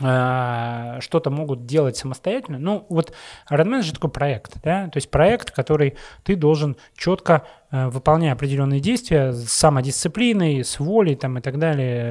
[0.00, 2.58] э, что-то могут делать самостоятельно.
[2.58, 3.12] Ну, вот
[3.50, 9.32] Redman же такой проект, да, то есть проект, который ты должен четко, выполняя определенные действия,
[9.32, 12.02] с самодисциплиной, с волей там и так далее,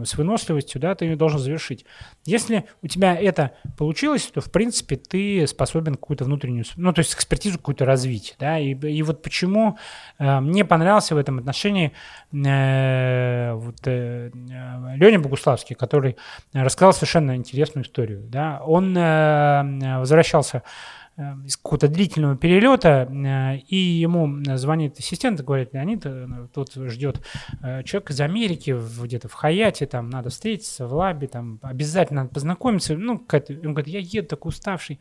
[0.00, 1.84] э, с выносливостью, да, ты ее должен завершить.
[2.24, 7.14] Если у тебя это получилось, то, в принципе, ты способен какую-то внутреннюю, ну, то есть
[7.14, 9.76] экспертизу какую-то развить, да, и, и вот почему
[10.18, 11.92] э, мне понравился в этом отношении
[12.32, 16.16] э, вот, э, Леня Богуславский, который
[16.52, 18.22] рассказал совершенно интересную историю.
[18.28, 18.60] Да?
[18.64, 25.42] Он э, возвращался э, Эм, из какого-то длительного перелета, э, и ему звонит ассистент и
[25.42, 27.20] говорит, Леонид, э, тут ждет
[27.62, 32.32] э, человек из Америки, где-то в Хаяте, там надо встретиться, в лабе, там обязательно надо
[32.32, 32.96] познакомиться.
[32.96, 34.98] Ну, он говорит, я еду так уставший,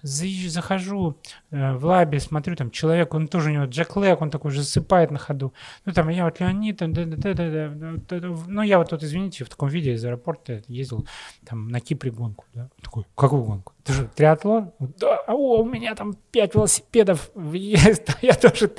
[0.00, 1.18] захожу
[1.50, 5.18] в лабе, смотрю, там человек, он тоже у него джеклэг, он такой уже засыпает на
[5.18, 5.52] ходу.
[5.84, 9.44] Ну, там, я вот Леонид, там, да, да, да, да, ну, я вот тут, извините,
[9.44, 11.06] в таком виде из аэропорта ездил
[11.44, 12.46] там на Кипре гонку.
[12.54, 12.70] Да?
[12.80, 13.74] Такой, какую гонку?
[13.88, 14.72] Ты же триатлон?
[14.78, 18.70] Да, а, о, у меня там пять велосипедов я тоже.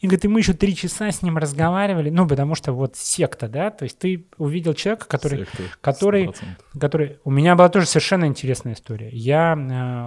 [0.00, 3.46] И говорит, и мы еще три часа с ним разговаривали, ну, потому что вот секта,
[3.46, 6.34] да, то есть ты увидел человека, который Секта, который- 100%.
[6.80, 7.18] который...
[7.22, 9.10] У меня была тоже совершенно интересная история.
[9.12, 9.54] Я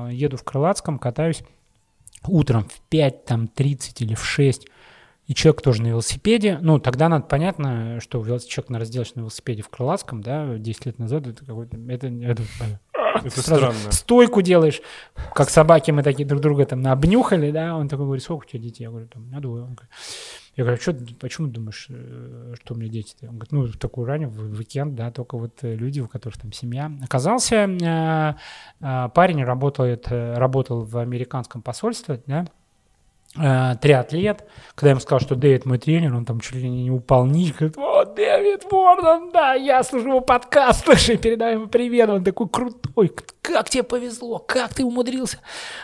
[0.10, 1.44] э, еду в Крылатском, катаюсь
[2.28, 4.68] утром в 5, там, 30 или в 6,
[5.28, 6.60] и человек тоже на велосипеде.
[6.62, 11.26] Ну, тогда надо понятно, что человек на разделочном велосипеде в Крылатском, да, 10 лет назад,
[11.28, 11.78] это какой-то...
[11.88, 12.44] Это, это,
[13.24, 13.92] Это странно.
[13.92, 14.82] стойку делаешь,
[15.34, 18.64] как собаки мы такие друг друга там обнюхали, да, он такой говорит, сколько у тебя
[18.64, 18.84] детей?
[18.84, 19.68] Я говорю, там, на двое.
[20.56, 23.28] Я говорю, что, почему думаешь, э, что у меня дети-то?
[23.28, 26.38] Он говорит, ну, в такую ранее, в уикенд, да, только вот э, люди, у которых
[26.40, 26.92] там семья.
[27.02, 32.46] Оказался, э, парень работает, работал в американском посольстве, да,
[33.38, 34.46] э, триатлет.
[34.76, 37.54] Когда я ему сказал, что Дэвид мой тренер, он там чуть ли не упал ниже,
[37.54, 42.50] говорит, о, Дэвид Вордон, да, я слушаю его подкаст, слушай, передай ему привет, он такой
[42.50, 45.38] крутой, как тебе повезло, как ты умудрился.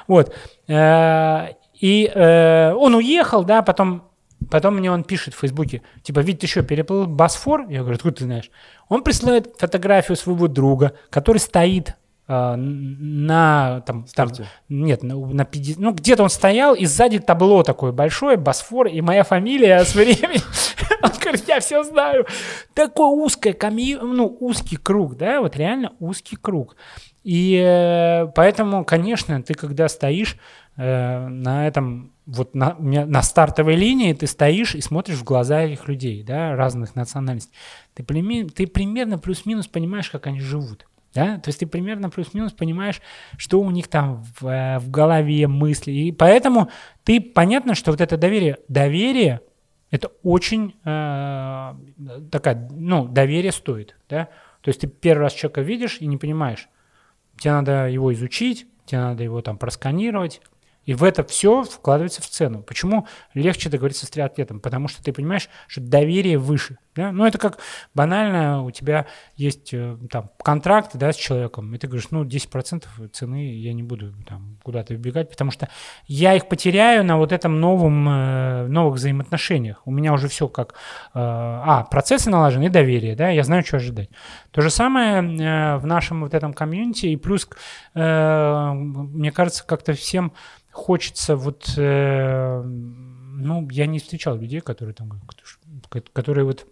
[0.08, 0.34] Вот.
[0.68, 1.50] Э,
[1.80, 4.04] И э, он уехал, да, потом
[4.52, 7.68] Потом мне он пишет в Фейсбуке, типа, Вить, ты что, переплыл Босфор?
[7.70, 8.52] Я говорю, откуда ты знаешь?
[8.88, 11.96] Он присылает фотографию своего друга, который стоит
[12.28, 14.30] на, там, там,
[14.68, 19.00] нет, на, на 50 ну где-то он стоял, и сзади табло такое большое, Босфор, и
[19.00, 20.42] моя фамилия с временем.
[21.04, 22.26] Он говорит, я все знаю.
[22.74, 26.76] Такой узкое комью, ну, узкий круг, да, вот реально узкий круг.
[27.24, 30.38] И э, поэтому, конечно, ты когда стоишь
[30.76, 35.88] э, на этом, вот на, на стартовой линии, ты стоишь и смотришь в глаза этих
[35.88, 37.54] людей, да, разных национальностей.
[37.94, 40.88] Ты, ты примерно плюс-минус понимаешь, как они живут.
[41.18, 41.40] Да?
[41.40, 43.02] То есть ты примерно плюс-минус понимаешь,
[43.38, 45.92] что у них там в, э, в голове мысли.
[45.92, 46.70] И поэтому
[47.04, 49.42] ты понятно, что вот это доверие, доверие
[49.90, 51.74] это очень э,
[52.30, 54.26] такая, ну, доверие стоит, да.
[54.62, 56.70] То есть ты первый раз человека видишь и не понимаешь,
[57.40, 60.42] тебе надо его изучить, тебе надо его там просканировать,
[60.86, 62.62] и в это все вкладывается в цену.
[62.62, 64.60] Почему легче договориться с триатлетом?
[64.60, 66.78] Потому что ты понимаешь, что доверие выше.
[66.98, 67.12] Да?
[67.12, 67.60] Ну, это как
[67.94, 69.06] банально, у тебя
[69.36, 73.84] есть э, там контракт да, с человеком, и ты говоришь, ну, 10% цены я не
[73.84, 75.70] буду там куда-то убегать, потому что
[76.08, 79.84] я их потеряю на вот этом новом, э, новых взаимоотношениях.
[79.86, 80.74] У меня уже все как, э,
[81.14, 84.10] а, процессы налажены доверие, да, я знаю, что ожидать.
[84.50, 87.48] То же самое в нашем вот этом комьюнити, и плюс,
[87.94, 90.34] мне кажется, как-то всем
[90.72, 91.74] хочется вот,
[93.38, 95.12] ну, я не встречал людей, которые там,
[95.90, 96.66] ко- которые вот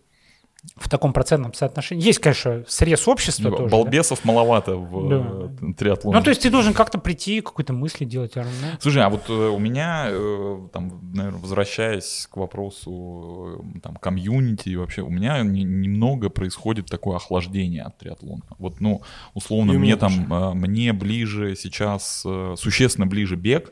[0.75, 2.03] в таком процентном соотношении.
[2.03, 3.63] Есть, конечно, срез общества тоже.
[3.65, 3.69] да.
[3.69, 5.67] Балбесов маловато в Да.
[5.67, 6.17] э, триатлоне.
[6.17, 8.35] Ну, то есть ты должен как-то прийти, какой-то мысли делать.
[8.35, 8.77] Ironman.
[8.79, 14.75] Слушай, а вот э, у меня, э, там, наверное, возвращаясь к вопросу там, комьюнити и
[14.75, 18.41] вообще, у меня не- немного происходит такое охлаждение от триатлона.
[18.57, 19.01] Вот, ну,
[19.33, 20.13] условно, И мне там,
[20.59, 22.25] мне ближе сейчас,
[22.57, 23.71] существенно ближе бег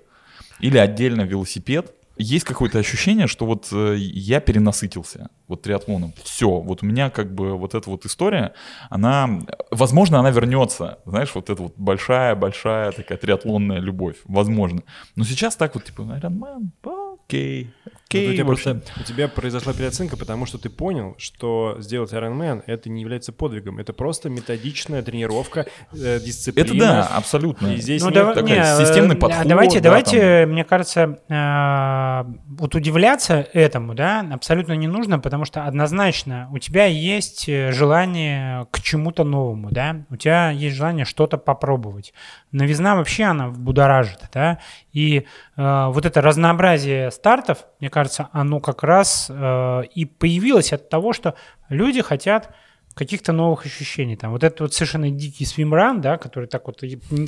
[0.59, 1.93] или отдельно велосипед.
[2.17, 6.13] Есть какое-то ощущение, что вот э, я перенасытился вот триатлоном.
[6.23, 8.53] Все, вот у меня как бы вот эта вот история,
[8.89, 9.41] она,
[9.71, 14.83] возможно, она вернется, знаешь, вот эта вот большая-большая такая триатлонная любовь, возможно.
[15.15, 17.71] Но сейчас так вот, типа, Iron Man, окей,
[18.13, 18.35] Вот у, окей.
[18.37, 18.63] тебя в общем.
[18.81, 23.31] просто- у тебя произошла переоценка, потому что ты понял, что сделать Ironman это не является
[23.31, 26.65] подвигом, это просто методичная тренировка, э, дисциплина.
[26.65, 27.67] Это да, абсолютно.
[27.67, 30.63] И здесь Ну, нет дава- такой не, э, системный да, подход, Давайте, да, давайте, мне
[30.63, 32.23] кажется, э,
[32.57, 38.67] вот удивляться этому, да, абсолютно не нужно, потому что однозначно у тебя есть э, желание
[38.71, 42.13] к чему-то новому, да, у тебя есть желание что-то попробовать.
[42.51, 44.59] Новизна вообще она будоражит, да,
[44.91, 45.25] и
[45.57, 51.13] э, вот это разнообразие стартов, мне кажется, оно как раз э, и появилось от того,
[51.13, 51.35] что
[51.69, 52.49] люди хотят
[52.93, 54.15] каких-то новых ощущений.
[54.15, 56.83] Там вот этот вот совершенно дикий swimrun, да, который так вот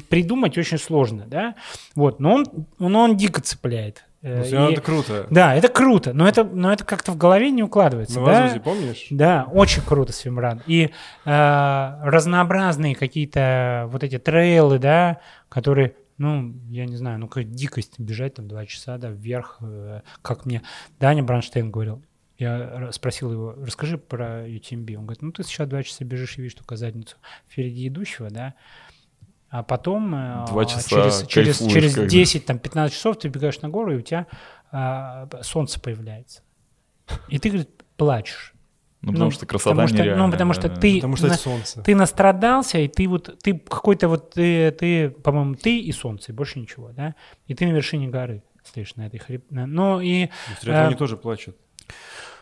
[0.10, 1.56] придумать очень сложно, да,
[1.96, 2.46] вот, но он,
[2.78, 4.06] но он дико цепляет.
[4.22, 5.26] Э, Ну, и- это круто.
[5.32, 8.26] Да, это круто, но это, но это как-то в голове не укладывается, да?
[8.28, 9.08] На Вазузе, помнишь?
[9.10, 10.62] Да, очень круто swimrun.
[10.68, 10.92] И
[11.26, 15.18] э, разнообразные какие-то вот эти трейлы, да,
[15.50, 20.02] которые, ну, я не знаю, ну, какая дикость бежать там два часа, да, вверх, э,
[20.22, 20.62] как мне
[21.00, 22.04] Даня Бранштейн говорил.
[22.38, 24.96] Я спросил его, расскажи про UTMB.
[24.96, 27.16] Он говорит, ну ты сейчас два часа бежишь и видишь только задницу
[27.48, 28.56] впереди идущего, да,
[29.50, 32.10] а потом э, Два часа через, через, через как бы.
[32.10, 34.28] 10, там, 15 часов ты бегаешь на гору, и у тебя
[34.72, 36.42] а, солнце появляется.
[37.30, 38.55] И ты, говорит, плачешь.
[39.06, 40.32] Ну, потому Ну, что красота потому что- ну, нереальная.
[40.32, 41.82] потому что ты- Потому что на- солнце.
[41.84, 46.36] Ты настрадался, и ты вот, ты какой-то вот, ты, ты, по-моему, ты и солнце, и
[46.36, 47.16] больше ничего, да?
[47.48, 49.46] И ты на вершине горы стоишь на этой хреб...
[49.52, 50.28] на- Ну и,
[50.58, 51.56] В триатлоне э, тоже плачут.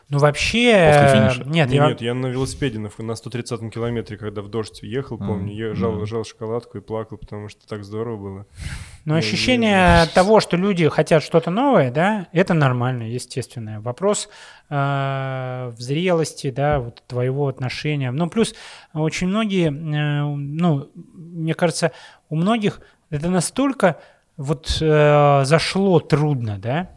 [0.09, 0.91] Ну вообще...
[0.91, 1.49] После финиша?
[1.49, 1.87] Нет, Не, я...
[1.87, 6.05] Нет, я на велосипеде на, на 130-м километре, когда в дождь ехал, помню, я жал,
[6.05, 8.45] жал шоколадку и плакал, потому что так здорово было.
[9.05, 13.79] Но Я- ощущение того, что люди хотят что-то новое, да, это нормально, естественное.
[13.79, 14.29] Вопрос
[14.69, 18.11] э, в зрелости, да, вот твоего отношения.
[18.11, 18.53] Ну, плюс
[18.93, 21.91] очень многие, э, ну, мне кажется,
[22.29, 23.97] у многих это настолько
[24.37, 26.89] вот э, зашло трудно, да.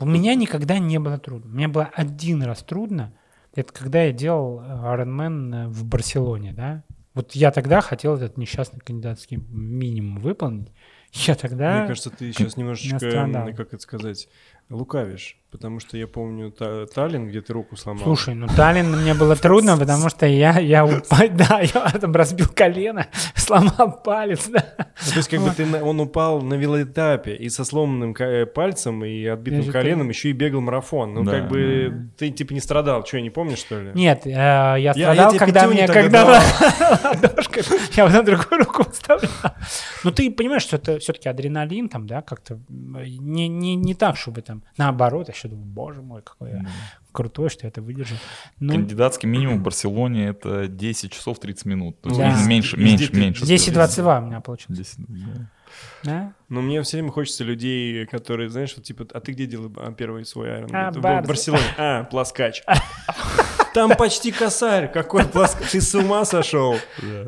[0.00, 1.50] У меня никогда не было трудно.
[1.50, 3.14] Мне было один раз трудно.
[3.54, 6.84] Это когда я делал э, Ironman э, в Барселоне, да.
[7.14, 10.72] Вот я тогда хотел этот несчастный кандидатский минимум выполнить.
[11.12, 11.78] Я тогда...
[11.78, 12.98] Мне кажется, ты сейчас немножечко,
[13.54, 14.28] как это сказать,
[14.68, 15.37] лукавишь.
[15.50, 18.04] Потому что я помню Та- Таллин, где ты руку сломал.
[18.04, 22.48] Слушай, ну Таллин мне было трудно, потому что я, я, упа- да, я там разбил
[22.54, 24.62] колено, сломал палец, да.
[24.78, 29.02] Ну, то есть как бы ты, он упал на велоэтапе и со сломанным э, пальцем
[29.06, 31.14] и отбитым Я коленом еще и бегал марафон.
[31.14, 31.32] Ну Да.
[31.32, 33.92] как бы ты типа не страдал, что, не помнишь что ли?
[33.94, 36.24] Нет, э, я я страдал, когда мне, когда
[37.04, 37.62] ладошкой,
[37.96, 39.30] я вот на другую руку вставлял.
[40.04, 44.42] Ну ты понимаешь, что это все-таки адреналин там, да, как-то не, не, не так, чтобы
[44.42, 46.66] там, наоборот, еще думаю, боже мой, какой я
[47.12, 48.16] крутой, что я это выдержал.
[48.60, 52.00] Ну, Кандидатский минимум в Барселоне это 10 часов 30 минут.
[52.00, 52.46] То есть Да.
[52.46, 53.44] меньше, меньше, меньше.
[53.44, 54.78] 10-22 у меня получилось.
[54.78, 55.50] 10, да.
[56.02, 56.32] Да?
[56.48, 60.24] Но мне все время хочется людей, которые, знаешь, вот типа, а ты где делал первый
[60.24, 60.70] свой айрон?
[60.74, 61.26] А, В- в Барс.
[61.28, 61.62] Барселоне.
[61.76, 62.62] А, плоскач.
[63.74, 64.90] Там почти косарь.
[64.92, 65.70] Какой плоскач?
[65.70, 66.76] Ты с ума сошел?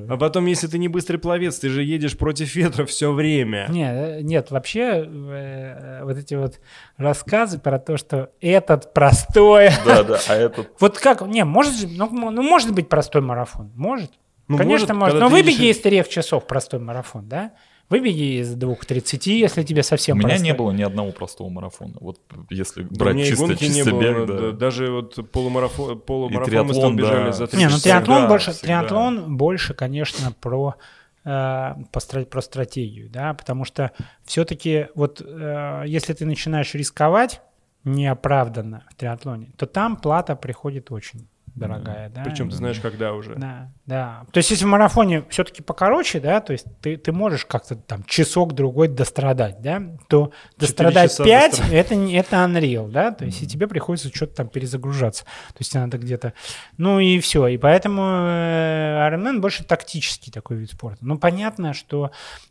[0.08, 3.66] А потом, если ты не быстрый пловец, ты же едешь против ветра все время.
[3.70, 6.60] Нет, э, нет, вообще э, вот эти вот
[6.96, 9.70] рассказы про то, что этот простой...
[9.84, 10.70] Да, да, а этот...
[10.80, 14.10] Вот как, не, может, же- ну, ну, может быть простой марафон, может.
[14.48, 15.12] Ну, Конечно, может.
[15.14, 17.52] когда Но выбеги едешь- из трех часов простой марафон, да?
[17.90, 20.46] Выбеги из 2.30, если тебе У совсем меня простой.
[20.46, 21.94] не было ни одного простого марафона.
[22.00, 24.50] Вот если Да, у брать и чисто, гонки не чисто было, бег, да, да.
[24.52, 27.32] Даже вот полумарафон, полумарафон мы с триатлон, тобой бежали да.
[27.32, 28.66] за три Не, ну триатлон Всегда, больше, всегда.
[28.66, 30.76] триатлон больше, конечно, про
[31.24, 32.00] э, по
[32.30, 33.90] про стратегию, да, потому что
[34.24, 37.42] все-таки вот э, если ты начинаешь рисковать
[37.82, 42.22] неоправданно в триатлоне, то там плата приходит очень дорогая, да.
[42.22, 43.34] Причем ты знаешь, когда уже.
[43.34, 44.24] Да, да.
[44.32, 48.04] То есть, если в марафоне все-таки покороче, да, то есть ты, ты можешь как-то там
[48.04, 51.74] часок-другой дострадать, да, то дострадать часа 5 дострадать.
[51.74, 55.24] это, это unreal, да, то есть и тебе приходится что-то там перезагружаться.
[55.24, 56.34] То есть надо где-то...
[56.76, 57.46] Ну и все.
[57.48, 60.98] И поэтому э, Ironman больше тактический такой вид спорта.
[61.00, 62.10] Ну, понятно, что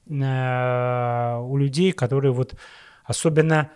[0.09, 2.55] э, у людей, которые вот
[3.05, 3.71] особенно,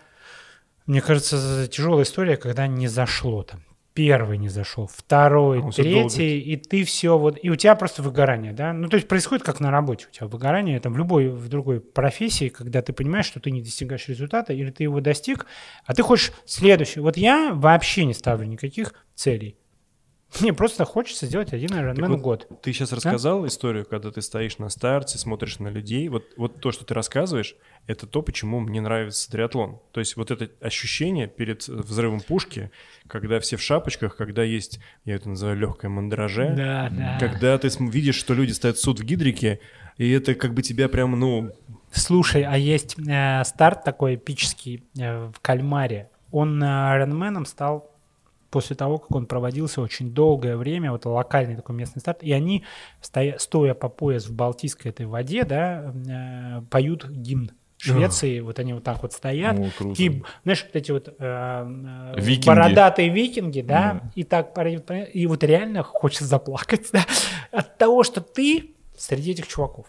[0.86, 3.60] мне кажется, тяжелая история, когда не зашло там.
[3.94, 8.02] Первый не зашел, второй, А он третий, и ты все вот, и у тебя просто
[8.02, 8.72] выгорание, да?
[8.72, 11.80] Ну, то есть происходит как на работе у тебя выгорание, там в любой, в другой
[11.80, 15.46] профессии, когда ты понимаешь, что ты не достигаешь результата, или ты его достиг,
[15.84, 16.98] а ты хочешь следующий.
[16.98, 19.56] Вот я вообще не ставлю никаких целей.
[20.40, 22.48] Мне просто хочется сделать один Ironman вот в год.
[22.62, 26.08] Ты сейчас рассказал историю, когда ты стоишь на старте, смотришь на людей.
[26.08, 27.56] Вот, вот то, что ты рассказываешь,
[27.86, 29.80] это то, почему мне нравится триатлон.
[29.92, 32.70] То есть вот это ощущение перед взрывом пушки,
[33.06, 37.18] когда все в шапочках, когда есть, я это называю легкое мандраже, Да, да.
[37.20, 39.60] когда ты видишь, что люди стоят суд в гидрике,
[39.96, 41.50] и это как бы тебя прям, ну,
[41.92, 46.10] Слушай, а есть э, старт такой эпический э, в Кальмаре.
[46.32, 47.93] Он э, Ironman стал
[48.54, 52.62] после того, как он проводился очень долгое время, вот локальный такой местный старт, и они,
[53.00, 58.72] стоя, стоя по пояс в Балтийской этой воде, да, э, поют гимн Швеции, вот они
[58.72, 59.88] вот так вот стоят, О, круто.
[59.90, 62.46] Такие, знаешь, вот эти вот э, э, Викинги.
[62.46, 64.10] бородатые викинги, да, Да.
[64.14, 64.56] и так
[65.12, 67.04] и вот реально хочется заплакать, да,
[67.50, 69.86] от того, что ты среди этих чуваков.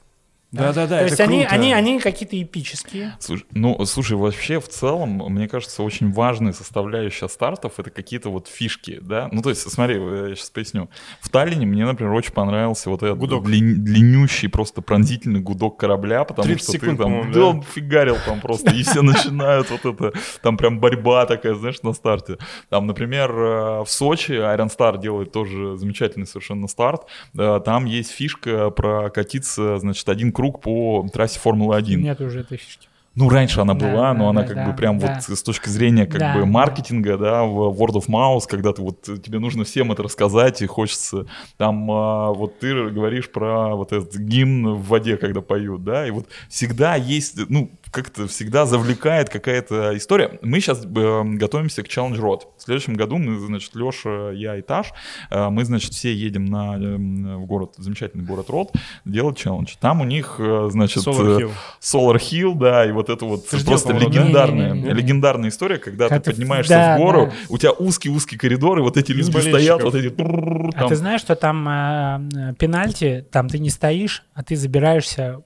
[0.56, 1.56] Да-да-да, То это есть они, круто.
[1.56, 3.16] они, они какие-то эпические.
[3.20, 8.48] Слушай, ну, слушай, вообще в целом, мне кажется, очень важная составляющая стартов это какие-то вот
[8.48, 9.30] фишки, да.
[9.32, 10.90] Ну, то есть, смотри, я сейчас поясню.
[11.22, 13.46] В Таллине мне, например, очень понравился вот этот Гудок.
[13.46, 17.46] длин- длиннющий, просто пронзительный гудок корабля, потому 30 что ты секунд, там, по-моему, да, да.
[17.48, 21.94] он фигарил там просто, и все начинают вот это, там прям борьба такая, знаешь, на
[21.94, 22.38] старте.
[22.70, 27.04] Там, например, э, в Сочи Iron Star делает тоже замечательный совершенно старт.
[27.38, 31.96] Э, Там есть фишка прокатиться, значит, один круг по трассе Формулы-1.
[31.96, 32.88] Нет уже этой фишки.
[33.16, 35.22] Ну, раньше она Да, была, но да, она да, как да, бы прям да.
[35.28, 36.46] вот с точки зрения как Да, бы да.
[36.46, 40.66] маркетинга, да, в World of Mouse, когда ты вот тебе нужно всем это рассказать и
[40.66, 46.06] хочется там а, вот ты говоришь про вот этот гимн в воде, когда поют, да,
[46.06, 50.38] и вот всегда есть, ну как-то всегда завлекает какая-то история.
[50.42, 52.42] Мы сейчас готовимся к Challenge Road.
[52.58, 54.92] В следующем году мы, значит, Леша, я и Таш,
[55.32, 56.96] э, мы, значит, все едем на, э,
[57.38, 58.72] в город, замечательный город Род,
[59.06, 59.76] делать челлендж.
[59.80, 61.52] Там у них, э, значит, Solar э, Hill.
[61.80, 64.20] Solar Hill, да, и вот это вот ж просто делал, по-моему, да?
[64.20, 64.94] легендарная, Не-не-не-не.
[64.94, 67.34] легендарная история, когда Когда ты ты- поднимаешься да, в гору, да.
[67.50, 70.10] у тебя узкий-узкий коридор, и вот эти люди стоят, вот эти...
[70.10, 70.90] трррррр, А там.
[70.90, 75.42] ты знаешь, что там э, э, пенальти, там ты не стоишь, а ты забираешься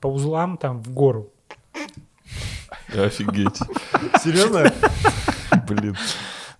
[0.00, 1.32] по узлам там в гору.
[2.94, 3.58] Офигеть,
[4.22, 4.72] Серьезно?
[5.68, 5.96] блин.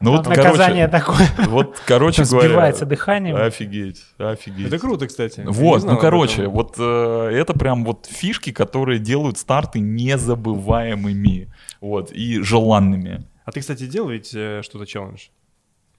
[0.00, 3.34] Ну вот, наказание короче, такое, вот, короче говоря, сбивается дыханием.
[3.34, 4.68] офигеть, офигеть.
[4.68, 5.42] Это круто, кстати.
[5.44, 6.52] Вот, ну короче, этом.
[6.52, 13.26] вот э, это прям вот фишки, которые делают старты незабываемыми, вот, и желанными.
[13.44, 15.28] А ты, кстати, делал ведь э, что-то челлендж?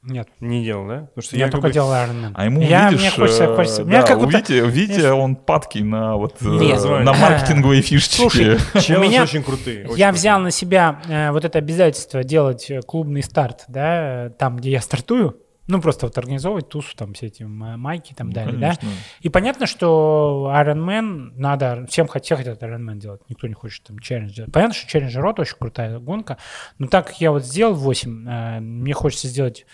[0.02, 1.00] Нет, Не делал, да?
[1.14, 2.32] Потому что я, как только бы- делал Iron Man.
[2.34, 3.84] А ему, я, видишь, мне хочется, э, хочется.
[3.84, 4.38] да, как у будто...
[4.38, 6.82] Вити, знаешь- он падкий на вот э, Нет.
[6.84, 8.16] на маркетинговые фишечки.
[8.22, 9.86] Слушай, у Челлендж меня- очень крутые.
[9.88, 10.12] очень Я крутые.
[10.14, 14.80] взял на себя э, вот это обязательство делать э, клубный старт, да, там, где я
[14.82, 15.38] стартую.
[15.68, 18.60] Ну, просто вот организовывать тусу, там, все эти майки и там Ну, далее, да.
[18.78, 18.90] конечно.
[19.22, 23.54] И понятно, что Iron Man надо, всем хот- все хотят Iron Man делать, никто не
[23.54, 24.52] хочет там челлендж делать.
[24.52, 26.38] Понятно, что челлендж рот очень крутая гонка,
[26.80, 29.68] но так как я вот сделал 8, э, мне хочется сделать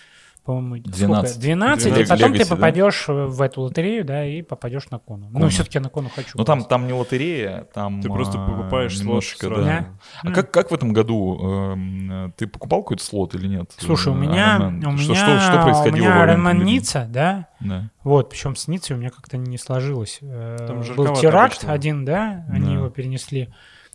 [0.46, 1.30] по-моему, 12.
[1.32, 1.42] сколько?
[1.42, 2.10] 12, и 12.
[2.10, 2.56] потом Legacy, ты да?
[2.56, 5.28] попадешь в эту лотерею, да, и попадешь на кону.
[5.30, 5.50] Ну, Кону.
[5.50, 6.30] все-таки я на кону хочу.
[6.38, 9.64] Ну там, там не лотерея, там Ты просто а, покупаешь слот сразу.
[9.64, 9.88] да.
[10.24, 11.40] А как, как в этом году
[11.74, 13.72] эм, ты покупал какой-то слот или нет?
[13.78, 14.58] Слушай, у Э, меня,
[14.94, 16.74] у что, меня, что, что происходило у меня во время Iron Man пандемии?
[16.74, 17.90] Ницца, да, Да.
[18.04, 20.20] вот, причем с Ниццей у меня как-то не сложилось.
[20.22, 21.74] Э, Там Был теракт обычно.
[21.74, 22.74] один, да, они Да.
[22.74, 23.50] его перенесли.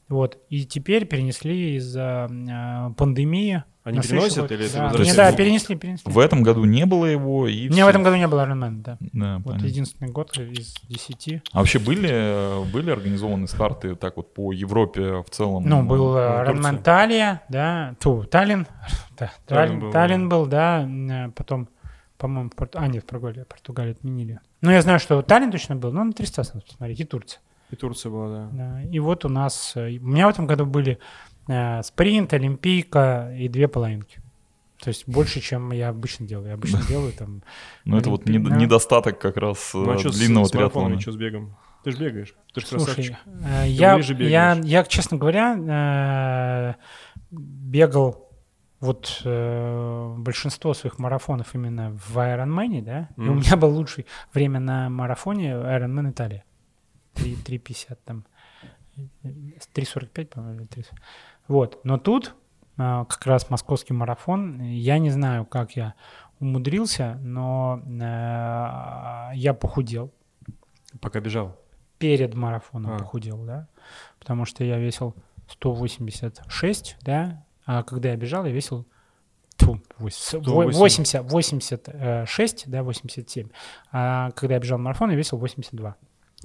[0.09, 3.63] Вот, и теперь перенесли из-за э, пандемии.
[3.83, 5.13] Они на переносят или это да, возвращается?
[5.13, 6.13] не, да, в- перенесли, перенесли.
[6.13, 7.87] В этом году не было его и У меня всё.
[7.87, 8.99] в этом году не было Iron Man, да.
[9.01, 9.67] Да, Вот понятно.
[9.67, 11.41] единственный год из десяти.
[11.53, 15.65] А вообще были, были организованы старты так вот по Европе в целом?
[15.67, 16.83] Ну, был э, в Iron Man Турции.
[16.85, 18.67] Талия, да, ту, Таллин,
[19.19, 21.69] да, Таллин Таллин, был, Таллин был, да, м, потом,
[22.19, 24.41] по-моему, Порт- а, нет, Португалия, Португалию отменили.
[24.61, 27.41] Ну, я знаю, что Таллин точно был, но на 300 надо посмотреть, и Турция.
[27.71, 28.49] И Турция была, да.
[28.53, 28.83] Да.
[28.83, 30.99] И вот у нас, э, у меня в этом году были
[31.51, 34.21] э, спринт, олимпийка и две половинки.
[34.81, 36.49] То есть больше, чем я обычно делаю.
[36.49, 37.43] Я обычно делаю там...
[37.85, 41.01] Ну, это вот недостаток как раз э, Ну а что длинного с, с марафоном, триатлона.
[41.01, 41.57] что с бегом?
[41.85, 42.35] Ты же бегаешь.
[42.53, 43.17] Ты же красавчик.
[43.27, 46.75] э, я, я, я, честно говоря, э,
[47.31, 48.31] бегал
[48.81, 54.61] вот э, большинство своих марафонов именно в Ironman, да, и у меня был лучший время
[54.61, 56.45] на марафоне Ironman Италия.
[57.15, 58.25] 3, 3.50 там,
[58.97, 59.29] э,
[59.75, 60.85] 3.45, по-моему, или 3.
[61.51, 62.35] Вот, но тут
[62.79, 65.95] э, как раз московский марафон, я не знаю, как я
[66.39, 70.13] умудрился, но э, я похудел
[71.01, 71.57] Пока бежал.
[71.99, 72.99] перед марафоном А.
[72.99, 73.67] похудел, да,
[74.21, 75.15] потому что я весил
[75.49, 78.87] 186, да, а когда я бежал, я весил
[79.57, 80.79] тьфу, вось- 108.
[80.79, 83.49] 80, 86, да, 87,
[83.93, 85.97] а когда я бежал марафон, я весил 82.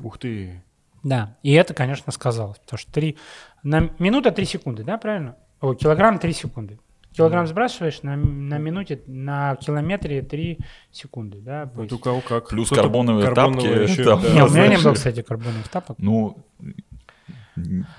[0.03, 0.64] Ух ты.
[1.06, 3.15] Да, и это, конечно, сказалось, потому что 3,
[3.61, 5.36] на минута 3 секунды, да, правильно?
[5.61, 6.80] О, килограмм 3 секунды.
[7.11, 10.57] Килограмм сбрасываешь на, на минуте, на километре 3
[10.91, 11.69] секунды, да.
[11.76, 12.49] Вот у кого как.
[12.49, 14.19] Плюс Кто-то карбоновые карбоновые тапки, еще, там.
[14.23, 14.34] да.
[14.34, 15.95] Не, у меня не было, кстати, карбоновых тапок.
[15.99, 16.44] Ну,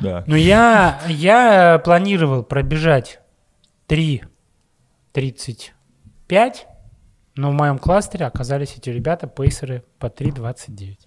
[0.01, 0.25] да.
[0.27, 3.21] Ну, я, я планировал пробежать
[3.87, 6.55] 3.35,
[7.37, 11.06] но в моем кластере оказались эти ребята, пейсеры, по 3.29.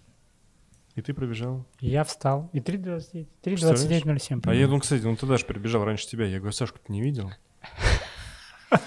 [1.00, 1.66] И ты пробежал.
[1.80, 2.50] Я встал.
[2.52, 4.04] И 3.29, Представляешь?
[4.04, 4.42] 3.29.07.
[4.44, 6.26] А я, ну, кстати, ну ты даже прибежал раньше тебя.
[6.26, 7.32] Я говорю, Сашку ты не видел?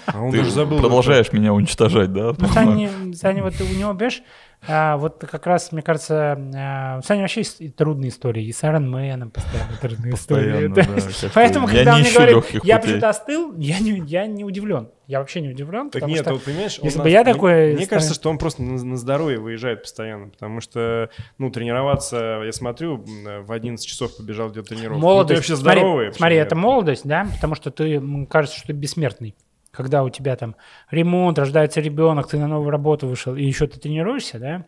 [0.05, 0.79] А он Ты даже забыл.
[0.79, 2.33] продолжаешь меня уничтожать, да?
[2.37, 4.23] Ну, Саня, Саня, вот у него, понимаешь,
[4.65, 8.53] а, вот как раз, мне кажется, а, у Сани вообще есть и трудные истории, и
[8.53, 10.69] с Ironman постоянно трудные истории.
[10.69, 13.91] Постоянно, То да, Поэтому, я когда мне ищу говорит, легких я почему-то остыл, я не,
[14.07, 14.89] я не удивлен.
[15.05, 17.73] Я вообще не удивлен, Так нет, что вот понимаешь, он если бы я мне- такой
[17.73, 22.51] Мне кажется, что он просто на, на здоровье выезжает постоянно, потому что, ну, тренироваться, я
[22.53, 23.03] смотрю,
[23.45, 24.93] в 11 часов побежал где-то тренировку.
[24.95, 25.37] Ну, ты молодость.
[25.39, 26.13] вообще смотри, здоровый.
[26.13, 29.35] смотри, это молодость, да, потому что ты, кажется, что ты бессмертный.
[29.73, 30.55] Когда у тебя там
[30.91, 34.65] ремонт, рождается ребенок, ты на новую работу вышел, и еще ты тренируешься, да,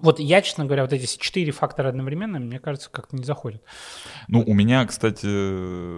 [0.00, 3.60] вот я, честно говоря, вот эти четыре фактора одновременно, мне кажется, как-то не заходят.
[4.28, 5.26] Ну, у меня, кстати,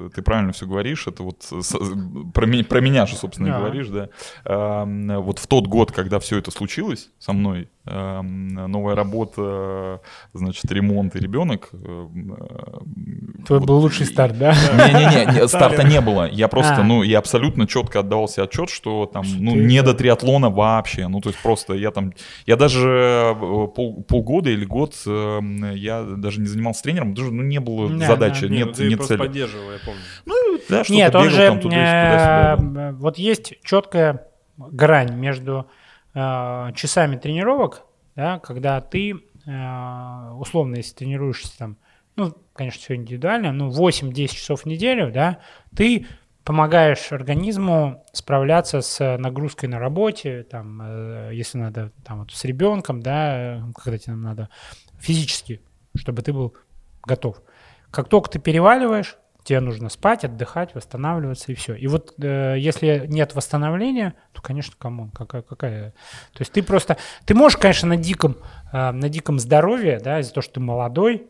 [0.08, 1.44] ты правильно все говоришь, это вот
[2.34, 4.08] про, меня, про меня же, собственно, и говоришь, да.
[4.44, 10.00] Вот в тот год, когда все это случилось со мной, новая работа,
[10.32, 11.70] значит, ремонт и ребенок.
[11.72, 12.06] э,
[13.46, 13.66] Твой вот.
[13.66, 14.52] был лучший старт, да?
[14.52, 16.28] Не-не-не, не, старта не было.
[16.30, 16.84] Я просто, А.
[16.84, 20.48] ну, я абсолютно четко отдавал себе отчет, что там, Что ну, ты не до триатлона
[20.48, 21.08] вообще.
[21.08, 22.12] Ну, то есть просто я там,
[22.46, 25.40] я даже э, пол- полгода или год э,
[25.74, 28.54] я даже не занимался тренером, даже, ну, не было Да, задачи, да.
[28.54, 29.18] Не, ну нет, нет цели.
[29.18, 30.00] поддерживал, я помню.
[30.68, 32.88] Да, что-то Нет, бегал же там туда- туда-сюда, да.
[32.90, 34.26] э, вот есть четкая
[34.56, 35.66] грань между
[36.14, 37.86] часами тренировок,
[38.16, 41.76] да, когда ты э, условно, если тренируешься там,
[42.16, 45.38] ну, конечно, все индивидуально, ну, 8-10 часов в неделю, да,
[45.74, 46.06] ты
[46.44, 53.00] помогаешь организму справляться с нагрузкой на работе, там, э, если надо, там, вот с ребенком,
[53.00, 54.48] да, э, когда тебе надо
[54.98, 55.62] физически,
[55.94, 56.54] чтобы ты был
[57.02, 57.42] готов.
[57.90, 61.74] Как только ты переваливаешь, тебе нужно спать, отдыхать, восстанавливаться и все.
[61.74, 65.90] И вот э, если нет восстановления, то, конечно, кому, какая, какая.
[66.32, 68.36] То есть ты просто, ты можешь, конечно, на диком,
[68.72, 71.26] э, на диком здоровье, да, из-за того, что ты молодой,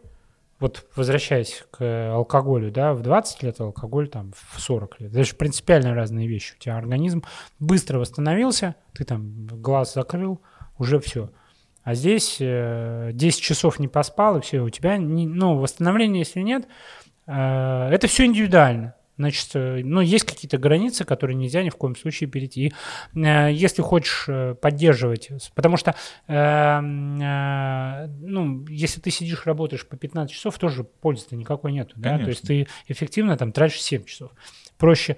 [0.61, 5.11] вот возвращаясь к алкоголю, да, в 20 лет алкоголь там в 40 лет.
[5.11, 6.55] Это же принципиально разные вещи.
[6.55, 7.25] У тебя организм
[7.59, 10.41] быстро восстановился, ты там глаз закрыл,
[10.79, 11.31] уже все.
[11.83, 16.41] А здесь э, 10 часов не поспал, и все, у тебя, не- ну, восстановления, если
[16.41, 16.69] нет,
[17.27, 18.95] это все индивидуально.
[19.19, 22.67] Значит, э, ну, есть какие-то границы, которые нельзя ни в коем случае перейти.
[22.67, 22.73] И,
[23.15, 25.95] э, если хочешь э, поддерживать, потому что,
[26.29, 32.19] э, э, ну, если ты сидишь, работаешь по 15 часов, тоже пользы-то никакой нету, да,
[32.19, 34.33] то есть ты эффективно там тратишь 7 часов.
[34.79, 35.17] Проще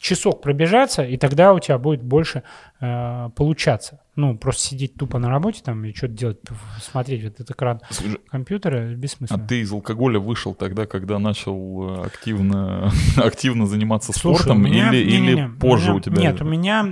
[0.00, 2.42] часок пробежаться, и тогда у тебя будет больше
[2.80, 4.00] э, получаться.
[4.16, 6.38] Ну, просто сидеть тупо на работе там и что-то делать,
[6.82, 9.46] смотреть в этот экран Слушай, компьютера А бессмысленно.
[9.46, 14.90] ты из алкоголя вышел тогда, когда начал э, активно, активно заниматься Слушай, спортом, у меня-
[14.92, 16.16] или, не-не-не, или позже меня- у тебя?
[16.22, 16.84] Нет, у меня...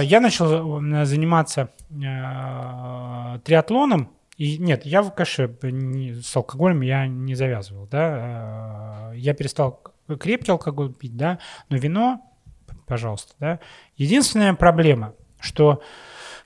[0.00, 4.10] э, я начал э, заниматься э, триатлоном.
[4.36, 9.12] И нет, я, конечно, не- с алкоголем я не завязывал, да.
[9.12, 11.38] Э, Я перестал крепкий алкоголь пить, да,
[11.68, 12.20] но вино,
[12.86, 13.60] пожалуйста, да.
[13.96, 15.82] Единственная проблема, что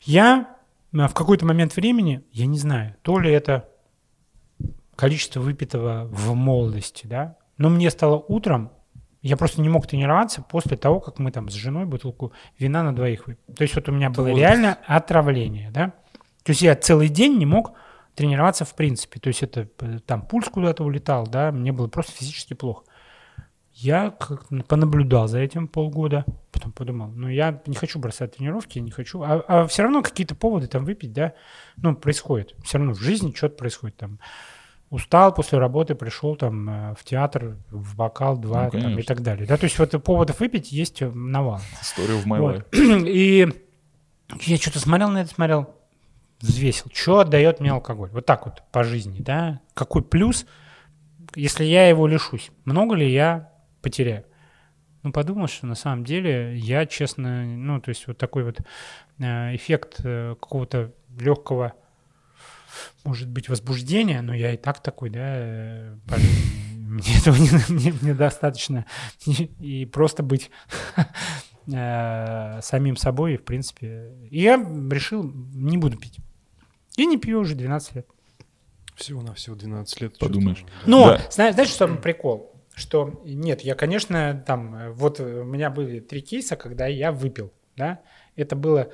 [0.02, 0.56] я
[0.92, 3.68] э, в какой-то момент времени, я не знаю, то ли это
[4.96, 8.70] количество выпитого в молодости, да, но мне стало утром,
[9.22, 12.94] я просто не мог тренироваться после того, как мы там с женой бутылку вина на
[12.94, 13.54] двоих выпили.
[13.54, 15.92] То есть вот у меня было реально отравление, да.
[16.42, 17.72] То есть я целый день не мог
[18.14, 19.20] тренироваться в принципе.
[19.20, 22.84] То есть это э, там пульс куда-то улетал, да, мне было просто физически плохо.
[23.72, 28.90] Я как понаблюдал за этим полгода, потом подумал, ну я не хочу бросать тренировки, не
[28.90, 31.34] хочу, а, все равно какие-то поводы там выпить, да,
[31.76, 34.18] ну происходит, все равно в жизни что-то происходит там.
[34.90, 39.22] Устал после работы, пришел там э, в театр, в бокал, два Ну, там, и так
[39.22, 39.46] далее.
[39.46, 41.60] Да, то есть вот поводов выпить есть э, навал.
[41.80, 42.66] История в my Вот.
[43.06, 43.46] И
[44.40, 45.72] я что-то смотрел на это, смотрел,
[46.40, 48.10] взвесил, что отдает мне алкоголь.
[48.10, 49.60] Вот так вот по жизни, да.
[49.74, 50.44] Какой плюс,
[51.36, 52.50] если я его лишусь?
[52.64, 53.49] Много ли я
[53.82, 54.24] потеряю?
[55.02, 58.60] Ну, подумал, что на самом деле я, честно, ну, то есть вот такой вот
[59.18, 61.72] э, эффект э, какого-то легкого,
[63.04, 66.16] может быть, возбуждения, но я и так такой, да, э, по.
[66.90, 68.84] Мне этого не, мне, мне достаточно
[69.24, 70.50] и, и просто быть
[71.72, 74.12] э, самим собой, в принципе.
[74.28, 76.18] И я решил, не буду пить.
[76.96, 78.06] И не пью уже 12 лет.
[78.96, 80.18] Всего-навсего 12 лет.
[80.18, 80.58] Подумаешь.
[80.58, 80.90] чё-то, да.
[80.90, 81.20] Но, Да.
[81.30, 82.49] знаешь, знаешь, что прикол?
[82.80, 87.52] Что нет, я, конечно, там, э, вот у меня были три кейса, когда я выпил,
[87.76, 88.00] да.
[88.36, 88.90] Это было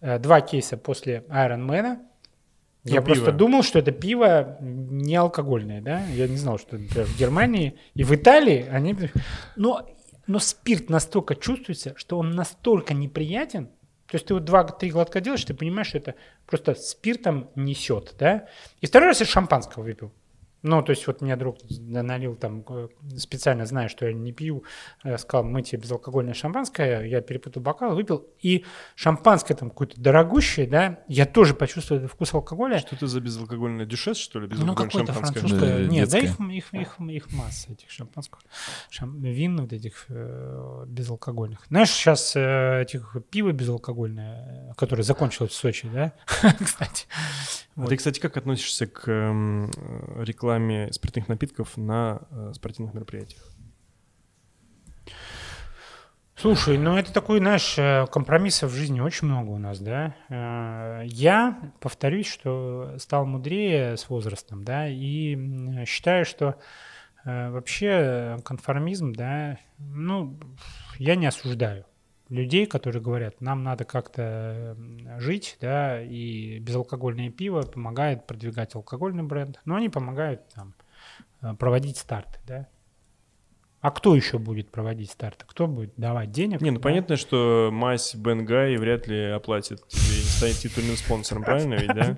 [0.00, 1.98] э, два кейса после Ironman.
[2.84, 3.14] Ну, Я пиво.
[3.14, 6.04] просто думал, что это пиво не алкогольное, да.
[6.06, 8.96] Я не знал, что например, в Германии и в Италии они...
[9.56, 9.88] Но,
[10.26, 13.68] но спирт настолько чувствуется, что он настолько неприятен,
[14.12, 16.14] то есть ты вот два-три глотка делаешь, ты понимаешь, что это
[16.44, 18.46] просто спиртом несет, да.
[18.82, 20.12] И второй раз я шампанского выпил.
[20.62, 24.64] Ну, то есть вот мне друг налил там, э, специально зная, что я не пью,
[25.02, 28.64] э, сказал, мы тебе безалкогольное шампанское, я перепутал бокал, выпил, и
[28.94, 32.78] шампанское там какое-то дорогущее, да, я тоже почувствовал этот вкус алкоголя.
[32.78, 34.46] Что это за безалкогольное дюшес, что ли?
[34.46, 35.40] Ну, Безалкогольное какое-то шампанское?
[35.40, 35.78] французское.
[35.78, 38.38] Да, Нет, да их, их, их, их масса, этих шампанских.
[38.90, 39.20] Шам...
[39.20, 41.66] Вин вот этих э, безалкогольных.
[41.68, 46.12] Знаешь, сейчас э, этих пиво безалкогольное, которое закончилось в Сочи, да?
[46.60, 47.06] Кстати.
[47.74, 47.88] А Вот.
[47.88, 53.42] ты, кстати, как относишься к эм, э, рекламе спиртных напитков на э, спортивных мероприятиях?
[56.34, 60.14] Слушай, ну это такой, знаешь, э, компромиссов в жизни очень много у нас, да.
[61.04, 66.56] Я повторюсь, что стал мудрее с возрастом, да, и считаю, что
[67.24, 70.38] вообще конформизм, да, ну,
[70.98, 71.84] я не осуждаю.
[72.32, 74.76] Людей, которые говорят, нам надо как-то
[75.18, 80.74] жить, да, и безалкогольное пиво помогает продвигать алкогольный бренд, но они помогают там
[81.42, 82.68] э, проводить старты, да.
[83.82, 85.44] А кто еще будет проводить старты?
[85.44, 86.60] Кто будет давать денег?
[86.60, 86.82] Не, ну да?
[86.84, 92.16] понятно, что мазь Бенгай вряд ли оплатит тебе и станет титульным спонсором, правильно ведь, да?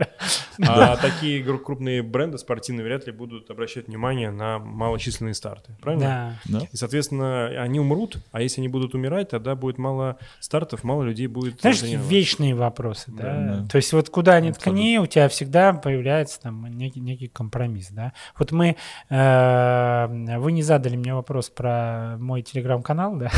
[0.69, 6.39] А такие крупные бренды спортивные вряд ли будут обращать внимание на малочисленные старты, правильно?
[6.45, 6.61] Да.
[6.70, 11.28] И, соответственно, они умрут, а если они будут умирать, тогда будет мало стартов, мало людей
[11.28, 13.66] будет Знаешь, вечные вопросы, да?
[13.70, 18.12] То есть вот куда ни ткни, у тебя всегда появляется там некий, некий компромисс, да?
[18.39, 18.77] Вот мы,
[19.09, 23.31] э, вы не задали мне вопрос про мой телеграм-канал, да?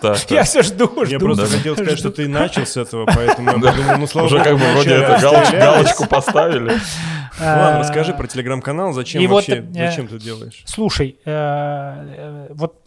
[0.00, 1.04] Так, Я все жду, жду.
[1.04, 1.56] Я просто да.
[1.56, 4.64] хотел сказать, что ты начал с этого, поэтому я подумал, ну, слава Уже как бы
[4.72, 6.72] вроде это галоч- галочку поставили.
[7.40, 10.62] Ладно, А, расскажи про телеграм-канал, зачем И вообще, э, зачем ты делаешь?
[10.66, 12.80] Слушай, э, э, вот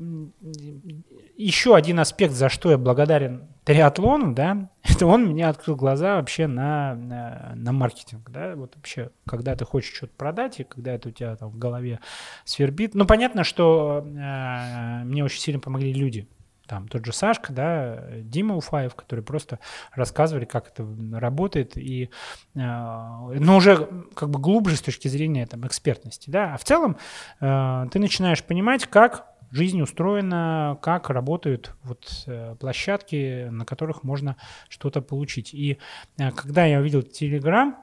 [1.38, 6.48] еще один аспект, за что я благодарен триатлону, да, это он мне открыл глаза вообще
[6.48, 11.10] на, на, на маркетинг, да, вот вообще, когда ты хочешь что-то продать, и когда это
[11.10, 12.00] у тебя там в голове
[12.44, 12.96] свербит.
[12.96, 16.28] Ну, понятно, что э, мне очень сильно помогли люди,
[16.68, 19.60] там тот же Сашка, да, Дима Уфаев, которые просто
[19.94, 22.10] рассказывали, как это работает, и,
[22.56, 26.98] э, но уже как бы глубже с точки зрения там экспертности, да, а в целом
[27.40, 34.36] э, ты начинаешь понимать, как жизнь устроена, как работают вот э, площадки, на которых можно
[34.70, 35.54] что-то получить.
[35.54, 35.78] И
[36.18, 37.74] э, когда я увидел Telegram,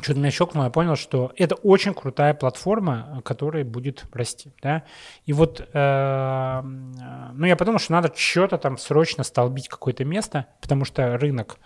[0.00, 4.82] что-то меня щелкнуло, я понял, что это очень крутая платформа, которая будет расти, да.
[5.24, 10.46] И вот, э, э, ну, я подумал, что надо что-то там срочно столбить какое-то место,
[10.60, 11.58] потому что рынок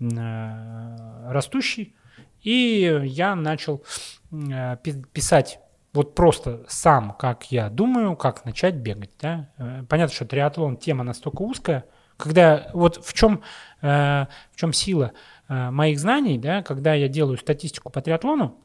[0.00, 1.94] э, растущий,
[2.42, 3.84] и я начал
[4.32, 5.60] э, пи- писать
[5.94, 9.48] вот просто сам, как я думаю, как начать бегать, да.
[9.56, 13.42] Э, Понятно, что триатлон тема настолько узкая, когда вот в чем,
[13.80, 13.86] э,
[14.52, 15.12] в чем сила
[15.48, 18.58] э, моих знаний, да, когда я делаю статистику по триатлону,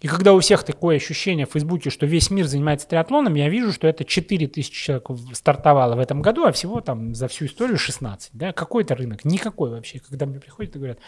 [0.00, 3.72] и когда у всех такое ощущение в Фейсбуке, что весь мир занимается триатлоном, я вижу,
[3.72, 7.78] что это 4000 человек в- стартовало в этом году, а всего там за всю историю
[7.78, 8.30] 16.
[8.32, 8.52] Да?
[8.52, 9.24] Какой это рынок?
[9.24, 9.98] Никакой вообще.
[9.98, 10.98] Когда мне приходят и говорят,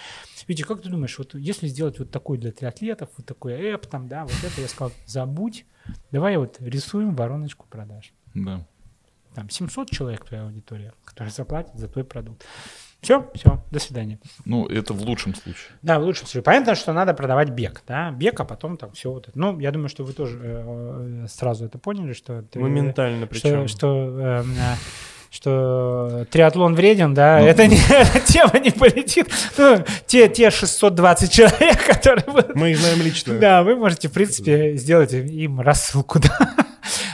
[0.48, 4.08] Витя, как ты думаешь, вот если сделать вот такой для триатлетов, вот такой эп, там,
[4.08, 5.64] да, вот это, я сказал, забудь,
[6.10, 8.12] давай вот рисуем вороночку продаж.
[8.34, 8.66] Да.
[9.34, 12.44] Там 700 человек твоя аудитория, которая заплатит за твой продукт.
[13.00, 14.18] Все, все, до свидания.
[14.44, 15.70] Ну, это в лучшем случае.
[15.82, 16.42] Да, в лучшем случае.
[16.42, 19.38] Понятно, что надо продавать бег, да, бег, а потом там все вот это.
[19.38, 22.42] Ну, я думаю, что вы тоже э, сразу это поняли, что...
[22.42, 23.68] ты- Моментально причем.
[23.68, 24.74] Что, что, эм, э,
[25.30, 27.76] что триатлон вреден, да, Ну, это не,
[28.26, 29.28] тема не полетит.
[29.56, 32.24] Ну, те, те 620 человек, которые
[32.54, 33.38] Мы их знаем лично.
[33.38, 36.18] да, вы можете, в принципе, сделать им рассылку.
[36.18, 36.54] Да.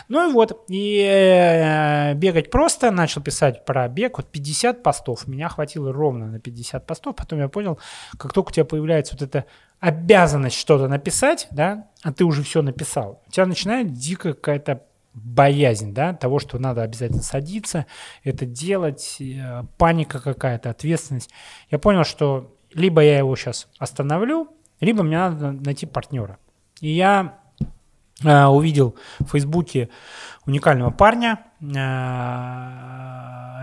[0.08, 5.48] Ну и вот, и э, бегать просто, начал писать про бег, вот 50 постов, меня
[5.48, 7.78] хватило ровно на 50 постов, потом я понял,
[8.16, 9.46] как только у тебя появляется вот эта
[9.80, 14.82] обязанность что-то написать, да, а ты уже все написал, у тебя начинает дикая какая-то
[15.16, 17.86] боязнь, да, того, что надо обязательно садиться,
[18.22, 21.30] это делать, э, паника какая-то, ответственность.
[21.70, 24.48] Я понял, что либо я его сейчас остановлю,
[24.80, 26.38] либо мне надо найти партнера.
[26.80, 27.38] И я
[28.24, 29.88] увидел в Фейсбуке
[30.46, 31.66] уникального парня э,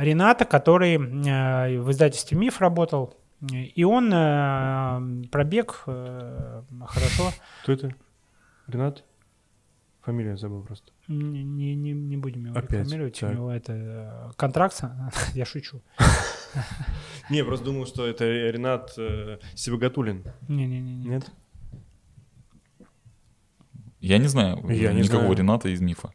[0.04, 3.16] Рената, который э, в издательстве «Миф» работал,
[3.52, 7.32] и он э, пробег э, хорошо.
[7.64, 7.96] Кто это?
[8.68, 9.04] Ренат?
[10.02, 10.92] Фамилию забыл просто.
[11.08, 13.36] Не, не, не- не будем его Опять, рекламировать, у так.
[13.36, 14.82] него это э, контракт,
[15.34, 15.82] я шучу.
[17.30, 20.24] Не, просто думал, что это Ренат э, Сибагатулин.
[20.50, 21.06] Не-не-не.
[21.10, 21.32] Нет?
[24.04, 25.38] Я не знаю Я не никакого знаю.
[25.38, 26.14] Рената из мифа.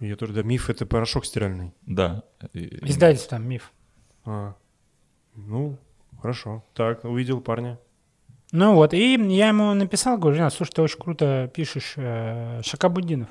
[0.00, 1.72] Я тоже, да, миф это порошок стиральный.
[1.86, 2.24] Да.
[2.52, 3.72] Издательство там «Миф».
[4.26, 4.54] А,
[5.34, 5.78] ну,
[6.20, 6.62] хорошо.
[6.74, 7.78] Так, увидел парня.
[8.52, 13.30] Ну вот, и я ему написал, говорю, Ренат, слушай, ты очень круто пишешь, э, Шакабуддинов,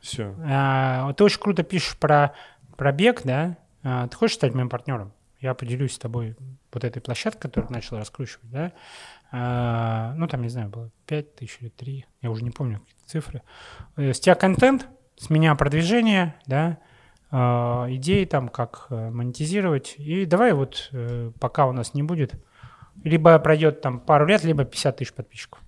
[0.00, 0.34] Все.
[0.46, 2.32] А, ты очень круто пишешь про,
[2.78, 3.58] про бег, да?
[3.82, 5.12] А, ты хочешь стать моим партнером?
[5.40, 6.36] Я поделюсь с тобой
[6.72, 8.72] вот этой площадкой, которую ты начал раскручивать, да?
[9.34, 13.06] А, ну, там, не знаю, было 5 тысяч или 3, я уже не помню какие
[13.06, 13.42] цифры.
[13.96, 16.78] Э, С тебя контент, с меня продвижение, да?
[17.30, 19.94] А, идеи там, как э, монетизировать.
[19.96, 22.34] И давай вот, э, пока у нас не будет,
[23.04, 25.61] либо пройдет там пару лет, либо 50 тысяч подписчиков.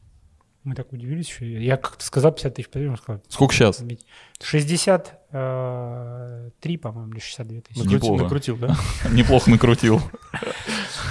[0.65, 1.29] Мы так удивились.
[1.29, 3.83] что Я как-то сказал 50 тысяч подписчиков, он сказал, Сколько сейчас?
[3.83, 4.07] Бить.
[4.41, 7.79] 63, по-моему, или 62 тысячи.
[7.79, 8.23] Накрутил, Неплохо.
[8.23, 8.75] накрутил, да?
[9.11, 10.01] Неплохо накрутил.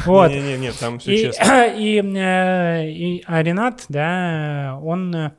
[0.05, 0.31] Вот.
[0.31, 1.67] Не-не-не, там все И, честно.
[1.77, 5.31] и, э, а Ренат, да, он, э,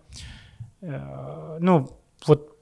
[0.80, 1.90] э, ну,
[2.26, 2.56] вот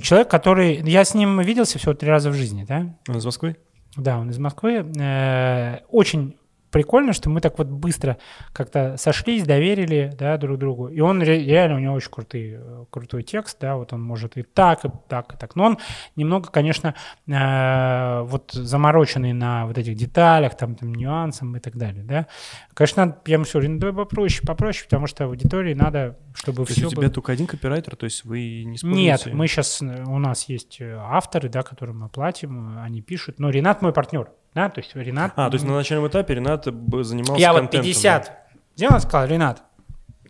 [0.00, 0.76] человек, который...
[0.88, 2.96] Я с ним виделся всего три раза в жизни, да?
[3.06, 3.56] Он из Москвы?
[3.96, 4.90] Да, он из Москвы.
[4.98, 6.36] Э, Очень
[6.70, 8.18] прикольно, что мы так вот быстро
[8.52, 10.88] как-то сошлись, доверили, да, друг другу.
[10.88, 14.36] И он ре- реально, у него очень крутый, э, крутой текст, да, вот он может
[14.36, 15.56] и так, и так, и так.
[15.56, 15.78] Но он
[16.16, 16.94] немного, конечно,
[17.26, 22.26] э, вот замороченный на вот этих деталях, там, там нюансам и так далее, да.
[22.74, 26.72] Конечно, надо, я ему говорю, ну давай попроще, попроще, потому что аудитории надо, чтобы То
[26.72, 30.44] все у тебя только один копирайтер, то есть вы не нет, мы сейчас, у нас
[30.48, 34.68] есть э, авторы, да, которым мы платим, э, они пишут, но Ренат мой партнер, да,
[34.68, 35.32] то есть Ренат...
[35.36, 38.38] А, то есть на начальном этапе Ренат занимался Я вот контентом, 50
[38.74, 39.62] сделал, сказал, Ренат,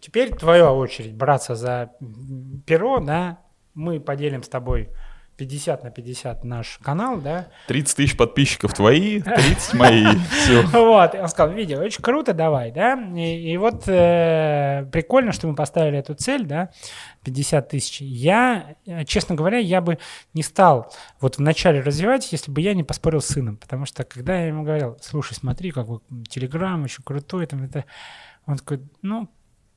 [0.03, 1.93] теперь твоя очередь браться за
[2.67, 3.39] перо, да,
[3.73, 4.91] мы поделим с тобой
[5.39, 10.05] 50 на 50 наш канал, да, 30 тысяч подписчиков твои, 30 мои.
[10.33, 10.63] Все.
[10.67, 12.95] Вот, он сказал, видео, очень круто, давай, да.
[13.17, 16.71] И, и вот э, прикольно, что мы поставили эту цель, да,
[17.23, 18.01] 50 тысяч.
[18.01, 18.75] Я,
[19.07, 19.99] честно говоря, я бы
[20.35, 23.59] не стал вот вначале развивать, если бы я не поспорил с сыном.
[23.59, 27.85] Потому что когда я ему говорил, слушай, смотри, как бы Телеграм очень крутой, там это...
[28.45, 29.29] Он такой, ну,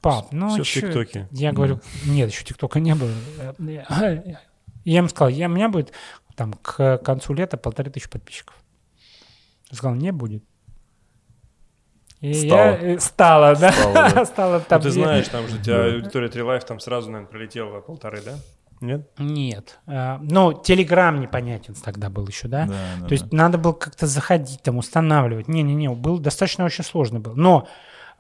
[0.02, 1.28] пап, ну Всё в чё?» ТикТоке.
[1.30, 3.12] Я говорю, нет, еще ТикТока не было.
[4.84, 5.94] Я ему сказал, я, у меня будет
[6.36, 8.56] там к концу лета полторы тысячи подписчиков.
[9.72, 10.44] Сказал, не будет.
[12.20, 12.60] И Стало.
[12.60, 14.26] я э, стала, да, Стало, да.
[14.26, 14.82] стала Ну, там.
[14.82, 18.36] ты знаешь, там же у тебя аудитория 3 Life там сразу, наверное, пролетела полторы, да?
[18.80, 19.10] Нет?
[19.18, 19.80] Нет.
[19.88, 22.66] А, Ну, Телеграм непонятен тогда был еще, да?
[22.68, 23.38] Да, да, То есть да.
[23.38, 25.48] надо было как-то заходить, там, устанавливать.
[25.48, 27.36] Не-не-не, был достаточно очень сложно был.
[27.36, 27.68] Но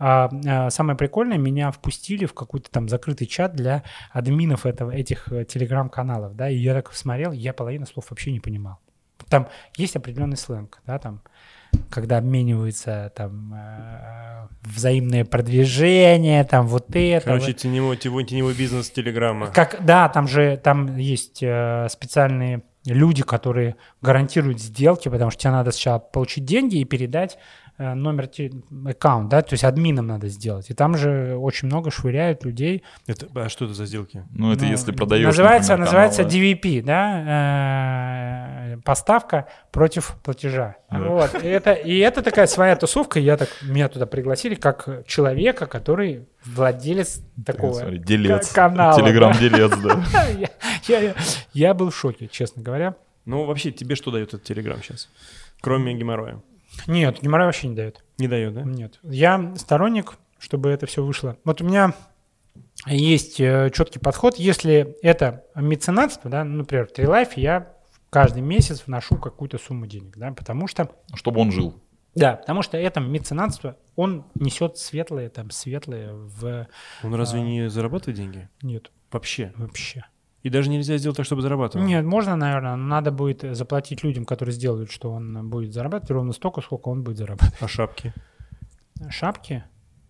[0.03, 5.31] а, а, самое прикольное, меня впустили в какой-то там закрытый чат для админов этого, этих
[5.31, 8.79] э, телеграм-каналов, да, и я так смотрел, я половину слов вообще не понимал.
[9.29, 9.47] Там
[9.77, 11.21] есть определенный сленг, да, там,
[11.91, 17.25] когда обмениваются там э, взаимное продвижение, там вот это.
[17.25, 17.57] Короче, вот.
[17.57, 19.51] теневой, теневой, теневой бизнес Телеграма.
[19.51, 25.51] Как, да, там же там есть э, специальные люди, которые гарантируют сделки, потому что тебе
[25.51, 27.37] надо сначала получить деньги и передать
[27.77, 28.51] номер те-
[28.85, 30.69] аккаунт, да, то есть админом надо сделать.
[30.69, 32.83] И там же очень много швыряют людей.
[33.07, 34.23] Это, а что это за сделки?
[34.33, 36.21] Ну, это Ну, если продаешь, Называется, например, называется.
[36.23, 40.75] DVP, да, э, поставка против платежа.
[40.89, 40.99] Да.
[40.99, 41.43] Вот.
[41.43, 43.19] И это, и это такая своя тусовка.
[43.19, 48.51] Я так, меня туда пригласили как человека, который владелец такого Смотри, делец.
[48.51, 48.95] канала.
[48.99, 50.03] Телеграм-делец, да.
[50.87, 51.15] я, я-
[51.53, 52.95] я был в шоке, честно говоря.
[53.25, 55.09] Ну, вообще, тебе что дает этот Телеграм сейчас?
[55.61, 56.41] Кроме геморроя.
[56.87, 58.03] Нет, геморрой вообще не дает.
[58.17, 58.61] Не дает, да?
[58.63, 58.99] Нет.
[59.03, 61.37] Я сторонник, чтобы это все вышло.
[61.43, 61.93] Вот у меня
[62.87, 64.35] есть четкий подход.
[64.37, 67.73] Если это меценатство, да, например, в Трилайф я
[68.09, 71.81] каждый месяц вношу какую-то сумму денег, да, потому что, Чтобы он жил.
[72.15, 76.67] да, потому что это меценатство, он несет светлое, там, светлое в...
[77.03, 78.49] Он разве не зарабатывает деньги?
[78.61, 79.53] Нет, Вообще.
[79.55, 80.05] вообще.
[80.43, 81.85] И даже нельзя сделать так, чтобы зарабатывал.
[81.85, 86.33] Нет, можно, наверное, но надо будет заплатить людям, которые сделают, что он будет зарабатывать ровно
[86.33, 87.61] столько, сколько он будет зарабатывать.
[87.61, 88.13] А шапки?
[89.09, 89.63] Шапки?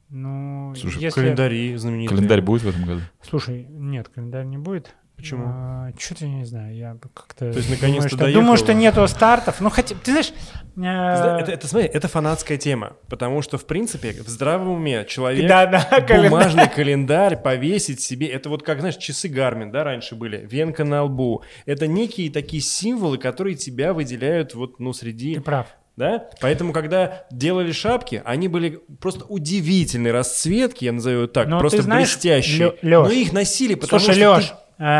[0.09, 1.21] Ну, Слушай, если...
[1.21, 2.17] Календари знаменитые.
[2.17, 3.01] Календарь будет в этом году?
[3.21, 4.95] Слушай, нет, календарь не будет.
[5.21, 5.93] Почему?
[5.99, 7.51] Что-то я не знаю, я как-то...
[7.51, 8.41] То есть, думаю, наконец-то что, доехал?
[8.41, 9.61] думаю, что нету стартов.
[9.61, 10.33] Ну, хотя, ты знаешь...
[10.75, 15.05] Зна- э, Это, это, смотри, это фанатская тема, потому что, в принципе, в здравом уме
[15.07, 20.15] человек Да, да, бумажный календарь повесить себе, это вот как, знаешь, часы Гармин, да, раньше
[20.15, 21.43] были, венка на лбу.
[21.65, 25.67] Это некие такие символы, которые тебя выделяют вот, ну, среди Ты прав.
[25.97, 26.29] да?
[26.39, 31.77] Поэтому, когда делали шапки, они были просто удивительной расцветки, я назову это так, Но просто
[31.79, 32.59] ты знаешь, блестящие.
[32.59, 34.53] Лё- Лёш, Но их носили, потому Слушай, что Леш,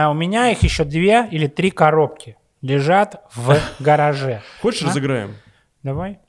[0.10, 4.42] у меня их еще две или три коробки лежат в гараже.
[4.62, 4.88] Хочешь, А?
[4.88, 5.36] разыграем?
[5.84, 6.20] Давай.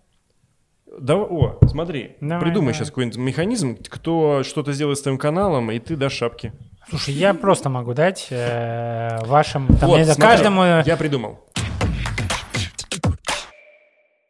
[0.99, 2.75] Да, о, смотри, Давай, придумай давай.
[2.75, 6.53] сейчас какой-нибудь механизм, кто что-то сделает с твоим каналом, и ты дашь шапки.
[6.89, 9.69] Слушай, я просто могу дать э, вашим...
[9.79, 10.63] Там, вот, смотри, каждому...
[10.63, 11.41] э, я придумал.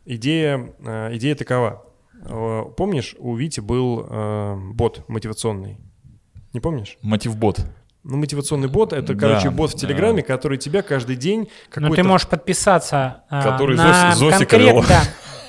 [0.04, 1.84] Идея, э, идея такова.
[2.24, 5.78] Э, Помнишь, у Вити был э, бот мотивационный?
[6.52, 6.98] Не помнишь?
[7.02, 7.60] Мотивбот.
[8.04, 9.78] Ну, мотивационный бот— это, Да, короче, бот в да.
[9.80, 11.94] Телеграме, который тебя каждый день Ну, какой-то...
[11.96, 14.84] ты можешь подписаться а, Который на Зоси- Зосика конкрет- вела.
[14.88, 15.02] да.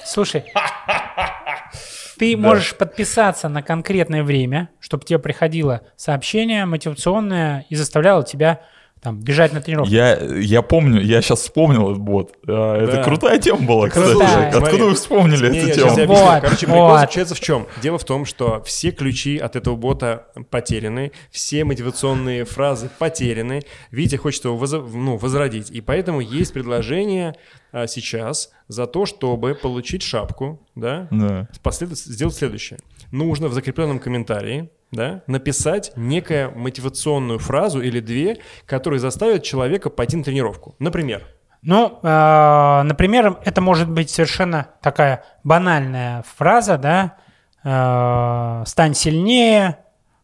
[0.05, 0.45] Слушай,
[2.19, 8.61] ты можешь подписаться на конкретное время, чтобы тебе приходило сообщение мотивационное и заставляло тебя
[9.03, 9.91] там бежать на тренировку.
[9.93, 12.33] Я, я помню, я сейчас вспомнил этот бот.
[12.47, 13.03] А, Это Да.
[13.03, 14.11] крутая тема была, кстати.
[14.11, 14.49] Крутая.
[14.49, 15.97] Откуда вы вспомнили Не, эту я тему?
[15.99, 16.05] я.
[16.07, 16.99] Вот, Короче, прикол вот.
[16.99, 17.67] заключается в чем?
[17.81, 23.61] Дело в том, что все ключи от этого бота потеряны, все мотивационные фразы потеряны.
[23.91, 25.69] Витя хочет его возо- ну, возродить.
[25.69, 27.35] И поэтому есть предложение
[27.73, 31.47] а, сейчас за то, чтобы получить шапку, да, Да.
[31.63, 32.79] послед- сделать следующее.
[33.11, 40.15] Нужно в закрепленном комментарии да, написать некую мотивационную фразу или две, которые заставят человека пойти
[40.17, 40.75] на тренировку.
[40.79, 41.23] Например,
[41.65, 47.15] Ну, э, например, это может быть совершенно такая банальная фраза, да,
[47.63, 49.77] э, «стань сильнее»,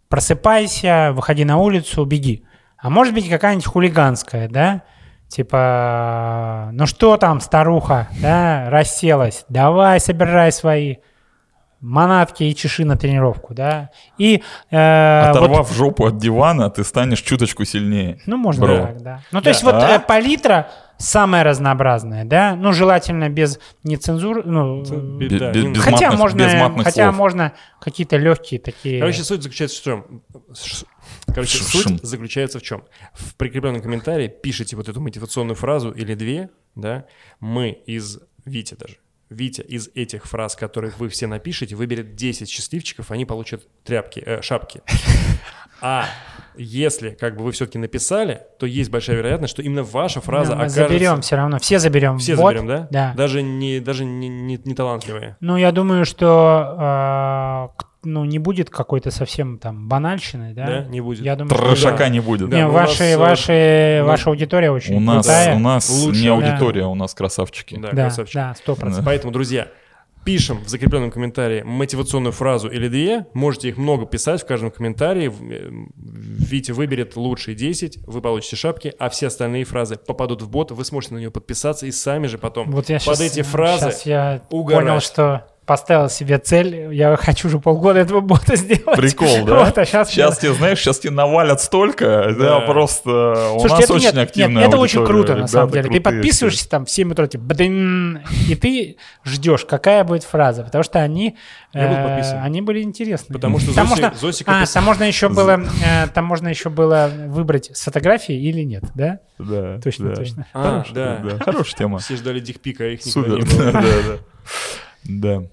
[0.10, 2.46] «просыпайся», «выходи на улицу», «беги».
[2.78, 4.82] А может быть какая-нибудь хулиганская, да,
[5.30, 10.98] типа «ну что там, старуха, да, расселась, давай собирай свои
[11.82, 14.44] манатки и чеши на тренировку, да, и...
[14.72, 18.20] э, вот- Оторвав жопу от дивана, ты станешь чуточку сильнее.
[18.26, 18.78] ну, можно Бро.
[18.78, 19.22] так, да.
[19.32, 19.96] Ну, то есть вот А?
[19.96, 24.82] э, палитра самая разнообразная, да, ну, желательно без нецензуры, ну.
[25.18, 27.16] Без- без- хотя матных- можно, без матных хотя слов.
[27.16, 29.00] можно какие-то легкие такие...
[29.00, 30.22] Короче, суть заключается в чем?
[31.28, 31.82] Короче, Ш- шим.
[31.98, 32.84] суть заключается в чем?
[33.14, 37.06] В прикрепленном комментарии пишите вот эту мотивационную фразу или две, да,
[37.40, 38.98] мы из Вити даже.
[39.30, 44.42] Витя из этих фраз, которые вы все напишете, выберет 10 счастливчиков, они получат тряпки, э,
[44.42, 44.82] шапки.
[45.82, 46.08] А
[46.58, 50.58] если как бы вы все-таки написали, то есть большая вероятность, что именно ваша фраза Ну,
[50.58, 50.90] мы окажется...
[50.90, 52.18] заберем все равно, все заберем.
[52.18, 52.88] Все Вот, заберем, да?
[52.92, 53.14] Да.
[53.16, 55.38] Даже не, даже не, не, не талантливые.
[55.40, 60.66] Ну, я думаю, что э, ну, не будет какой-то совсем там банальщины, да?
[60.66, 60.86] Да?
[60.86, 61.20] Не будет.
[61.24, 62.10] Я думаю, что Трошака да.
[62.10, 62.50] не будет.
[62.50, 65.56] Да, Не, ну, ваши, нас, э, ваши, ну, ваша аудитория очень У нас, крутая.
[65.56, 66.34] у нас Лучше, не да.
[66.34, 67.76] аудитория, у нас красавчики.
[67.76, 68.36] Да, да, красавчик.
[68.36, 69.06] да, сто процентов.
[69.06, 69.68] Поэтому, друзья,
[70.26, 73.26] пишем в закрепленном комментарии мотивационную фразу или две.
[73.34, 75.30] Можете их много писать в каждом комментарии.
[75.30, 80.72] Э, Витя выберет лучшие 10, вы получите шапки, а все остальные фразы попадут в бот,
[80.72, 83.86] вы сможете на нее подписаться и сами же потом Вот я под щас- эти фразы
[83.92, 84.86] щас я угорать.
[84.86, 88.98] понял, что поставил себе цель, я хочу уже полгода этого бота сделать.
[88.98, 89.66] Прикол, да?
[89.66, 92.60] Вот, а сейчас, Сейчас тебе, знаешь, сейчас тебе навалят столько, да, Да.
[92.62, 95.90] просто у Слушайте, нас это, очень нет, активная нет, это очень круто, на самом деле.
[95.91, 101.00] Ты подписываешься там в 7 утра, типа, и ты ждешь, какая будет фраза, потому что
[101.00, 101.38] они,
[101.76, 103.32] э, они были интересны.
[103.34, 106.70] Потому что там Зоси- можно, Зосика а, там можно еще было, э, там можно еще
[106.70, 109.20] было выбрать с фотографией или нет, да?
[109.38, 110.16] Да, Точно, да.
[110.16, 110.48] точно.
[110.54, 111.30] А, Хорошая, да.
[111.38, 112.00] да, хорошая тема.
[112.00, 113.72] Все ждали дикпика, а их никогда Супер, не было.
[113.72, 115.44] да, да, да.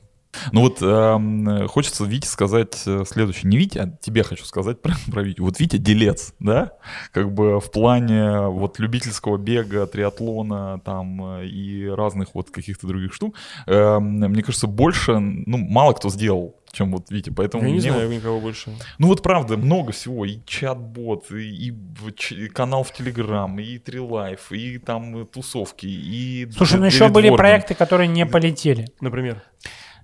[0.52, 3.48] Ну вот эм, хочется Вите сказать э, следующее.
[3.50, 5.44] Не Вите, а тебе хочу сказать про, про Витю.
[5.44, 6.72] Вот Витя делец, да?
[7.12, 13.12] Как бы в плане вот любительского бега, триатлона там э, и разных вот каких-то других
[13.12, 13.36] штук.
[13.66, 18.06] Эм, мне кажется, больше, ну, мало кто сделал чем вот Витя, поэтому Я не знаю
[18.06, 18.70] вот- никого больше.
[18.98, 20.26] ну вот правда, много всего.
[20.26, 21.74] И чат-бот, и, и
[22.16, 26.46] ч- и канал в Телеграм, и Трилайф, и там э, тусовки, и...
[26.54, 28.88] Слушай, ну еще были проекты, которые не полетели.
[29.00, 29.42] Например.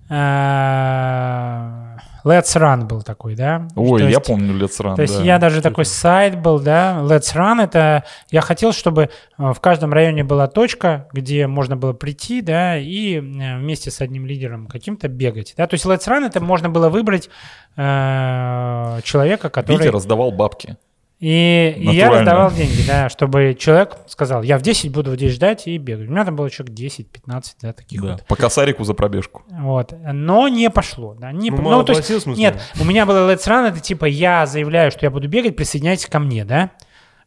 [0.09, 3.67] Э, Let's Run был такой, да?
[3.75, 5.23] Ой, То я есть- помню Let's Run, То есть да.
[5.23, 9.91] я даже такой сайт был, да, Let's Run, это я хотел, чтобы э, в каждом
[9.91, 13.19] районе была точка, где можно было прийти, да, и э,
[13.57, 15.67] вместе с одним лидером каким-то бегать, да.
[15.67, 17.29] То есть Let's Run это можно было выбрать
[17.75, 19.79] э, человека, который...
[19.79, 20.77] Витя раздавал бабки.
[21.25, 25.67] И, и я раздавал деньги, да, чтобы человек сказал, я в 10 буду здесь ждать
[25.67, 26.09] и бегать.
[26.09, 28.11] У меня там было человек 10-15, да, таких Да.
[28.11, 28.25] вот.
[28.25, 29.43] По косарику за пробежку.
[29.49, 29.93] Вот.
[30.03, 31.31] Но не пошло, да.
[31.31, 32.33] Не, Ну, по- мало то есть, смысле?
[32.35, 36.07] нет, у меня было Let's Run, это типа я заявляю, что я буду бегать, присоединяйтесь
[36.07, 36.71] ко мне, да.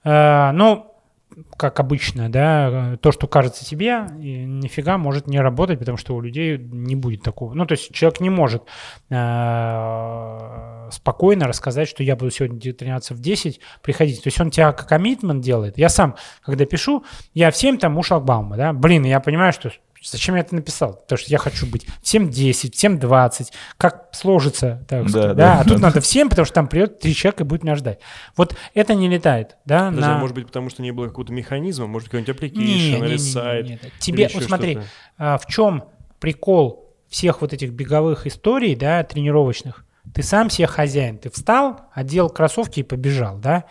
[0.04, 0.92] Э, ну,
[1.56, 6.56] как обычно, да, то, что кажется тебе, нифига может не работать, потому что у людей
[6.58, 7.52] не будет такого.
[7.54, 8.62] Ну, то есть человек не может
[9.10, 14.22] э, спокойно рассказать, что я буду сегодня тренироваться в 10, приходите.
[14.22, 15.76] То есть он тебя как коммитмент делает.
[15.76, 17.04] Я сам, когда пишу,
[17.34, 19.70] я в 7 там у шлагбаума, да, блин, я понимаю, что
[20.02, 20.94] Зачем я это написал?
[20.94, 23.52] Потому что я хочу быть всем 10, всем 20.
[23.76, 25.88] Как сложится, так Да, сказать, да, да, А тут да.
[25.88, 27.98] надо всем, потому что там придет три человека и будет меня ждать.
[28.36, 29.90] Вот это не летает, да?
[29.90, 33.18] Даже, на- может быть, потому что не было какого-то механизма, может, какой-нибудь application или не,
[33.18, 33.64] сайт.
[33.64, 33.76] не, не.
[33.76, 34.78] или Тебе, вот смотри,
[35.18, 35.84] а, в чем
[36.20, 39.84] прикол всех вот этих беговых историй, да, тренировочных?
[40.14, 41.18] Ты сам себе хозяин.
[41.18, 43.64] Ты встал, одел кроссовки и побежал, да?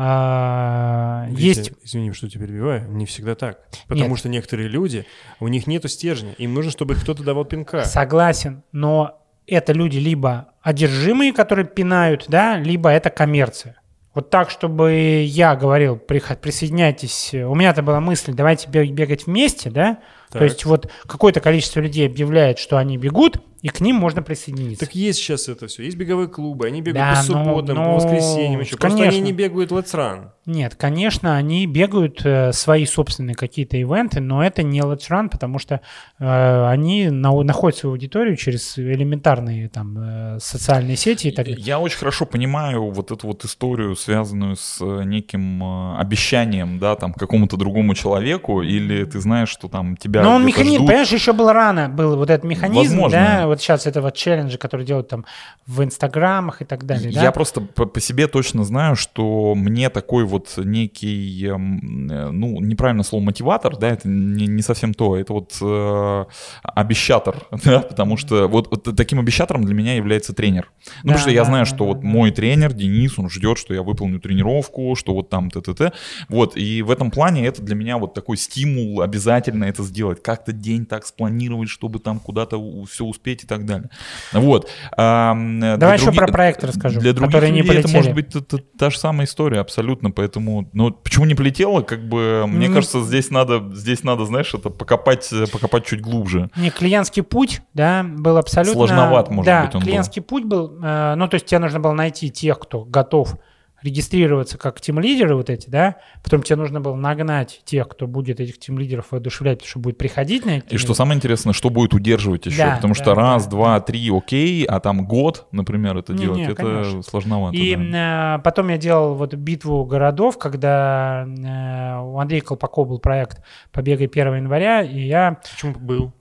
[0.00, 3.58] А, Витя, есть Извини, что тебя перебиваю, не всегда так.
[3.88, 4.18] Потому Нет.
[4.18, 5.04] что некоторые люди,
[5.40, 7.84] у них нету стержня, им нужно, чтобы кто-то давал пинка.
[7.84, 13.80] Согласен, но это люди либо одержимые, которые пинают, да, либо это коммерция.
[14.14, 17.34] Вот так, чтобы я говорил, «Приход- присоединяйтесь.
[17.34, 19.98] У меня-то была мысль, давайте бег- бегать вместе, да?
[20.30, 20.40] Так.
[20.40, 24.84] То есть вот какое-то количество людей объявляет, что они бегут, и к ним можно присоединиться.
[24.86, 25.82] Так есть сейчас это все.
[25.84, 28.76] Есть беговые клубы, они бегают Да, по ну, субботам, ну, по воскресеньям еще.
[28.76, 29.24] Просто они конечно.
[29.24, 30.28] не бегают Let's Run.
[30.46, 35.58] Нет, конечно, они бегают э, свои собственные какие-то ивенты, но это не Let's Run, потому
[35.58, 35.80] что
[36.18, 41.60] э, они на- находят свою аудиторию через элементарные там э, социальные сети и так далее.
[41.62, 46.94] Я очень хорошо понимаю вот эту вот историю, связанную с э, неким э, обещанием, да,
[46.96, 50.86] там, какому-то другому человеку, или ты знаешь, что там тебя Но он механизм, ждут.
[50.86, 53.18] понимаешь, еще было рано, был вот этот механизм, Возможно.
[53.18, 55.24] да, вот сейчас это вот челленджи, которые делают там
[55.66, 57.22] в инстаграмах и так далее, да?
[57.22, 62.60] Я просто по, по себе точно знаю, что мне такой вот некий, эм, э, ну,
[62.60, 66.24] неправильно слово мотиватор, да, это не, не совсем то, это вот э,
[66.62, 70.70] обещатор, да, потому что вот, вот таким обещатором для меня является тренер.
[70.78, 72.06] Ну, Да, потому что я да, знаю, да, что да, вот да.
[72.06, 75.92] мой тренер Денис, он ждет, что я выполню тренировку, что вот там т-т-т.
[76.28, 80.52] Вот, и в этом плане это для меня вот такой стимул обязательно это сделать, как-то
[80.52, 83.90] день так спланировать, чтобы там куда-то все успеть и так далее.
[84.32, 84.68] Вот.
[84.96, 87.96] Для Давай еще других- про проекты расскажу, Для других которые не людей это полетели.
[87.98, 90.10] может быть та, та- та же самая история, абсолютно.
[90.10, 94.52] Поэтому, ну, почему не полетело, как бы, мне Ну, кажется, здесь надо, здесь надо, знаешь,
[94.54, 96.50] это покопать, покопать чуть глубже.
[96.56, 98.74] Не, клиентский путь, да, был абсолютно...
[98.74, 99.86] Сложноват, может да, быть, он был.
[99.86, 103.34] клиентский путь был, э, ну, то есть тебе нужно было найти тех, кто готов
[103.82, 108.58] регистрироваться как тим-лидеры вот эти, да, потом тебе нужно было нагнать тех, кто будет этих
[108.58, 112.46] тим-лидеров воодушевлять, потому что будет приходить на эти И что самое интересное, что будет удерживать
[112.46, 113.50] еще, Да, потому да, что раз, да.
[113.50, 117.02] два, три, окей, а там год, например, это Не, делать, не, это конечно.
[117.02, 117.56] сложновато.
[117.56, 118.36] И да.
[118.38, 123.42] э, потом я делал вот битву городов, когда э, у Андрея Колпакова был проект
[123.72, 126.12] «Побегай 1 января», и я, Почему был?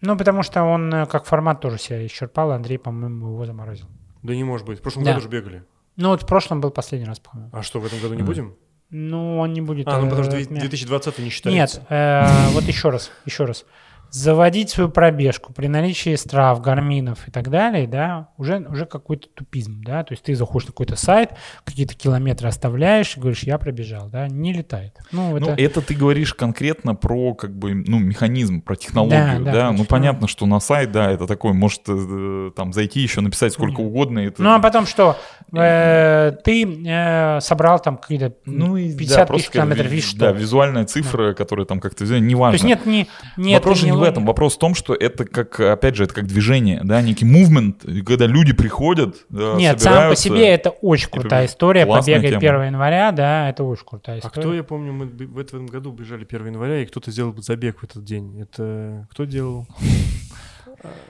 [0.00, 3.86] ну, потому что он э, как формат тоже себя исчерпал, Андрей, по-моему, его заморозил.
[4.22, 4.78] Да не может быть.
[4.78, 5.10] В прошлом Да.
[5.12, 5.64] году же бегали.
[5.96, 7.50] Ну, вот в прошлом был последний раз, по-моему.
[7.52, 8.56] А что, в этом году не будем?
[8.90, 9.88] Ну, он не будет...
[9.88, 11.78] А, ну э, потому что отмя- 2020 не считается.
[11.80, 13.64] Нет, э, вот еще раз, еще раз.
[14.14, 19.82] Заводить свою пробежку при наличии страв, гарминов и так далее, да, уже, уже какой-то тупизм,
[19.84, 21.30] да, то есть ты заходишь на какой-то сайт,
[21.64, 24.96] какие-то километры оставляешь и говоришь, я пробежал, да, не летает.
[25.10, 25.60] Ну, Ну, это...
[25.60, 29.84] это ты говоришь конкретно про как бы, ну, механизм, про технологию, Да, да, да, ну,
[29.84, 33.86] понятно, что на сайт, да, это такой, может, э, там, зайти еще, написать сколько Мгм.
[33.86, 34.40] угодно, это...
[34.40, 35.16] Ну, а потом что?
[35.52, 40.18] Э, ты э, собрал там какие-то Ну, и, 50 да, тысяч километров, видишь, что?
[40.18, 42.58] Да, визуальная цифра, которая там как-то, неважно.
[42.58, 45.58] То есть нет, не, нет, вопрос не в этом, вопрос в том, что это как,
[45.60, 50.16] опять же, это как движение, да, некий movement, когда люди приходят, да, Нет, сам по
[50.16, 51.86] себе это очень и крутая история.
[51.86, 52.36] Побегай тема.
[52.38, 54.42] 1 января, да, это очень крутая А история.
[54.42, 57.84] кто, я помню, мы в этом году бежали 1 января, и кто-то сделал забег в
[57.84, 58.40] этот день.
[58.40, 59.66] Это кто делал?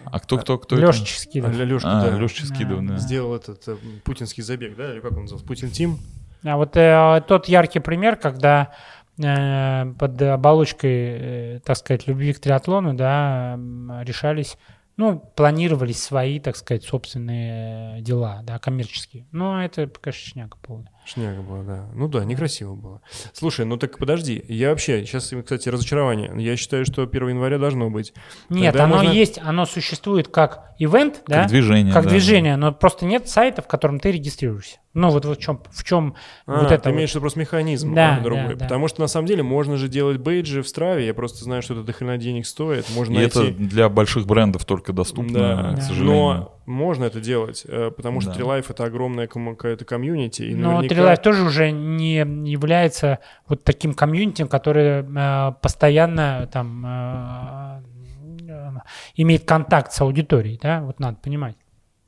[0.05, 1.05] А кто, кто, кто Леша это?
[1.07, 1.57] Ческидов.
[1.57, 2.19] Лешка, А, да.
[2.19, 2.97] Леша Ческидов, да.
[2.99, 4.93] Сделал этот э, путинский забег, да?
[4.93, 5.47] Или как он назывался?
[5.47, 5.99] Путин Тим?
[6.45, 8.73] А вот э, тот яркий пример, когда
[9.17, 13.57] под оболочкой, э, так сказать, любви к триатлону, да,
[14.03, 14.59] решались,
[14.97, 19.27] ну, планировались свои, так сказать, собственные э, дела, да, коммерческие.
[19.31, 20.91] Ну, это, конечно, шняга полная.
[21.07, 21.85] Шняга была, да.
[21.95, 23.03] Ну да, некрасиво было.
[23.33, 24.43] Слушай, ну так подожди.
[24.49, 26.33] Я вообще, сейчас, кстати, разочарование.
[26.37, 28.15] Я считаю, что 1 января должно быть.
[28.49, 31.93] Нет, Тогда оно можно- есть, оно существует как ивент, да, Как движение.
[31.93, 32.11] как да.
[32.11, 34.79] движение, но просто нет сайта, в котором ты регистрируешься.
[34.95, 36.15] Ну, вот, вот в чем, в чем
[36.47, 36.95] А, вот ты это вот.
[36.97, 38.51] имеешь в виду просто механизм Да, а, другой.
[38.51, 38.65] да, да.
[38.65, 41.07] Потому что на самом деле можно же делать бейджи в Страве.
[41.07, 42.87] Я просто знаю, что это дохрена денег стоит.
[42.95, 43.55] Можно И это найти.
[43.59, 45.83] для больших брендов только доступно, Да, к Да.
[45.83, 46.15] сожалению.
[46.15, 48.37] но можно это делать, э, потому что Да.
[48.37, 50.43] Трилайф это огромная какая-то комьюнити.
[50.43, 52.17] И Но наверняка- Trilife тоже уже не
[52.51, 53.19] является
[53.49, 57.83] вот таким комьюнити, который э, постоянно там э,
[58.49, 58.71] э,
[59.17, 61.57] имеет контакт с аудиторией, да, вот надо понимать.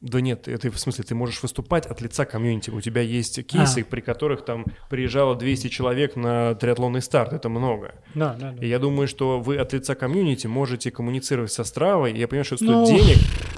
[0.02, 2.68] Да нет, это в смысле, ты можешь выступать от лица комьюнити.
[2.70, 7.32] У тебя есть кейсы, при которых там приезжало 200 человек на триатлонный старт.
[7.32, 7.94] Это много.
[8.14, 12.12] Да, да, И я думаю, что вы от лица комьюнити можете коммуницировать со Стравой.
[12.16, 13.16] Я понимаю, что это стоит Ну, денег,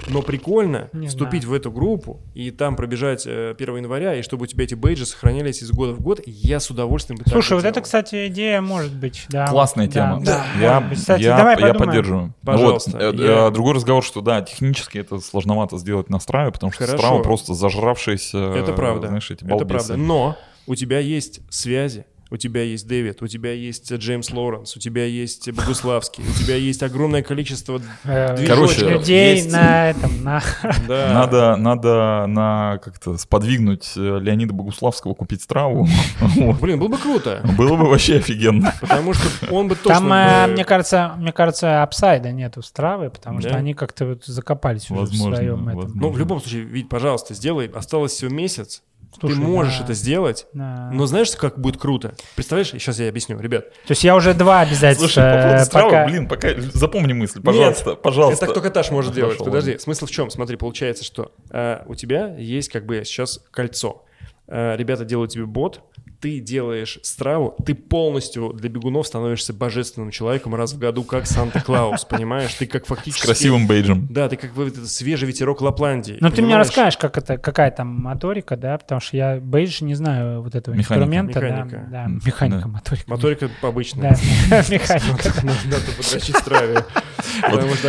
[0.09, 1.53] но прикольно не вступить знаю.
[1.53, 5.05] в эту группу и там пробежать э, 1 января, и чтобы у тебя эти бейджи
[5.05, 6.19] сохранялись из года в год.
[6.25, 9.47] Я с удовольствием бы Слушай, вот это, кстати, идея может быть, да.
[9.47, 10.21] Классная да, тема.
[10.23, 10.97] Да, я, быть.
[10.99, 11.77] Кстати, я, давай я подумаем.
[11.87, 12.33] поддерживаю.
[12.43, 16.51] Пожалуйста, Вот, э, я- э, Другой разговор, что да, технически это сложновато сделать на Страве,
[16.51, 16.97] потому что Хорошо.
[17.03, 19.07] Страва просто зажравшаяся, Это правда.
[19.07, 19.87] знаешь, эти Это балбесы.
[19.87, 19.97] правда.
[19.97, 20.37] Но
[20.67, 25.05] у тебя есть связи, у тебя есть Дэвид, у тебя есть Джеймс Лоуренс, у тебя
[25.05, 27.81] есть Богуславский, у тебя есть огромное количество...
[28.03, 30.41] Э, Короче, людей есть- на этом, на...
[30.87, 35.87] Да, Надо, надо на как-то сподвигнуть э, Леонида Богуславского купить Страву.
[36.19, 36.59] Вот.
[36.59, 38.73] Блин, было бы круто, Было бы вообще офигенно.
[38.81, 39.93] потому что он бы точно...
[39.99, 44.25] Там, э, бы- мне кажется, мне кажется, апсайда нету стравы, потому что они как-то вот
[44.25, 45.91] закопались уже в своем этом.
[45.95, 47.67] Ну, в любом случае, Вить, пожалуйста, сделай.
[47.67, 48.83] Осталось всего месяц.
[49.17, 49.83] Слушай, ты можешь да.
[49.85, 50.47] это сделать.
[50.53, 50.89] Да.
[50.93, 52.15] Но знаешь, как будет круто?
[52.35, 53.69] Представляешь, сейчас я объясню, ребят.
[53.85, 55.07] То есть я уже два обязательства.
[55.07, 58.45] Слушай, по поводу э, Стравы, пока- блин, пока запомни мысль, пожалуйста, пожалуйста.
[58.45, 59.37] Это только Таш может делать.
[59.37, 60.29] Подожди, смысл в чем?
[60.29, 64.05] Смотри, получается, что э, у тебя есть как бы сейчас кольцо.
[64.51, 65.81] Э, ребята делают тебе бот,
[66.19, 72.05] ты делаешь страву, ты полностью для бегунов становишься божественным человеком раз в году, как Санта-Клаус,
[72.09, 72.53] понимаешь?
[72.55, 73.25] Ты как С фактически...
[73.25, 74.07] красивым бейджем.
[74.09, 76.17] Да, ты как этот свежий ветерок Лапландии.
[76.19, 76.67] Ну, ты мне понимаешь?
[76.67, 80.73] расскажешь, как это, какая там моторика, да, потому что я бейдж не знаю вот этого
[80.75, 81.05] Механика.
[81.05, 81.39] инструмента.
[81.39, 81.87] да, Механика.
[81.91, 82.67] Да, М, механика, да.
[82.67, 83.09] моторика.
[83.09, 84.17] Моторика обычная.
[84.49, 85.33] Да, механика.
[85.43, 86.85] Надо подрочить страве.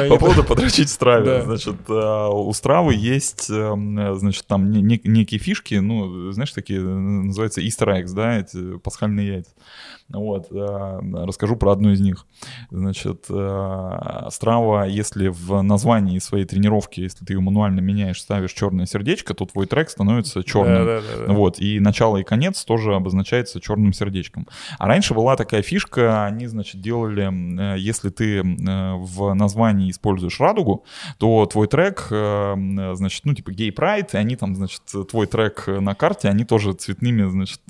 [0.09, 1.25] По поводу подрочить Страве.
[1.45, 3.75] Значит, э, у Стравы есть, э,
[4.17, 8.79] значит, там не- не- некие фишки, ну, знаешь, такие, э, называются easter eggs, да, эти
[8.79, 9.51] пасхальные яйца.
[10.13, 12.27] Вот, э, расскажу про одну из них.
[12.71, 18.87] Значит, э, Страва, если в названии своей тренировки, если ты ее мануально меняешь, ставишь черное
[18.87, 20.85] сердечко, то твой трек становится черным.
[20.85, 21.33] Да-да-да-да.
[21.33, 24.49] Вот, и начало и конец тоже обозначается черным сердечком.
[24.79, 30.85] А раньше была такая фишка, они, значит, делали, э, если ты в названии используешь радугу,
[31.19, 35.95] то твой трек, значит, ну, типа Gay Pride, и они там, значит, твой трек на
[35.95, 37.61] карте, они тоже цветными, значит,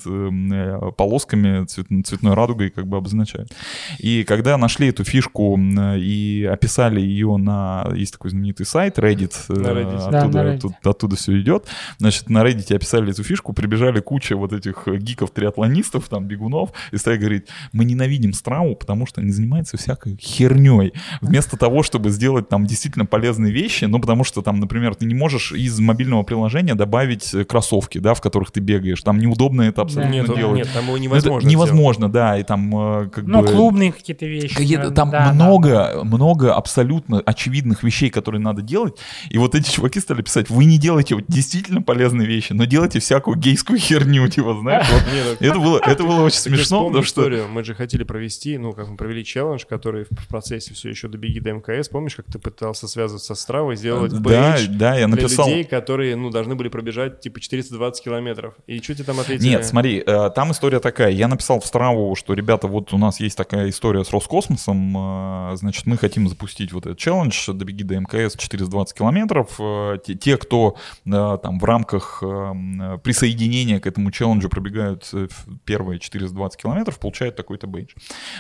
[0.97, 3.51] полосками, цвет- цветной радугой как бы обозначают.
[3.99, 9.53] И когда нашли эту фишку и описали ее на, есть такой знаменитый сайт Reddit, э,
[9.55, 10.11] На Reddit.
[10.11, 10.57] Да, оттуда, на Reddit.
[10.57, 11.67] оттуда- оттуда все идет,
[11.99, 14.87] значит, на Reddit описали эту фишку, прибежали куча вот этих
[15.31, 20.93] гиков-триатлонистов, там, бегунов, и стали говорить, мы ненавидим Страву, потому что они занимаются всякой херней.
[21.21, 25.15] Вместо того, чтобы сделать там действительно полезные вещи, ну, потому что там, например, ты не
[25.15, 29.03] можешь из мобильного приложения добавить э, кроссовки, да, в которых ты бегаешь.
[29.03, 30.57] Там неудобно это абсолютно Нет, делать.
[30.57, 33.49] нет, там его Ну, это невозможно невозможно, да, и там э, как Ну, бы...
[33.49, 34.55] клубные какие-то вещи.
[34.55, 35.33] Какие-то ну, там да, да.
[35.33, 38.97] много, много абсолютно очевидных вещей, которые надо делать.
[39.31, 43.01] И вот эти чуваки стали писать, вы не делаете вот действительно полезные вещи, но делайте
[43.01, 45.03] всякую гейскую херню, типа, знаешь, вот.
[45.41, 47.21] ну, Это было, это было очень смешно, потому что...
[47.23, 47.49] историю.
[47.49, 51.41] Мы же хотели провести, ну, как мы провели челлендж, который в процессе все еще добеги
[51.41, 51.89] до МКС.
[51.89, 55.49] Помнишь, как ты пытался связываться с Стравой, сделать Да, да, я для написал.
[55.49, 58.55] людей, которые, ну, должны были пробежать, типа, 420 километров.
[58.67, 59.49] И что тебе там ответили?
[59.49, 61.11] Нет, смотри, э, там история такая.
[61.11, 65.53] Я написал в Страву, что, ребята, вот у нас есть такая история с Роскосмосом.
[65.53, 69.57] э, Значит, мы хотим запустить вот этот челлендж «Добеги до МКС 420 километров».
[69.59, 75.29] Э, Те, те, кто там в рамках м, присоединения к этому челленджу пробегают э,
[75.65, 77.91] первые 420 километров, получают такой-то бейдж.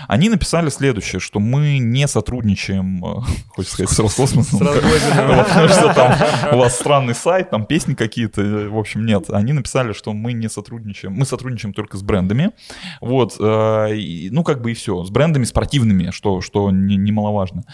[0.08, 3.02] Они написали следующее, что мы не сотрудничаем,
[3.48, 4.58] хочется сказать, с Роскосмосом.
[5.44, 6.14] Потому что там
[6.54, 9.30] у вас странный сайт, там песни какие-то, э, в общем, нет.
[9.30, 12.50] Они написали, что мы не сотрудничаем, мы сотрудничаем только с брендами,
[13.00, 13.42] вот, э,
[14.30, 17.64] ну, как бы и все, с брендами спортивными, что, что не- немаловажно.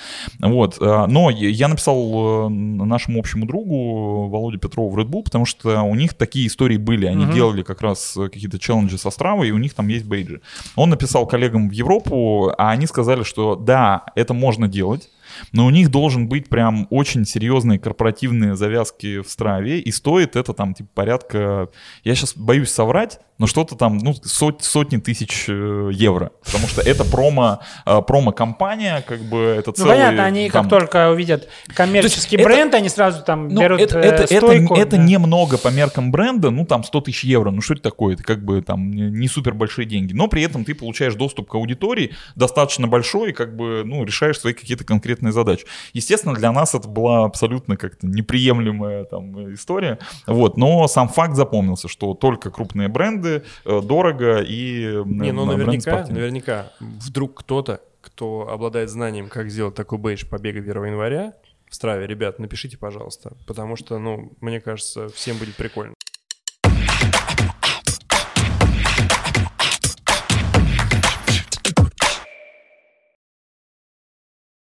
[0.41, 5.45] Вот, э, но я- написал э, нашему общему другу Володе Петрову в Red Bull, потому
[5.47, 7.35] что у них такие истории были, они Мгм.
[7.35, 10.41] делали как раз э, какие-то челленджи со Стравой, и у них там есть бейджи.
[10.77, 15.09] Он написал коллегам в Европу, а они сказали, что да, это можно делать,
[15.53, 20.53] но у них должен быть прям очень серьезные корпоративные завязки в Страве, и стоит это
[20.53, 21.69] там типа порядка,
[22.05, 26.81] я сейчас боюсь соврать, но что-то там, ну, сот- сотни тысяч э, евро, потому что
[26.81, 29.91] это промо, э, промо-компания, как бы это Ну, целый...
[29.91, 33.81] понятно, они там, как только увидят коммерческий есть это- бренд, они сразу там ну, берут
[33.81, 34.75] это, э, это, это, стойку.
[34.75, 35.03] это да.
[35.03, 38.43] немного по меркам бренда, ну там 100 тысяч евро, ну что это такое, это как
[38.45, 42.13] бы там не не супер большие деньги, но при этом ты получаешь доступ к аудитории
[42.37, 45.67] достаточно большой, и как бы, ну, решаешь свои какие-то конкретные задачи.
[45.93, 51.89] Естественно, для нас это была абсолютно как-то неприемлемая там история, вот, но сам факт запомнился,
[51.89, 58.91] что только крупные бренды, э, дорого и Не, ну наверняка, наверняка, вдруг кто-то, кто обладает
[58.91, 61.35] знанием, как сделать такой бейдж побега 1 января,
[61.69, 65.95] в Страве, ребят, напишите, пожалуйста, потому что, ну, мне кажется, всем будет прикольно.